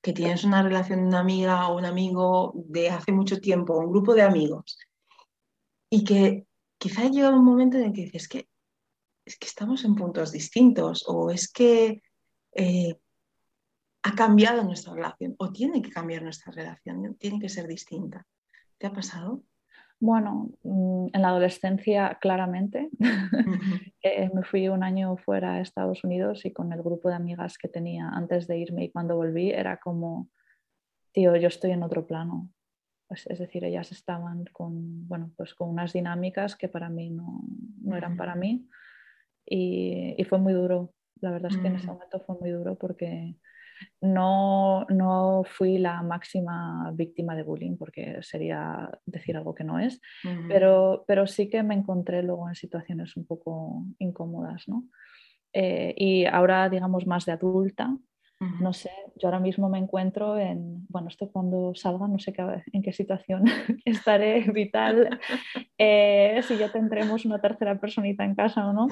que 0.02 0.14
tienes 0.14 0.44
una 0.44 0.64
relación 0.64 1.02
de 1.02 1.08
una 1.08 1.20
amiga 1.20 1.68
o 1.68 1.78
un 1.78 1.86
amigo 1.86 2.54
de 2.56 2.90
hace 2.90 3.12
mucho 3.12 3.40
tiempo, 3.40 3.78
un 3.78 3.92
grupo 3.92 4.14
de 4.16 4.24
amigos, 4.24 4.80
y 5.92 6.04
que 6.04 6.48
quizá 6.78 7.04
ha 7.04 7.10
llegado 7.10 7.38
un 7.38 7.46
momento 7.46 7.78
en 7.78 7.86
el 7.86 7.94
que 7.94 8.04
dices 8.04 8.28
que 8.28 8.50
es 9.30 9.38
que 9.38 9.48
estamos 9.48 9.86
en 9.86 9.96
puntos 9.96 10.32
distintos 10.32 11.04
o 11.08 11.30
es 11.30 11.52
que 11.52 12.02
eh, 12.54 13.00
ha 14.04 14.16
cambiado 14.16 14.64
nuestra 14.64 14.94
relación 14.94 15.36
o 15.38 15.52
tiene 15.52 15.82
que 15.82 15.92
cambiar 15.92 16.24
nuestra 16.24 16.52
relación, 16.52 17.16
tiene 17.16 17.40
que 17.40 17.50
ser 17.50 17.68
distinta. 17.68 18.26
¿Te 18.78 18.88
ha 18.88 18.94
pasado? 18.94 19.44
Bueno, 20.00 20.52
mm, 20.64 21.08
en 21.14 21.22
la 21.22 21.30
adolescencia 21.30 22.18
claramente. 22.22 22.90
Eh, 24.02 24.30
me 24.34 24.44
fui 24.44 24.70
un 24.70 24.82
año 24.82 25.18
fuera 25.18 25.56
a 25.56 25.60
Estados 25.60 26.06
Unidos 26.06 26.46
y 26.46 26.54
con 26.54 26.72
el 26.72 26.82
grupo 26.82 27.10
de 27.10 27.16
amigas 27.16 27.58
que 27.58 27.68
tenía 27.68 28.08
antes 28.08 28.48
de 28.48 28.58
irme 28.58 28.86
y 28.86 28.92
cuando 28.92 29.18
volví 29.18 29.52
era 29.52 29.76
como, 29.76 30.30
tío, 31.12 31.36
yo 31.36 31.50
estoy 31.50 31.72
en 31.72 31.84
otro 31.84 32.08
plano. 32.08 32.50
Pues, 33.10 33.28
es 33.28 33.40
decir, 33.40 33.66
ellas 33.66 33.92
estaban 33.92 34.46
con, 34.54 35.06
bueno, 35.06 35.34
pues 35.36 35.54
con 35.54 35.70
unas 35.70 35.92
dinámicas 35.92 36.56
que 36.56 36.70
para 36.70 36.90
mí 36.90 37.10
no, 37.10 37.42
no 37.82 37.98
eran 37.98 38.16
para 38.16 38.36
mí 38.36 38.70
y, 39.46 40.16
y, 40.18 40.24
fue 40.24 40.40
muy 40.40 40.54
duro 40.54 40.94
la 41.22 41.32
verdad 41.32 41.52
es 41.52 41.58
que 41.58 41.68
en 41.68 41.76
ese 41.76 41.88
mm. 41.88 41.90
momento 41.90 42.20
fue 42.20 42.38
muy 42.40 42.50
duro 42.52 42.76
porque 42.76 43.36
no, 44.02 44.86
no 44.90 45.44
fui 45.46 45.78
la 45.78 46.02
máxima 46.02 46.92
víctima 46.94 47.36
de 47.36 47.44
bullying, 47.44 47.78
porque 47.78 48.20
sería 48.22 48.90
decir 49.06 49.38
algo 49.38 49.54
que 49.54 49.64
no 49.64 49.80
es, 49.80 50.02
pero, 50.48 51.04
pero 51.08 51.28
sí 51.28 51.50
que 51.50 51.64
me 51.64 51.76
encontré 51.76 52.24
luego 52.24 52.50
en 52.50 52.56
situaciones 52.56 53.16
un 53.16 53.26
poco 53.26 53.86
incómodas. 54.00 54.68
¿no? 54.68 54.86
Eh, 55.54 55.94
y 55.98 56.26
ahora, 56.26 56.70
digamos, 56.70 57.08
más 57.08 57.26
de 57.26 57.34
adulta, 57.34 57.96
no 58.40 58.72
sé, 58.72 58.90
yo 59.18 59.28
ahora 59.28 59.40
mismo 59.40 59.68
me 59.68 59.78
encuentro 59.78 60.38
en, 60.38 60.86
bueno, 60.88 61.10
esto 61.10 61.30
cuando 61.30 61.74
salga, 61.76 62.08
no 62.08 62.20
sé 62.20 62.32
qué, 62.32 62.64
en 62.72 62.82
qué 62.82 62.94
situación 62.94 63.44
estaré 63.86 64.42
vital, 64.52 65.20
eh, 65.78 66.40
si 66.48 66.58
ya 66.58 66.72
tendremos 66.72 67.26
una 67.26 67.42
tercera 67.42 67.80
personita 67.80 68.24
en 68.24 68.36
casa 68.36 68.68
o 68.68 68.74
no, 68.74 68.88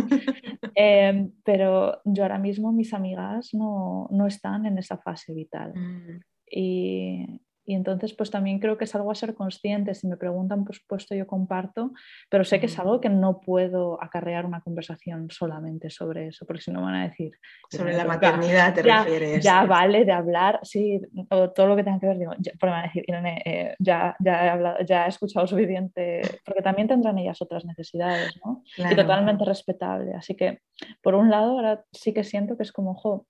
em, 0.75 1.31
pero 1.45 2.01
yo 2.03 2.23
ahora 2.23 2.39
mismo 2.39 2.73
mis 2.73 2.93
amigas 2.93 3.53
no, 3.53 4.07
no 4.11 4.27
están 4.27 4.65
en 4.65 4.77
esa 4.77 4.97
fase 4.97 5.33
vital. 5.33 5.73
Mm. 5.75 6.19
Y, 6.49 7.41
y 7.67 7.75
entonces, 7.75 8.13
pues 8.13 8.31
también 8.31 8.59
creo 8.59 8.77
que 8.77 8.85
es 8.85 8.95
algo 8.95 9.11
a 9.11 9.15
ser 9.15 9.35
consciente. 9.35 9.93
Si 9.93 10.07
me 10.07 10.15
preguntan, 10.15 10.63
por 10.63 10.73
supuesto, 10.73 11.13
yo 11.13 11.27
comparto, 11.27 11.91
pero 12.29 12.45
sé 12.45 12.61
que 12.61 12.67
es 12.67 12.79
algo 12.79 13.01
que 13.01 13.09
no 13.09 13.41
puedo 13.41 14.01
acarrear 14.01 14.45
una 14.45 14.61
conversación 14.61 15.29
solamente 15.29 15.89
sobre 15.89 16.27
eso, 16.27 16.45
porque 16.45 16.61
si 16.61 16.71
no 16.71 16.81
van 16.81 16.95
a 16.95 17.09
decir... 17.09 17.33
Sobre 17.69 17.91
la 17.91 18.05
maternidad 18.05 18.73
te 18.73 18.83
refieres. 18.83 19.43
Ya 19.43 19.65
vale 19.65 20.05
de 20.05 20.13
hablar, 20.13 20.61
sí, 20.63 21.01
o 21.29 21.49
todo 21.49 21.67
lo 21.67 21.75
que 21.75 21.83
tenga 21.83 21.99
que 21.99 22.07
ver, 22.07 22.17
digo, 22.19 22.31
ya, 22.39 22.53
porque 22.57 22.71
van 22.71 22.85
a 22.85 22.87
decir, 22.87 23.03
eh, 23.09 23.75
ya, 23.79 24.15
ya, 24.21 24.45
he 24.45 24.49
hablado, 24.49 24.85
ya 24.85 25.05
he 25.05 25.09
escuchado 25.09 25.45
suficiente, 25.45 26.21
porque 26.45 26.61
también 26.61 26.87
tendrán 26.87 27.17
ellas 27.17 27.41
otras 27.41 27.65
necesidades, 27.65 28.39
¿no? 28.45 28.63
Y 28.77 28.95
totalmente 28.95 29.43
respetable. 29.43 30.13
Así 30.13 30.35
que, 30.35 30.61
por 31.01 31.15
un 31.15 31.29
lado, 31.29 31.51
ahora 31.51 31.83
sí 31.91 32.13
que 32.13 32.23
siento 32.23 32.55
que 32.55 32.63
es 32.63 32.71
como, 32.71 32.91
ojo, 32.91 33.27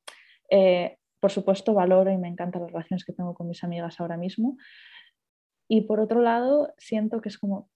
eh, 0.51 0.97
por 1.27 1.33
supuesto, 1.33 1.73
valoro 1.73 2.09
y 2.09 2.17
me 2.17 2.29
encantan 2.29 2.61
las 2.61 2.71
relaciones 2.71 3.03
que 3.03 3.11
tengo 3.11 3.33
con 3.33 3.49
mis 3.49 3.61
amigas 3.61 3.99
ahora 3.99 4.15
mismo. 4.15 4.55
Y 5.67 5.81
por 5.81 5.99
otro 5.99 6.21
lado, 6.21 6.73
siento 6.77 7.19
que 7.19 7.27
es 7.27 7.37
como, 7.37 7.69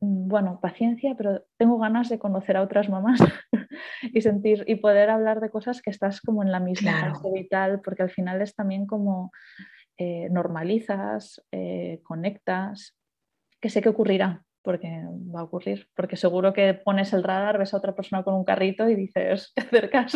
mm, 0.00 0.28
bueno, 0.28 0.60
paciencia, 0.60 1.14
pero 1.16 1.46
tengo 1.56 1.78
ganas 1.78 2.10
de 2.10 2.18
conocer 2.18 2.58
a 2.58 2.62
otras 2.62 2.90
mamás 2.90 3.18
y 4.12 4.20
sentir 4.20 4.62
y 4.66 4.74
poder 4.74 5.08
hablar 5.08 5.40
de 5.40 5.48
cosas 5.48 5.80
que 5.80 5.88
estás 5.88 6.20
como 6.20 6.42
en 6.42 6.52
la 6.52 6.60
misma 6.60 7.00
fase 7.00 7.30
vital, 7.32 7.80
porque 7.82 8.02
al 8.02 8.10
final 8.10 8.42
es 8.42 8.54
también 8.54 8.84
como 8.84 9.32
eh, 9.96 10.28
normalizas, 10.30 11.42
eh, 11.50 12.02
conectas, 12.02 12.94
que 13.58 13.70
sé 13.70 13.80
que 13.80 13.88
ocurrirá, 13.88 14.44
porque 14.68 15.02
va 15.34 15.40
a 15.40 15.44
ocurrir, 15.44 15.88
porque 15.96 16.18
seguro 16.18 16.52
que 16.52 16.74
pones 16.74 17.14
el 17.14 17.24
radar, 17.24 17.56
ves 17.56 17.72
a 17.72 17.78
otra 17.78 17.94
persona 17.94 18.22
con 18.22 18.34
un 18.34 18.44
carrito 18.44 18.86
y 18.86 18.96
dices, 18.96 19.50
te 19.54 19.62
acercas 19.62 20.14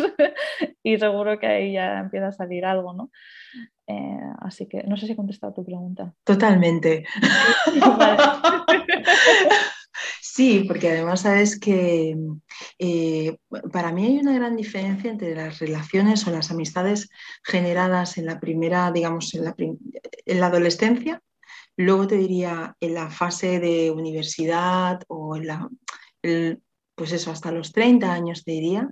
y 0.83 0.99
seguro 0.99 1.39
que 1.39 1.47
ahí 1.47 1.73
ya 1.73 1.97
empieza 1.97 2.27
a 2.27 2.33
salir 2.33 2.63
algo, 2.63 2.93
¿no? 2.93 3.09
Eh, 3.87 4.19
así 4.41 4.67
que 4.67 4.83
no 4.83 4.95
sé 4.95 5.07
si 5.07 5.13
he 5.13 5.15
contestado 5.15 5.55
tu 5.55 5.65
pregunta. 5.65 6.13
Totalmente. 6.23 7.03
Sí, 10.21 10.65
porque 10.67 10.89
además 10.89 11.21
sabes 11.21 11.59
que 11.59 12.17
eh, 12.79 13.37
para 13.71 13.91
mí 13.91 14.05
hay 14.05 14.17
una 14.17 14.33
gran 14.33 14.55
diferencia 14.55 15.11
entre 15.11 15.35
las 15.35 15.59
relaciones 15.59 16.25
o 16.25 16.31
las 16.31 16.49
amistades 16.49 17.09
generadas 17.43 18.17
en 18.17 18.25
la 18.25 18.39
primera, 18.39 18.91
digamos, 18.91 19.35
en 19.35 19.45
la, 19.45 19.55
en 19.57 20.39
la 20.39 20.47
adolescencia, 20.47 21.21
luego 21.77 22.07
te 22.07 22.17
diría 22.17 22.75
en 22.79 22.93
la 22.93 23.09
fase 23.09 23.59
de 23.59 23.91
universidad 23.91 25.01
o 25.07 25.35
en 25.35 25.47
la, 25.47 25.69
pues 26.95 27.11
eso, 27.11 27.31
hasta 27.31 27.51
los 27.51 27.71
30 27.71 28.11
años 28.11 28.43
te 28.43 28.51
diría, 28.51 28.89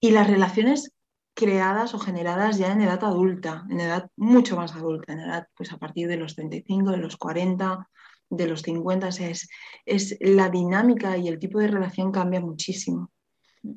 y 0.00 0.10
las 0.12 0.28
relaciones 0.28 0.92
creadas 1.34 1.94
o 1.94 1.98
generadas 1.98 2.58
ya 2.58 2.72
en 2.72 2.80
edad 2.80 3.04
adulta, 3.04 3.64
en 3.70 3.80
edad 3.80 4.10
mucho 4.16 4.56
más 4.56 4.74
adulta, 4.74 5.12
en 5.12 5.20
edad 5.20 5.46
pues 5.56 5.72
a 5.72 5.78
partir 5.78 6.08
de 6.08 6.16
los 6.16 6.34
35, 6.34 6.90
de 6.90 6.96
los 6.96 7.16
40, 7.16 7.88
de 8.30 8.46
los 8.46 8.62
50, 8.62 9.08
es, 9.08 9.48
es 9.86 10.16
la 10.20 10.48
dinámica 10.48 11.16
y 11.16 11.28
el 11.28 11.38
tipo 11.38 11.58
de 11.58 11.68
relación 11.68 12.12
cambia 12.12 12.40
muchísimo. 12.40 13.10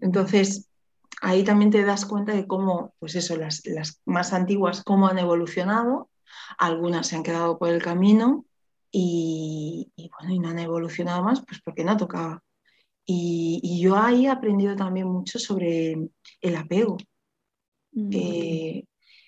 Entonces, 0.02 0.70
ahí 1.22 1.44
también 1.44 1.72
te 1.72 1.84
das 1.84 2.06
cuenta 2.06 2.34
de 2.34 2.48
cómo, 2.48 2.94
pues 3.00 3.16
eso, 3.16 3.36
las, 3.36 3.62
las 3.66 4.02
más 4.06 4.34
antiguas, 4.34 4.84
cómo 4.84 5.08
han 5.08 5.20
evolucionado, 5.20 6.10
algunas 6.58 7.08
se 7.08 7.16
han 7.16 7.24
quedado 7.24 7.58
por 7.58 7.70
el 7.70 7.82
camino 7.82 8.46
y, 8.92 9.92
bueno, 10.20 10.34
y 10.34 10.40
no 10.40 10.50
han 10.50 10.60
evolucionado 10.60 11.24
más, 11.24 11.44
pues 11.46 11.62
porque 11.64 11.84
no 11.84 11.98
tocaba. 11.98 12.44
Y, 13.06 13.60
y, 13.64 13.82
yo 13.82 13.98
ahí 13.98 14.26
he 14.26 14.30
aprendido 14.30 14.76
también 14.76 15.08
mucho 15.08 15.40
sobre 15.40 15.98
el 16.42 16.56
apego, 16.56 16.98
mm. 17.94 18.10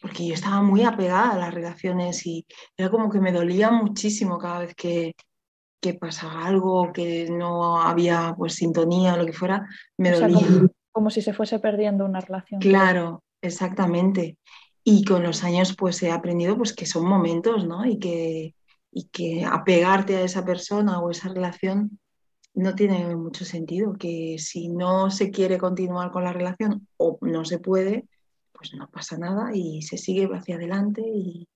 porque 0.02 0.28
yo 0.28 0.34
estaba 0.34 0.62
muy 0.62 0.84
apegada 0.84 1.32
a 1.32 1.38
las 1.38 1.54
relaciones 1.54 2.26
y 2.26 2.46
era 2.78 2.90
como 2.90 3.10
que 3.10 3.20
me 3.20 3.32
dolía 3.32 3.72
muchísimo 3.72 4.38
cada 4.38 4.60
vez 4.60 4.76
que, 4.76 5.16
que 5.84 5.94
pasaba 5.96 6.46
algo, 6.46 6.94
que 6.94 7.30
no 7.30 7.82
había 7.82 8.34
pues 8.38 8.56
sintonía 8.56 9.14
o 9.14 9.18
lo 9.18 9.26
que 9.26 9.34
fuera, 9.34 9.68
me 9.98 10.12
dolía. 10.12 10.66
Como, 10.94 11.10
si 11.10 11.22
se 11.22 11.34
fuese 11.34 11.60
perdiendo 11.60 12.06
una 12.06 12.22
relación. 12.22 12.62
Claro, 12.62 13.24
exactamente. 13.42 14.38
Y 14.84 15.06
con 15.06 15.24
los 15.24 15.44
años 15.44 15.76
pues 15.78 16.02
he 16.04 16.12
aprendido 16.12 16.58
pues 16.58 16.74
que 16.74 16.86
son 16.86 17.06
momentos, 17.06 17.66
¿no? 17.66 17.86
Y 17.86 18.00
que, 18.00 18.56
y 18.92 19.06
que 19.06 19.46
apegarte 19.46 20.18
a 20.18 20.24
esa 20.24 20.44
persona 20.44 21.00
o 21.00 21.10
esa 21.10 21.30
relación 21.30 22.00
no 22.54 22.76
tiene 22.76 23.16
mucho 23.16 23.46
sentido, 23.46 23.94
que 23.94 24.38
si 24.38 24.70
no 24.70 25.10
se 25.10 25.32
quiere 25.32 25.58
continuar 25.58 26.12
con 26.12 26.24
la 26.24 26.34
relación 26.34 26.88
o 26.98 27.18
no 27.22 27.46
se 27.46 27.60
puede, 27.60 28.08
pues 28.52 28.74
no 28.76 28.90
pasa 28.90 29.18
nada 29.18 29.56
y 29.56 29.82
se 29.82 29.98
sigue 29.98 30.30
hacia 30.32 30.56
adelante 30.56 31.02
y, 31.02 31.48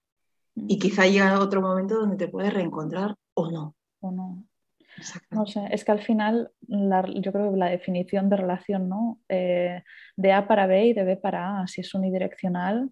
y 0.56 0.76
mm. 0.76 0.80
quizá 0.80 1.06
llega 1.06 1.40
otro 1.40 1.62
momento 1.62 2.00
donde 2.00 2.18
te 2.18 2.28
puedes 2.28 2.54
reencontrar 2.54 3.16
o 3.36 3.52
no. 3.52 3.76
O 4.00 4.12
no. 4.12 4.44
No 5.32 5.46
sé, 5.46 5.68
es 5.72 5.86
que 5.86 5.92
al 5.92 6.02
final 6.02 6.52
yo 6.68 7.32
creo 7.32 7.52
que 7.52 7.58
la 7.58 7.70
definición 7.70 8.30
de 8.30 8.38
relación, 8.38 8.90
¿no? 8.90 9.20
Eh, 9.30 9.84
de 10.16 10.34
A 10.34 10.48
para 10.48 10.66
B 10.66 10.88
y 10.88 10.94
de 10.94 11.04
B 11.04 11.18
para 11.18 11.62
A, 11.62 11.68
si 11.68 11.82
es 11.82 11.94
unidireccional, 11.94 12.90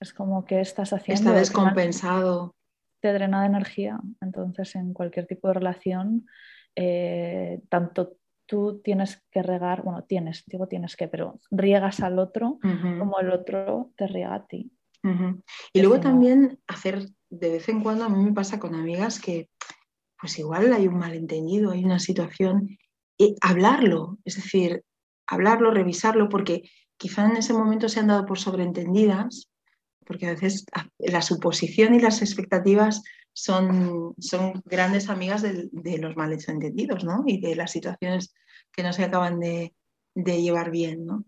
es 0.00 0.12
como 0.12 0.44
que 0.44 0.60
estás 0.60 0.92
haciendo... 0.92 1.30
Está 1.30 1.38
descompensado. 1.38 2.54
Te 3.00 3.12
drena 3.12 3.42
de 3.42 3.46
energía. 3.46 4.00
Entonces, 4.20 4.74
en 4.74 4.92
cualquier 4.92 5.26
tipo 5.26 5.48
de 5.48 5.54
relación, 5.54 6.26
eh, 6.74 7.60
tanto 7.68 8.16
tú 8.46 8.80
tienes 8.82 9.22
que 9.30 9.42
regar, 9.42 9.82
bueno, 9.82 10.04
tienes, 10.04 10.44
digo 10.46 10.66
tienes 10.66 10.96
que, 10.96 11.06
pero 11.06 11.38
riegas 11.50 12.00
al 12.00 12.18
otro 12.18 12.58
como 12.98 13.20
el 13.20 13.30
otro 13.30 13.92
te 13.94 14.06
riega 14.06 14.34
a 14.34 14.46
ti. 14.46 14.72
Y 15.72 15.82
luego 15.82 16.00
también 16.00 16.58
hacer, 16.66 17.08
de 17.30 17.50
vez 17.50 17.68
en 17.68 17.82
cuando, 17.82 18.04
a 18.04 18.08
mí 18.08 18.22
me 18.22 18.32
pasa 18.32 18.58
con 18.58 18.74
amigas 18.74 19.20
que 19.20 19.50
pues 20.20 20.38
igual 20.38 20.72
hay 20.72 20.88
un 20.88 20.98
malentendido, 20.98 21.70
hay 21.70 21.84
una 21.84 21.98
situación, 22.00 22.76
y 23.16 23.36
hablarlo, 23.40 24.18
es 24.24 24.36
decir, 24.36 24.82
hablarlo, 25.26 25.70
revisarlo, 25.70 26.28
porque 26.28 26.62
quizá 26.96 27.26
en 27.26 27.36
ese 27.36 27.52
momento 27.52 27.88
se 27.88 28.00
han 28.00 28.08
dado 28.08 28.26
por 28.26 28.38
sobreentendidas, 28.38 29.48
porque 30.08 30.26
a 30.26 30.30
veces 30.30 30.64
la 30.98 31.20
suposición 31.20 31.94
y 31.94 32.00
las 32.00 32.22
expectativas 32.22 33.02
son, 33.34 34.14
son 34.18 34.62
grandes 34.64 35.10
amigas 35.10 35.42
de, 35.42 35.98
los 35.98 36.16
males 36.16 36.48
entendidos, 36.48 37.04
¿no? 37.04 37.22
Y 37.26 37.40
de 37.40 37.54
las 37.54 37.70
situaciones 37.70 38.34
que 38.72 38.82
no 38.82 38.92
se 38.94 39.04
acaban 39.04 39.38
de, 39.38 39.74
llevar 40.14 40.70
bien, 40.70 41.04
¿no? 41.04 41.24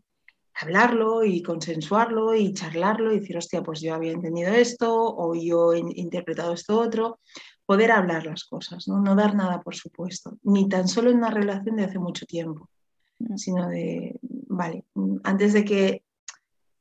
Hablarlo 0.55 1.25
y 1.25 1.43
consensuarlo 1.43 2.35
y 2.35 2.55
charlarlo 2.55 3.13
y 3.13 3.21
decir, 3.21 3.37
hostia, 3.37 3.63
pues 3.63 3.81
yo 3.81 3.95
había 3.95 4.13
entendido 4.13 4.53
esto 4.53 4.93
o 4.93 5.35
yo 5.35 5.73
he 5.75 5.79
interpretado 5.79 6.55
esto 6.55 6.81
otro. 6.81 7.21
Poder 7.67 7.93
hablar 7.93 8.27
las 8.27 8.45
cosas, 8.45 8.89
¿no? 8.89 9.01
No 9.01 9.15
dar 9.15 9.35
nada 9.35 9.61
por 9.61 9.77
supuesto, 9.77 10.39
ni 10.43 10.69
tan 10.69 10.89
solo 10.89 11.11
en 11.11 11.19
una 11.19 11.31
relación 11.31 11.77
de 11.77 11.85
hace 11.85 11.99
mucho 11.99 12.27
tiempo, 12.27 12.69
mm. 13.19 13.37
sino 13.37 13.69
de, 13.69 14.19
vale, 14.23 14.85
antes 15.23 15.53
de 15.53 15.65
que 15.65 16.03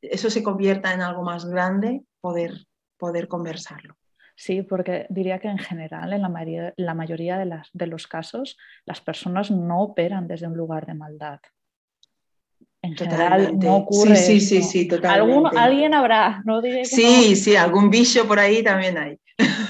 eso 0.02 0.30
se 0.30 0.44
convierta 0.44 0.94
en 0.94 1.02
algo 1.02 1.24
más 1.24 1.46
grande, 1.46 2.04
poder, 2.22 2.66
poder 2.98 3.28
conversarlo. 3.28 3.96
Sí, 4.36 4.62
porque 4.62 5.06
diría 5.10 5.40
que 5.40 5.50
en 5.50 5.58
general, 5.58 6.14
en 6.14 6.22
la 6.22 6.94
mayoría, 6.94 7.38
de, 7.38 7.46
las, 7.46 7.70
de, 7.74 7.88
los 7.88 8.08
casos, 8.08 8.58
las 8.86 9.02
personas 9.02 9.52
no 9.52 9.82
operan 9.82 10.30
desde 10.30 10.48
un 10.48 10.56
lugar 10.56 10.86
de 10.86 10.94
maldad. 10.94 11.42
En 12.82 12.96
general 12.96 13.60
no 13.60 13.76
ocurre. 13.76 14.16
Sí, 14.16 14.40
sí, 14.40 14.62
sí, 14.62 14.64
sí, 14.64 14.88
totalmente. 14.88 15.58
alguien 15.58 15.94
habrá, 15.94 16.42
no 16.46 16.62
Sí, 16.86 17.36
sí, 17.36 17.58
algún 17.58 17.90
bicho 17.90 18.26
por 18.26 18.40
ahí 18.40 18.64
también 18.64 18.98
hay. 18.98 19.20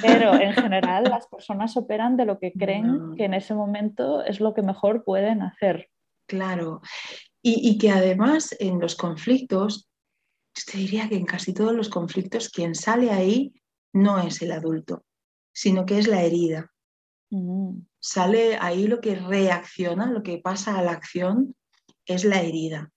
Pero 0.03 0.35
en 0.39 0.53
general 0.53 1.05
las 1.05 1.25
personas 1.27 1.75
operan 1.75 2.15
de 2.15 2.25
lo 2.25 2.37
que 2.37 2.51
creen 2.53 3.15
que 3.17 3.25
en 3.25 3.33
ese 3.33 3.55
momento 3.55 4.23
es 4.23 4.39
lo 4.39 4.53
que 4.53 4.61
mejor 4.61 5.03
pueden 5.03 5.41
hacer. 5.41 5.89
Claro. 6.27 6.81
Y, 7.41 7.67
y 7.67 7.79
que 7.79 7.89
además 7.89 8.55
en 8.59 8.79
los 8.79 8.95
conflictos, 8.95 9.88
yo 10.55 10.63
te 10.71 10.77
diría 10.77 11.07
que 11.07 11.15
en 11.15 11.25
casi 11.25 11.53
todos 11.53 11.73
los 11.73 11.89
conflictos 11.89 12.49
quien 12.49 12.75
sale 12.75 13.11
ahí 13.11 13.53
no 13.93 14.19
es 14.19 14.41
el 14.41 14.51
adulto, 14.51 15.05
sino 15.53 15.85
que 15.85 15.99
es 15.99 16.07
la 16.07 16.23
herida. 16.23 16.71
Mm. 17.29 17.81
Sale 17.99 18.57
ahí 18.59 18.87
lo 18.87 19.01
que 19.01 19.15
reacciona, 19.15 20.11
lo 20.11 20.23
que 20.23 20.39
pasa 20.39 20.77
a 20.77 20.83
la 20.83 20.91
acción, 20.91 21.55
es 22.05 22.25
la 22.25 22.41
herida. 22.41 22.91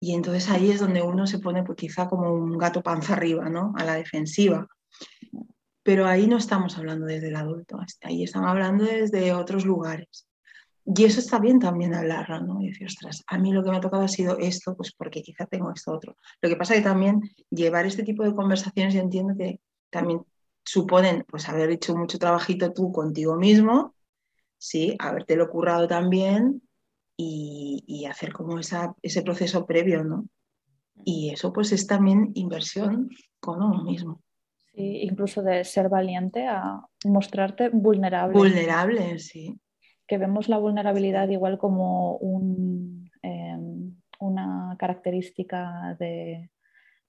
Y 0.00 0.14
entonces 0.14 0.50
ahí 0.50 0.70
es 0.70 0.80
donde 0.80 1.02
uno 1.02 1.26
se 1.26 1.38
pone 1.38 1.62
pues, 1.62 1.76
quizá 1.76 2.08
como 2.08 2.32
un 2.32 2.58
gato 2.58 2.82
panza 2.82 3.14
arriba, 3.14 3.48
¿no? 3.48 3.72
A 3.76 3.84
la 3.84 3.94
defensiva. 3.94 4.66
Pero 5.82 6.06
ahí 6.06 6.26
no 6.26 6.38
estamos 6.38 6.78
hablando 6.78 7.06
desde 7.06 7.28
el 7.28 7.36
adulto, 7.36 7.78
ahí 8.02 8.24
estamos 8.24 8.48
hablando 8.48 8.84
desde 8.84 9.32
otros 9.32 9.64
lugares. 9.64 10.26
Y 10.86 11.04
eso 11.04 11.20
está 11.20 11.38
bien 11.38 11.58
también 11.58 11.94
hablarlo, 11.94 12.40
¿no? 12.40 12.62
Y 12.62 12.68
decir, 12.68 12.86
ostras, 12.86 13.24
a 13.26 13.38
mí 13.38 13.52
lo 13.52 13.64
que 13.64 13.70
me 13.70 13.78
ha 13.78 13.80
tocado 13.80 14.02
ha 14.02 14.08
sido 14.08 14.38
esto, 14.38 14.76
pues 14.76 14.92
porque 14.92 15.22
quizá 15.22 15.46
tengo 15.46 15.72
esto 15.72 15.92
otro. 15.92 16.16
Lo 16.42 16.48
que 16.48 16.56
pasa 16.56 16.74
es 16.74 16.80
que 16.80 16.84
también 16.84 17.22
llevar 17.50 17.86
este 17.86 18.02
tipo 18.02 18.22
de 18.22 18.34
conversaciones, 18.34 18.92
yo 18.92 19.00
entiendo 19.00 19.34
que 19.36 19.60
también 19.90 20.20
suponen 20.62 21.24
pues 21.28 21.48
haber 21.48 21.70
hecho 21.70 21.96
mucho 21.96 22.18
trabajito 22.18 22.72
tú 22.72 22.92
contigo 22.92 23.36
mismo, 23.36 23.94
sí, 24.58 24.94
habértelo 24.98 25.48
currado 25.48 25.88
también 25.88 26.62
y, 27.16 28.04
hacer 28.10 28.32
como 28.32 28.58
esa, 28.58 28.94
ese 29.02 29.22
proceso 29.22 29.66
previo, 29.66 30.04
¿no? 30.04 30.26
Y 31.04 31.30
eso 31.30 31.52
pues 31.52 31.72
es 31.72 31.86
también 31.86 32.30
inversión 32.34 33.08
con 33.40 33.62
uno 33.62 33.82
mismo. 33.84 34.22
Sí, 34.74 35.02
incluso 35.02 35.42
de 35.42 35.64
ser 35.64 35.88
valiente 35.88 36.46
a 36.46 36.80
mostrarte 37.04 37.70
vulnerable. 37.70 38.36
Vulnerable, 38.36 39.18
sí. 39.18 39.58
Que 40.06 40.18
vemos 40.18 40.48
la 40.48 40.58
vulnerabilidad 40.58 41.28
igual 41.28 41.58
como 41.58 42.16
un, 42.16 43.10
em, 43.22 43.96
una 44.20 44.76
característica 44.78 45.96
de, 45.98 46.50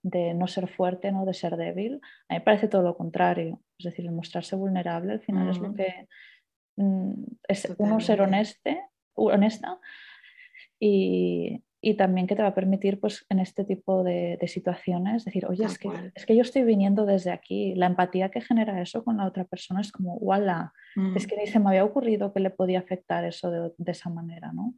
de 0.05 0.33
no 0.35 0.47
ser 0.47 0.67
fuerte, 0.67 1.11
¿no? 1.11 1.25
de 1.25 1.33
ser 1.33 1.57
débil. 1.57 1.99
A 2.29 2.33
mí 2.33 2.39
me 2.39 2.41
parece 2.41 2.67
todo 2.67 2.83
lo 2.83 2.95
contrario. 2.95 3.61
Es 3.77 3.85
decir, 3.85 4.05
el 4.05 4.11
mostrarse 4.11 4.55
vulnerable 4.55 5.13
al 5.13 5.21
final 5.21 5.49
es 5.49 5.57
lo 5.57 5.69
mm. 5.69 5.75
que 5.75 6.07
mm, 6.77 7.23
es 7.47 7.73
uno 7.77 7.99
ser 7.99 8.21
honeste, 8.21 8.81
honesta 9.15 9.79
y, 10.79 11.63
también 11.93 12.25
que 12.25 12.35
te 12.35 12.41
va 12.41 12.49
a 12.49 12.55
permitir 12.55 12.99
pues, 12.99 13.25
en 13.29 13.39
este 13.39 13.63
tipo 13.63 14.03
de, 14.03 14.37
situaciones 14.47 15.23
decir, 15.23 15.45
oye, 15.45 15.65
es 15.65 15.77
que, 15.77 15.89
es 16.15 16.25
que 16.25 16.35
yo 16.35 16.41
estoy 16.41 16.63
viniendo 16.63 17.05
desde 17.05 17.31
aquí. 17.31 17.75
La 17.75 17.85
empatía 17.85 18.31
que 18.31 18.41
genera 18.41 18.81
eso 18.81 19.03
con 19.03 19.17
la 19.17 19.27
otra 19.27 19.45
persona 19.45 19.81
es 19.81 19.91
como, 19.91 20.15
¡wala! 20.15 20.73
Es 21.15 21.25
mm. 21.25 21.27
que 21.27 21.37
ni 21.37 21.47
se 21.47 21.59
me 21.59 21.69
había 21.69 21.85
ocurrido 21.85 22.33
que 22.33 22.39
le 22.39 22.49
podía 22.49 22.79
afectar 22.79 23.23
eso 23.23 23.51
de, 23.51 23.91
esa 23.91 24.09
manera, 24.09 24.51
¿no? 24.51 24.73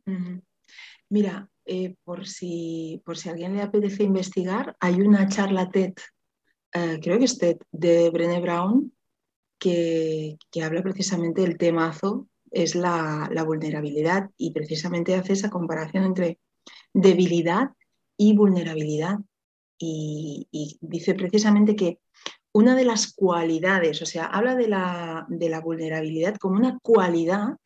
Mira, 1.09 1.49
eh, 1.65 1.95
por, 2.03 2.27
si, 2.27 3.01
por 3.05 3.17
si 3.17 3.29
a 3.29 3.31
alguien 3.31 3.55
le 3.55 3.61
apetece 3.61 4.03
investigar, 4.03 4.75
hay 4.79 5.01
una 5.01 5.27
charla 5.27 5.69
TED, 5.69 5.93
eh, 6.73 6.99
creo 7.01 7.17
que 7.17 7.25
es 7.25 7.37
TED, 7.37 7.57
de 7.71 8.09
Brené 8.09 8.41
Brown, 8.41 8.91
que, 9.59 10.37
habla 10.63 10.83
precisamente 10.83 11.41
del 11.41 11.57
temazo, 11.57 12.27
es 12.51 12.75
la, 12.75 13.29
vulnerabilidad 13.45 14.29
y 14.37 14.51
precisamente 14.51 15.15
hace 15.15 15.33
esa 15.33 15.49
comparación 15.49 16.03
entre 16.03 16.39
debilidad 16.93 17.71
y 18.17 18.35
vulnerabilidad. 18.35 19.19
Y, 19.79 20.47
dice 20.81 21.13
precisamente 21.13 21.75
que 21.75 21.99
una 22.51 22.75
de 22.75 22.85
las 22.85 23.13
cualidades, 23.13 24.01
o 24.01 24.05
sea, 24.05 24.25
habla 24.25 24.55
de 24.55 24.67
la, 24.67 25.25
de 25.29 25.49
la 25.49 25.61
vulnerabilidad 25.61 26.38
como 26.38 26.55
una 26.55 26.79
cualidad 26.81 27.57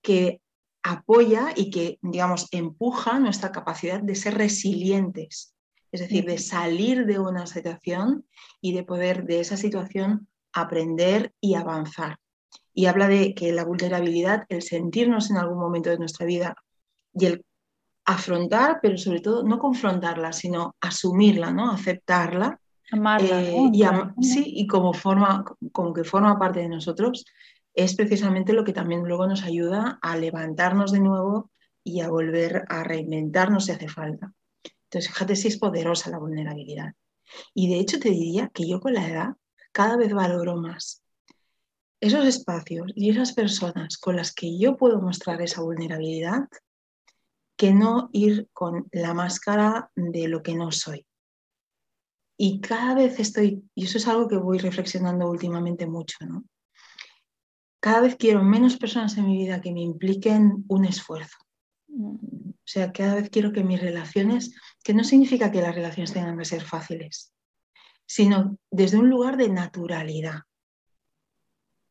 que 0.00 0.40
apoya 0.84 1.52
y 1.56 1.70
que, 1.70 1.98
digamos, 2.02 2.46
empuja 2.52 3.18
nuestra 3.18 3.50
capacidad 3.50 4.00
de 4.00 4.14
ser 4.14 4.34
resilientes, 4.34 5.54
es 5.90 6.00
decir, 6.00 6.24
de 6.24 6.38
salir 6.38 7.06
de 7.06 7.18
una 7.18 7.46
situación 7.46 8.24
y 8.60 8.72
de 8.74 8.84
poder 8.84 9.24
de 9.24 9.40
esa 9.40 9.56
situación 9.56 10.28
aprender 10.52 11.32
y 11.40 11.54
avanzar. 11.54 12.18
Y 12.72 12.86
habla 12.86 13.08
de 13.08 13.34
que 13.34 13.52
la 13.52 13.64
vulnerabilidad, 13.64 14.44
el 14.48 14.62
sentirnos 14.62 15.30
en 15.30 15.36
algún 15.38 15.58
momento 15.58 15.90
de 15.90 15.98
nuestra 15.98 16.26
vida 16.26 16.54
y 17.12 17.26
el 17.26 17.44
afrontar, 18.08 18.78
pero 18.80 18.96
sobre 18.96 19.20
todo 19.20 19.42
no 19.42 19.58
confrontarla, 19.58 20.32
sino 20.32 20.74
asumirla, 20.80 21.52
¿no? 21.52 21.70
aceptarla. 21.70 22.58
Eh, 23.20 23.70
y 23.70 23.82
sí, 24.24 24.44
y 24.46 24.66
como, 24.66 24.94
forma, 24.94 25.44
como 25.72 25.92
que 25.92 26.04
forma 26.04 26.38
parte 26.38 26.60
de 26.60 26.70
nosotros, 26.70 27.26
es 27.74 27.94
precisamente 27.94 28.54
lo 28.54 28.64
que 28.64 28.72
también 28.72 29.02
luego 29.04 29.26
nos 29.26 29.42
ayuda 29.42 29.98
a 30.00 30.16
levantarnos 30.16 30.90
de 30.90 31.00
nuevo 31.00 31.50
y 31.84 32.00
a 32.00 32.08
volver 32.08 32.64
a 32.70 32.82
reinventarnos 32.82 33.66
si 33.66 33.72
hace 33.72 33.88
falta. 33.88 34.32
Entonces, 34.84 35.12
fíjate 35.12 35.36
si 35.36 35.48
es 35.48 35.58
poderosa 35.58 36.08
la 36.08 36.18
vulnerabilidad. 36.18 36.94
Y 37.52 37.68
de 37.68 37.78
hecho 37.78 38.00
te 38.00 38.08
diría 38.08 38.50
que 38.54 38.66
yo 38.66 38.80
con 38.80 38.94
la 38.94 39.06
edad 39.06 39.36
cada 39.70 39.98
vez 39.98 40.14
valoro 40.14 40.56
más 40.56 41.02
esos 42.00 42.24
espacios 42.26 42.90
y 42.94 43.10
esas 43.10 43.32
personas 43.32 43.98
con 43.98 44.16
las 44.16 44.32
que 44.32 44.58
yo 44.58 44.78
puedo 44.78 44.98
mostrar 45.02 45.42
esa 45.42 45.60
vulnerabilidad 45.60 46.48
que 47.58 47.72
no 47.72 48.08
ir 48.12 48.48
con 48.52 48.88
la 48.92 49.12
máscara 49.14 49.90
de 49.96 50.28
lo 50.28 50.42
que 50.44 50.54
no 50.54 50.70
soy. 50.70 51.04
Y 52.38 52.60
cada 52.60 52.94
vez 52.94 53.18
estoy, 53.18 53.68
y 53.74 53.84
eso 53.86 53.98
es 53.98 54.06
algo 54.06 54.28
que 54.28 54.36
voy 54.36 54.58
reflexionando 54.58 55.28
últimamente 55.28 55.86
mucho, 55.88 56.18
¿no? 56.24 56.44
Cada 57.80 58.00
vez 58.00 58.14
quiero 58.16 58.44
menos 58.44 58.76
personas 58.76 59.16
en 59.18 59.26
mi 59.26 59.36
vida 59.36 59.60
que 59.60 59.72
me 59.72 59.80
impliquen 59.80 60.64
un 60.68 60.84
esfuerzo. 60.84 61.36
O 61.88 62.16
sea, 62.64 62.92
cada 62.92 63.16
vez 63.16 63.28
quiero 63.28 63.52
que 63.52 63.64
mis 63.64 63.80
relaciones, 63.80 64.54
que 64.84 64.94
no 64.94 65.02
significa 65.02 65.50
que 65.50 65.60
las 65.60 65.74
relaciones 65.74 66.12
tengan 66.12 66.38
que 66.38 66.44
ser 66.44 66.62
fáciles, 66.62 67.32
sino 68.06 68.56
desde 68.70 68.98
un 68.98 69.10
lugar 69.10 69.36
de 69.36 69.48
naturalidad, 69.48 70.42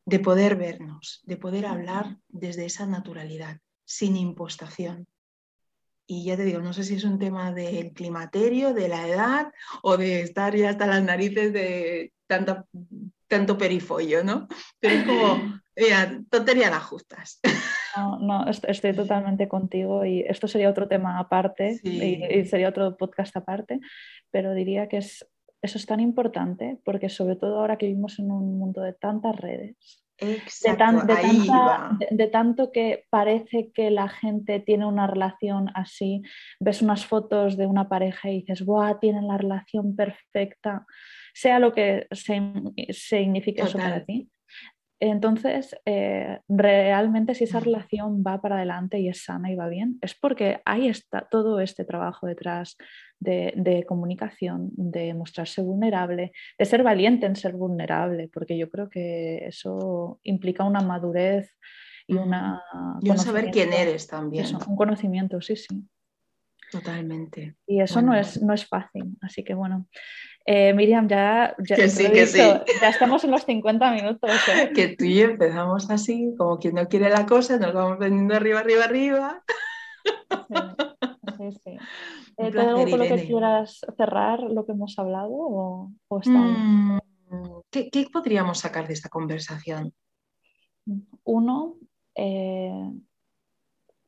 de 0.06 0.18
poder 0.18 0.56
vernos, 0.56 1.20
de 1.24 1.36
poder 1.36 1.66
hablar 1.66 2.18
desde 2.28 2.64
esa 2.64 2.86
naturalidad, 2.86 3.60
sin 3.84 4.16
impostación. 4.16 5.06
Y 6.10 6.24
ya 6.24 6.38
te 6.38 6.44
digo, 6.44 6.60
no 6.60 6.72
sé 6.72 6.84
si 6.84 6.94
es 6.94 7.04
un 7.04 7.18
tema 7.18 7.52
del 7.52 7.92
climaterio, 7.92 8.72
de 8.72 8.88
la 8.88 9.06
edad 9.06 9.52
o 9.82 9.98
de 9.98 10.22
estar 10.22 10.56
ya 10.56 10.70
hasta 10.70 10.86
las 10.86 11.02
narices 11.02 11.52
de 11.52 12.14
tanto, 12.26 12.66
tanto 13.26 13.58
perifollo, 13.58 14.24
¿no? 14.24 14.48
Pero 14.80 14.94
es 14.94 15.04
como, 15.04 15.60
mira, 15.76 16.18
tontería 16.30 16.70
las 16.70 16.82
justas. 16.84 17.40
No, 17.96 18.16
no, 18.20 18.46
estoy 18.48 18.94
totalmente 18.94 19.48
contigo 19.48 20.04
y 20.04 20.20
esto 20.20 20.46
sería 20.46 20.70
otro 20.70 20.86
tema 20.86 21.18
aparte 21.18 21.80
y, 21.82 22.44
sería 22.44 22.68
otro 22.68 22.96
podcast 22.96 23.36
aparte, 23.36 23.80
pero 24.30 24.54
diría 24.54 24.88
que 24.88 24.98
es, 24.98 25.26
eso 25.62 25.78
es 25.78 25.86
tan 25.86 25.98
importante 25.98 26.78
porque 26.84 27.08
sobre 27.08 27.34
todo 27.34 27.58
ahora 27.58 27.76
que 27.76 27.86
vivimos 27.86 28.20
en 28.20 28.30
un 28.30 28.56
mundo 28.56 28.82
de 28.82 28.92
tantas 28.92 29.34
redes, 29.34 30.04
de, 32.10 32.26
tanto 32.28 32.72
que 32.72 33.04
parece 33.10 33.70
que 33.72 33.90
la 33.90 34.08
gente 34.08 34.60
tiene 34.60 34.86
una 34.86 35.06
relación 35.06 35.70
así, 35.74 36.22
ves 36.58 36.82
unas 36.82 37.06
fotos 37.06 37.56
de 37.56 37.66
una 37.66 37.88
pareja 37.88 38.30
y 38.30 38.40
dices, 38.40 38.62
¡guau! 38.62 38.98
Tienen 38.98 39.28
la 39.28 39.38
relación 39.38 39.94
perfecta, 39.94 40.86
sea 41.34 41.58
lo 41.58 41.72
que 41.72 42.06
signifique 42.90 43.62
eso 43.62 43.78
para 43.78 44.04
ti. 44.04 44.28
Entonces, 45.00 45.76
eh, 45.84 46.40
realmente 46.48 47.34
si 47.34 47.44
esa 47.44 47.60
relación 47.60 48.24
va 48.26 48.40
para 48.40 48.56
adelante 48.56 48.98
y 48.98 49.08
es 49.08 49.22
sana 49.22 49.50
y 49.50 49.54
va 49.54 49.68
bien, 49.68 49.98
es 50.02 50.14
porque 50.14 50.60
ahí 50.64 50.88
está 50.88 51.28
todo 51.30 51.60
este 51.60 51.84
trabajo 51.84 52.26
detrás 52.26 52.76
de, 53.20 53.84
comunicación, 53.86 54.70
de 54.72 55.14
mostrarse 55.14 55.62
vulnerable, 55.62 56.32
de 56.58 56.64
ser 56.64 56.82
valiente 56.82 57.26
en 57.26 57.36
ser 57.36 57.54
vulnerable, 57.54 58.28
porque 58.32 58.58
yo 58.58 58.70
creo 58.70 58.88
que 58.88 59.46
eso 59.46 60.18
implica 60.24 60.64
una 60.64 60.80
madurez 60.80 61.56
y 62.06 62.14
una... 62.14 62.62
Y 63.00 63.10
un 63.10 63.18
saber 63.18 63.50
quién 63.50 63.72
eres 63.72 64.08
también. 64.08 64.46
un 64.66 64.76
conocimiento, 64.76 65.40
sí, 65.40 65.56
sí. 65.56 65.84
Totalmente. 66.70 67.56
Y 67.66 67.80
eso 67.80 68.02
no, 68.02 68.14
es, 68.14 68.42
no 68.42 68.52
es 68.52 68.66
fácil. 68.66 69.16
Así 69.20 69.42
que 69.42 69.54
bueno, 69.54 69.86
eh, 70.44 70.72
Miriam, 70.74 71.08
ya, 71.08 71.54
ya, 71.58 71.76
ya, 71.76 72.88
estamos 72.88 73.24
en 73.24 73.30
los 73.30 73.44
50 73.44 73.92
minutos. 73.92 74.30
¿eh? 74.48 74.70
Que 74.74 74.88
tú 74.96 75.04
y 75.04 75.16
yo 75.16 75.24
empezamos 75.26 75.90
así, 75.90 76.34
como 76.36 76.58
quien 76.58 76.74
no 76.74 76.88
quiere 76.88 77.10
la 77.10 77.26
cosa, 77.26 77.58
nos 77.58 77.74
vamos 77.74 77.98
vendiendo 77.98 78.34
arriba, 78.34 78.60
arriba, 78.60 78.84
arriba. 78.84 79.44
Sí, 81.38 81.52
sí. 81.64 81.78
Eh, 82.38 82.52
algo 82.56 82.88
con 82.88 82.98
lo 82.98 83.04
que 83.04 83.26
quieras 83.26 83.80
cerrar 83.96 84.40
lo 84.40 84.64
que 84.64 84.72
hemos 84.72 84.98
hablado? 84.98 85.30
O, 85.30 85.92
mm, 86.08 86.98
¿qué, 87.70 87.90
¿qué, 87.90 88.06
podríamos 88.12 88.60
sacar 88.60 88.86
de 88.86 88.94
esta 88.94 89.08
conversación? 89.08 89.92
Uno, 91.24 91.76
eh, 92.14 92.90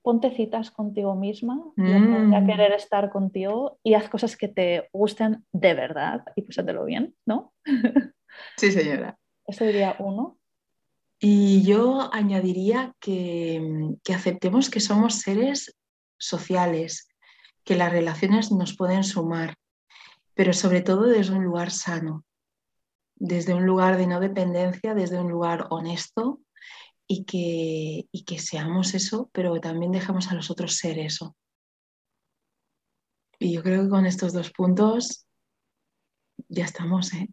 ponte 0.02 0.30
citas 0.30 0.70
contigo 0.70 1.14
misma, 1.14 1.62
mm. 1.76 2.34
a 2.34 2.46
querer 2.46 2.72
estar 2.72 3.10
contigo 3.10 3.78
y 3.82 3.94
haz 3.94 4.08
cosas 4.08 4.36
que 4.36 4.48
te 4.48 4.88
gusten 4.92 5.44
de 5.52 5.74
verdad 5.74 6.24
y 6.36 6.42
pásatelo 6.42 6.84
bien, 6.84 7.14
¿no? 7.26 7.52
Sí, 8.56 8.72
señora. 8.72 9.18
Eso 9.46 9.64
diría 9.64 9.96
uno. 9.98 10.38
Y 11.18 11.62
yo 11.62 12.08
añadiría 12.12 12.94
que, 13.00 13.96
que 14.02 14.14
aceptemos 14.14 14.70
que 14.70 14.80
somos 14.80 15.16
seres 15.16 15.76
sociales, 16.16 17.08
que 17.64 17.76
las 17.76 17.92
relaciones 17.92 18.52
nos 18.52 18.76
pueden 18.76 19.04
sumar, 19.04 19.56
pero 20.34 20.52
sobre 20.52 20.80
todo 20.80 21.02
desde 21.04 21.34
un 21.34 21.44
lugar 21.44 21.70
sano, 21.70 22.24
desde 23.16 23.52
un 23.52 23.66
lugar 23.66 23.98
de 23.98 24.06
no 24.06 24.20
dependencia, 24.20 24.94
desde 24.94 25.20
un 25.20 25.30
lugar 25.30 25.66
honesto 25.70 26.40
y 27.12 27.24
que, 27.24 28.06
que 28.24 28.38
seamos 28.38 28.94
eso, 28.94 29.30
pero 29.32 29.60
también 29.60 29.90
dejamos 29.90 30.30
a 30.30 30.34
los 30.34 30.48
otros 30.48 30.76
ser 30.76 30.96
eso. 31.00 31.34
Y 33.40 33.52
yo 33.52 33.64
creo 33.64 33.82
que 33.82 33.88
con 33.88 34.06
estos 34.06 34.32
dos 34.32 34.52
puntos 34.52 35.26
ya 36.48 36.64
estamos, 36.66 37.12
¿eh? 37.14 37.28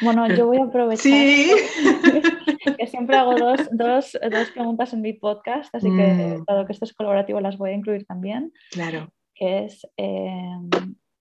Bueno, 0.00 0.28
yo 0.32 0.46
voy 0.46 0.58
a 0.58 0.64
aprovechar 0.64 1.10
que 2.78 2.86
siempre 2.86 3.16
hago 3.16 3.34
dos, 3.34 4.16
preguntas 4.54 4.92
en 4.92 5.00
mi 5.00 5.12
podcast, 5.12 5.74
así 5.74 5.88
que 5.88 6.38
mm. 6.38 6.44
dado 6.46 6.66
que 6.66 6.72
esto 6.72 6.84
es 6.84 6.94
colaborativo 6.94 7.40
las 7.40 7.58
voy 7.58 7.70
a 7.70 7.74
incluir 7.74 8.06
también. 8.06 8.52
Claro. 8.70 9.12
Que 9.34 9.64
es 9.64 9.84
em, 9.96 10.70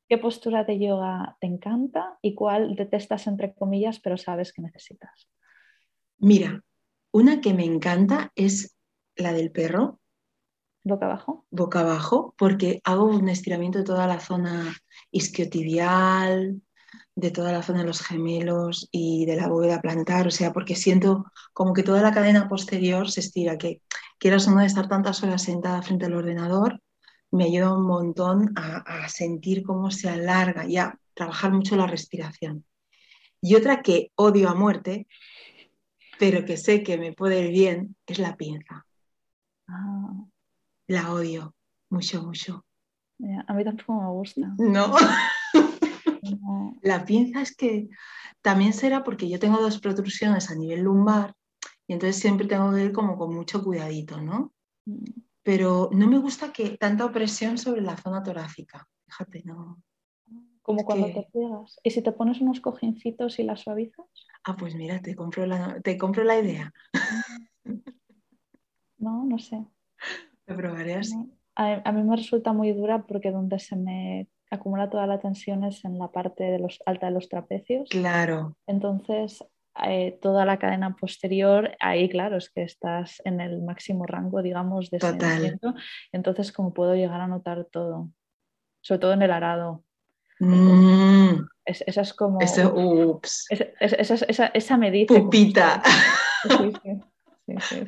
qué 0.07 0.19
postura 0.19 0.63
de 0.63 0.77
yoga 0.77 1.37
te 1.39 1.47
encanta 1.47 2.19
y 2.21 2.35
cuál 2.35 2.75
detestas 2.75 3.25
entre 3.25 3.55
comillas, 3.55 3.99
pero 3.99 4.15
sabes 4.15 4.53
que 4.53 4.61
necesitas. 4.61 5.27
Mira, 6.17 6.63
una 7.15 7.39
que 7.39 7.53
me 7.53 7.63
encanta 7.63 8.33
es 8.35 8.75
la 9.15 9.31
del 9.31 9.49
perro. 9.49 10.01
Boca 10.83 11.05
abajo. 11.05 11.45
Boca 11.49 11.79
abajo, 11.79 12.35
porque 12.37 12.81
hago 12.83 13.05
un 13.05 13.29
estiramiento 13.29 13.77
de 13.77 13.85
toda 13.85 14.05
la 14.05 14.19
zona 14.19 14.75
isquiotibial, 15.11 16.61
de 17.15 17.31
toda 17.31 17.53
la 17.53 17.63
zona 17.63 17.79
de 17.79 17.85
los 17.85 18.01
gemelos 18.01 18.89
y 18.91 19.25
de 19.25 19.37
la 19.37 19.47
bóveda 19.47 19.79
plantar, 19.79 20.27
o 20.27 20.31
sea, 20.31 20.51
porque 20.51 20.75
siento 20.75 21.23
como 21.53 21.71
que 21.71 21.83
toda 21.83 22.01
la 22.01 22.11
cadena 22.11 22.49
posterior 22.49 23.09
se 23.09 23.21
estira, 23.21 23.57
que 23.57 23.81
quieras 24.19 24.45
o 24.49 24.51
no 24.51 24.59
de 24.59 24.65
estar 24.65 24.89
tantas 24.89 25.23
horas 25.23 25.41
sentada 25.41 25.81
frente 25.83 26.07
al 26.07 26.15
ordenador, 26.15 26.81
me 27.31 27.45
ayuda 27.45 27.73
un 27.73 27.87
montón 27.87 28.51
a, 28.57 29.03
a 29.03 29.07
sentir 29.07 29.63
cómo 29.63 29.89
se 29.89 30.09
alarga 30.09 30.67
y 30.67 30.75
a 30.75 30.99
trabajar 31.13 31.53
mucho 31.53 31.77
la 31.77 31.87
respiración. 31.87 32.65
Y 33.39 33.55
otra 33.55 33.81
que 33.81 34.11
odio 34.15 34.49
a 34.49 34.53
muerte 34.53 35.07
pero 36.19 36.45
que 36.45 36.57
sé 36.57 36.83
que 36.83 36.97
me 36.97 37.13
puede 37.13 37.45
ir 37.45 37.51
bien, 37.51 37.95
es 38.05 38.19
la 38.19 38.35
pinza. 38.35 38.85
Ah. 39.67 40.25
La 40.87 41.11
odio 41.11 41.55
mucho, 41.89 42.23
mucho. 42.23 42.65
a 43.47 43.53
mí 43.53 43.63
tampoco 43.63 44.01
me 44.01 44.09
gusta. 44.09 44.53
No. 44.57 44.93
La 46.81 47.05
pinza 47.05 47.41
es 47.41 47.55
que 47.55 47.89
también 48.41 48.73
será 48.73 49.03
porque 49.03 49.29
yo 49.29 49.39
tengo 49.39 49.59
dos 49.59 49.79
protrusiones 49.79 50.51
a 50.51 50.55
nivel 50.55 50.81
lumbar 50.81 51.33
y 51.87 51.93
entonces 51.93 52.19
siempre 52.21 52.47
tengo 52.47 52.71
que 52.71 52.85
ir 52.85 52.91
como 52.91 53.17
con 53.17 53.33
mucho 53.33 53.63
cuidadito, 53.63 54.21
¿no? 54.21 54.53
Mm. 54.85 55.03
Pero 55.43 55.89
no 55.93 56.07
me 56.07 56.17
gusta 56.17 56.51
que 56.51 56.77
tanta 56.77 57.05
opresión 57.05 57.57
sobre 57.57 57.81
la 57.81 57.97
zona 57.97 58.23
torácica. 58.23 58.87
Fíjate, 59.07 59.43
no. 59.45 59.81
Como 60.65 60.83
cuando 60.83 61.05
te 61.13 61.27
pegas. 61.31 61.79
¿Y 61.83 61.91
si 61.91 62.01
te 62.01 62.11
pones 62.11 62.41
unos 62.41 62.59
cojincitos 62.59 63.37
y 63.37 63.43
las 63.43 63.59
suavizas? 63.61 64.07
Ah, 64.43 64.55
pues 64.57 64.73
mira, 64.73 64.99
te 64.99 65.15
compro 65.15 65.45
la, 65.45 65.79
te 65.81 65.95
compro 65.95 66.23
la 66.23 66.39
idea. 66.39 66.73
No, 68.97 69.25
no 69.25 69.37
sé. 69.37 69.63
Lo 70.47 70.55
probaré 70.55 70.95
así. 70.95 71.13
A, 71.55 71.91
mí 71.91 72.03
me 72.03 72.15
resulta 72.15 72.53
muy 72.53 72.71
dura 72.71 73.05
porque 73.05 73.29
donde 73.29 73.59
se 73.59 73.75
me 73.75 74.29
acumula 74.49 74.89
toda 74.89 75.05
la 75.05 75.19
tensión 75.19 75.65
es 75.65 75.83
en 75.83 75.99
la 75.99 76.11
parte 76.11 76.45
de 76.45 76.59
los, 76.59 76.81
alta 76.85 77.07
de 77.07 77.11
los 77.11 77.27
trapecios. 77.27 77.89
Claro. 77.89 78.57
Entonces, 78.65 79.43
eh, 79.85 80.17
toda 80.21 80.45
la 80.45 80.57
cadena 80.57 80.95
posterior, 80.95 81.75
ahí 81.81 82.09
claro, 82.09 82.37
es 82.37 82.49
que 82.49 82.63
estás 82.63 83.21
en 83.25 83.41
el 83.41 83.61
máximo 83.61 84.05
rango, 84.05 84.41
digamos, 84.41 84.89
de 84.89 85.01
sentimiento. 85.01 85.75
Entonces, 86.13 86.51
como 86.51 86.73
puedo 86.73 86.95
llegar 86.95 87.19
a 87.19 87.27
notar 87.27 87.65
todo, 87.65 88.09
sobre 88.81 88.99
todo 88.99 89.13
en 89.13 89.21
el 89.21 89.31
arado. 89.31 89.84
Mm. 90.39 91.47
esa 91.65 92.01
es 92.01 92.13
como... 92.13 92.39
Ese, 92.41 92.65
ups. 92.65 93.47
Esa, 93.49 94.47
esa, 94.53 94.77
me 94.77 94.91
dice... 94.91 95.19
Pupita. 95.19 95.81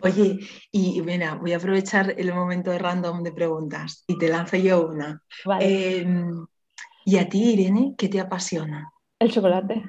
Oye, 0.04 0.40
y 0.72 1.02
mira, 1.02 1.36
voy 1.36 1.54
a 1.54 1.58
aprovechar 1.58 2.14
el 2.18 2.34
momento 2.34 2.70
de 2.70 2.78
random 2.78 3.24
de 3.24 3.32
preguntas 3.32 4.04
y 4.08 4.18
te 4.18 4.30
lanzo 4.30 4.56
yo 4.58 4.88
una. 4.88 5.22
Em, 5.60 6.46
¿Y 7.06 7.18
a 7.18 7.28
ti, 7.28 7.54
Irene, 7.54 7.96
qué 7.98 8.08
te 8.08 8.20
apasiona? 8.20 8.92
El 9.20 9.32
chocolate. 9.32 9.84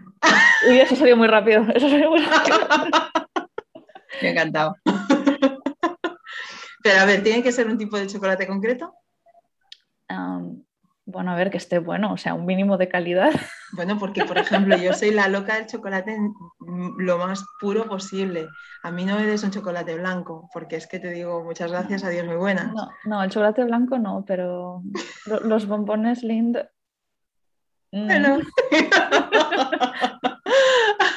Uy, 0.68 0.78
eso 0.80 0.96
salió 0.96 1.16
muy 1.16 1.28
rápido. 1.28 1.66
Eso 1.74 1.88
salió 1.88 2.10
muy 2.10 2.24
rápido. 2.24 2.58
Me 4.22 4.28
ha 4.28 4.30
encantado. 4.32 4.76
Pero 6.82 7.00
a 7.00 7.04
ver, 7.04 7.22
¿tiene 7.22 7.42
que 7.42 7.52
ser 7.52 7.66
un 7.66 7.76
tipo 7.76 7.98
de 7.98 8.06
chocolate 8.06 8.46
concreto? 8.46 8.94
Bueno, 11.10 11.32
a 11.32 11.36
ver, 11.36 11.50
que 11.50 11.56
esté 11.56 11.78
bueno, 11.78 12.12
o 12.12 12.18
sea, 12.18 12.34
un 12.34 12.44
mínimo 12.44 12.76
de 12.76 12.88
calidad. 12.88 13.30
Bueno, 13.72 13.98
porque 13.98 14.24
por 14.24 14.38
ejemplo, 14.38 14.78
yo 14.78 14.94
soy 14.94 15.10
la 15.10 15.28
loca 15.28 15.56
del 15.56 15.66
chocolate 15.66 16.16
lo 16.96 17.18
más 17.18 17.44
puro 17.60 17.86
posible. 17.86 18.48
A 18.82 18.90
mí 18.90 19.04
no 19.04 19.16
me 19.16 19.26
des 19.26 19.44
un 19.44 19.50
chocolate 19.50 19.94
blanco, 19.94 20.48
porque 20.54 20.76
es 20.76 20.86
que 20.86 20.98
te 20.98 21.10
digo 21.10 21.44
muchas 21.44 21.70
gracias, 21.70 22.02
adiós, 22.02 22.24
muy 22.24 22.36
buenas. 22.36 22.72
No, 22.72 22.88
no 23.04 23.22
el 23.22 23.28
chocolate 23.28 23.64
blanco 23.64 23.98
no, 23.98 24.24
pero 24.26 24.82
los 25.26 25.66
bombones 25.66 26.22
Lind. 26.22 26.56
Mm. 27.92 28.06
Bueno. 28.06 28.38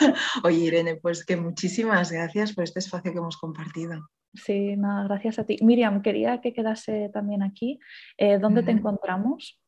Oye, 0.44 0.58
Irene, 0.58 0.96
pues 0.96 1.26
que 1.26 1.38
muchísimas 1.38 2.12
gracias 2.12 2.54
por 2.54 2.64
este 2.64 2.80
espacio 2.80 3.12
que 3.12 3.18
hemos 3.18 3.38
compartido. 3.38 4.10
Sí, 4.34 4.76
nada, 4.78 5.04
gracias 5.06 5.40
a 5.40 5.46
ti. 5.46 5.58
Miriam, 5.62 6.02
quería 6.02 6.40
que 6.42 6.54
quedase 6.54 7.10
también 7.14 7.44
aquí. 7.44 7.80
Eh, 8.18 8.40
¿Dónde 8.40 8.64
te 8.64 8.72
encontramos? 8.72 9.61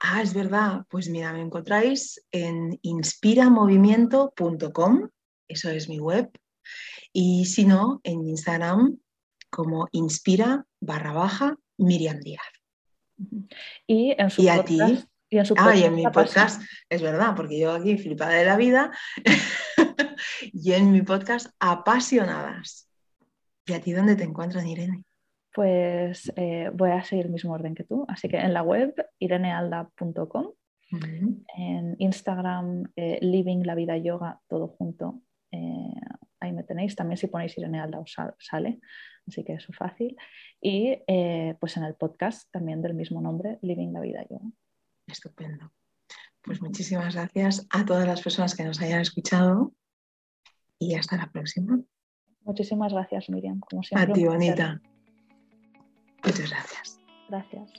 Ah, 0.00 0.22
es 0.22 0.32
verdad. 0.34 0.84
Pues 0.88 1.08
mira, 1.08 1.32
me 1.32 1.40
encontráis 1.40 2.24
en 2.30 2.78
inspiramovimiento.com, 2.82 5.08
eso 5.48 5.70
es 5.70 5.88
mi 5.88 5.98
web. 5.98 6.30
Y 7.12 7.46
si 7.46 7.64
no, 7.64 8.00
en 8.02 8.26
Instagram 8.26 8.98
como 9.50 9.88
inspira 9.92 10.66
barra 10.80 11.12
baja 11.12 11.56
Miriam 11.78 12.18
Díaz. 12.20 12.42
Y 13.86 14.14
en 14.18 14.30
su 14.30 14.50
a 14.50 14.64
ti. 14.64 14.80
Y 15.30 15.38
en, 15.38 15.46
su 15.46 15.54
ah, 15.56 15.76
y 15.76 15.84
en 15.84 15.94
mi 15.94 16.02
podcast, 16.04 16.60
es 16.88 17.02
verdad, 17.02 17.34
porque 17.34 17.58
yo 17.58 17.72
aquí 17.72 17.96
flipada 17.96 18.32
de 18.32 18.44
la 18.44 18.56
vida. 18.56 18.90
y 20.52 20.72
en 20.72 20.92
mi 20.92 21.02
podcast, 21.02 21.48
apasionadas. 21.58 22.88
¿Y 23.66 23.72
a 23.72 23.80
ti 23.80 23.92
dónde 23.92 24.16
te 24.16 24.24
encuentras, 24.24 24.66
Irene? 24.66 25.04
Pues 25.54 26.32
eh, 26.34 26.68
voy 26.74 26.90
a 26.90 27.04
seguir 27.04 27.26
el 27.26 27.30
mismo 27.30 27.52
orden 27.52 27.76
que 27.76 27.84
tú. 27.84 28.04
Así 28.08 28.28
que 28.28 28.38
en 28.38 28.52
la 28.52 28.62
web 28.62 28.92
irenealda.com, 29.20 30.52
en 31.56 31.96
Instagram 31.98 32.90
eh, 32.96 33.18
Living 33.22 33.62
la 33.64 33.76
Vida 33.76 33.96
Yoga, 33.96 34.40
todo 34.48 34.66
junto. 34.66 35.22
Eh, 35.52 35.94
ahí 36.40 36.52
me 36.52 36.64
tenéis. 36.64 36.96
También 36.96 37.18
si 37.18 37.28
ponéis 37.28 37.56
Irenealda 37.56 38.00
os 38.00 38.16
sale. 38.38 38.80
Así 39.28 39.44
que 39.44 39.54
eso 39.54 39.70
es 39.70 39.78
fácil. 39.78 40.16
Y 40.60 40.98
pues 41.60 41.76
en 41.76 41.84
el 41.84 41.94
podcast 41.94 42.50
también 42.50 42.82
del 42.82 42.94
mismo 42.94 43.20
nombre, 43.20 43.60
Living 43.62 43.92
la 43.92 44.00
Vida 44.00 44.26
Yoga. 44.28 44.50
Estupendo. 45.06 45.72
Pues 46.42 46.60
muchísimas 46.60 47.14
gracias 47.14 47.64
a 47.70 47.84
todas 47.84 48.08
las 48.08 48.20
personas 48.20 48.56
que 48.56 48.64
nos 48.64 48.80
hayan 48.82 49.00
escuchado 49.00 49.72
y 50.80 50.96
hasta 50.96 51.16
la 51.16 51.30
próxima. 51.30 51.80
Muchísimas 52.42 52.92
gracias, 52.92 53.30
Miriam. 53.30 53.60
Como 53.60 53.84
siempre. 53.84 54.10
A 54.10 54.14
ti, 54.14 54.24
bonita. 54.24 54.80
Muchas 56.24 56.50
gracias. 56.50 56.98
Gracias. 57.28 57.70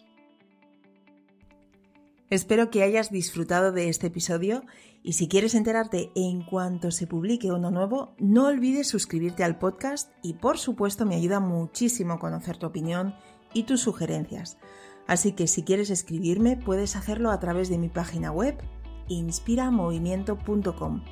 Espero 2.30 2.72
que 2.72 2.82
hayas 2.84 3.12
disfrutado 3.12 3.72
de 3.72 3.88
este 3.88 4.08
episodio 4.08 4.64
y 5.04 5.14
si 5.14 5.28
quieres 5.28 5.54
enterarte 5.54 6.12
en 6.16 6.44
cuanto 6.44 6.90
se 6.90 7.06
publique 7.06 7.52
uno 7.52 7.70
nuevo, 7.70 8.16
no 8.18 8.48
olvides 8.48 8.88
suscribirte 8.88 9.44
al 9.44 9.60
podcast 9.60 10.12
y 10.24 10.34
por 10.34 10.58
supuesto 10.58 11.06
me 11.06 11.16
ayuda 11.16 11.40
muchísimo 11.40 12.18
conocer 12.18 12.58
tu 12.58 12.66
opinión 12.66 13.16
y 13.54 13.64
tus 13.64 13.82
sugerencias. 13.82 14.58
Así 15.06 15.34
que 15.34 15.46
si 15.46 15.62
quieres 15.64 15.92
escribirme 15.92 16.58
puedes 16.58 16.96
hacerlo 16.96 17.30
a 17.30 17.40
través 17.40 17.70
de 17.70 17.78
mi 17.78 17.90
página 17.90 18.32
web 18.32 18.58
inspiramovimiento.com, 19.08 21.04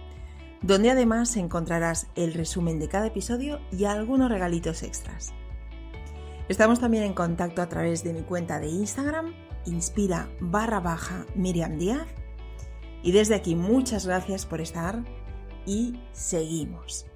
donde 0.63 0.89
además 0.89 1.37
encontrarás 1.37 2.07
el 2.15 2.33
resumen 2.33 2.79
de 2.79 2.87
cada 2.87 3.05
episodio 3.07 3.59
y 3.71 3.85
algunos 3.85 4.31
regalitos 4.31 4.81
extras. 4.81 5.35
Estamos 6.53 6.79
también 6.79 7.03
en 7.03 7.13
contacto 7.15 7.63
a 7.63 7.67
través 7.67 8.03
de 8.03 8.13
mi 8.13 8.21
cuenta 8.21 8.59
de 8.59 8.67
Instagram, 8.67 9.33
inspira 9.65 10.29
barra 10.39 10.79
baja 10.79 11.25
Miriam 11.33 11.79
Díaz. 11.79 12.05
Y 13.01 13.11
desde 13.11 13.33
aquí 13.33 13.55
muchas 13.55 14.05
gracias 14.05 14.45
por 14.45 14.61
estar 14.61 15.03
y 15.65 15.99
seguimos. 16.11 17.07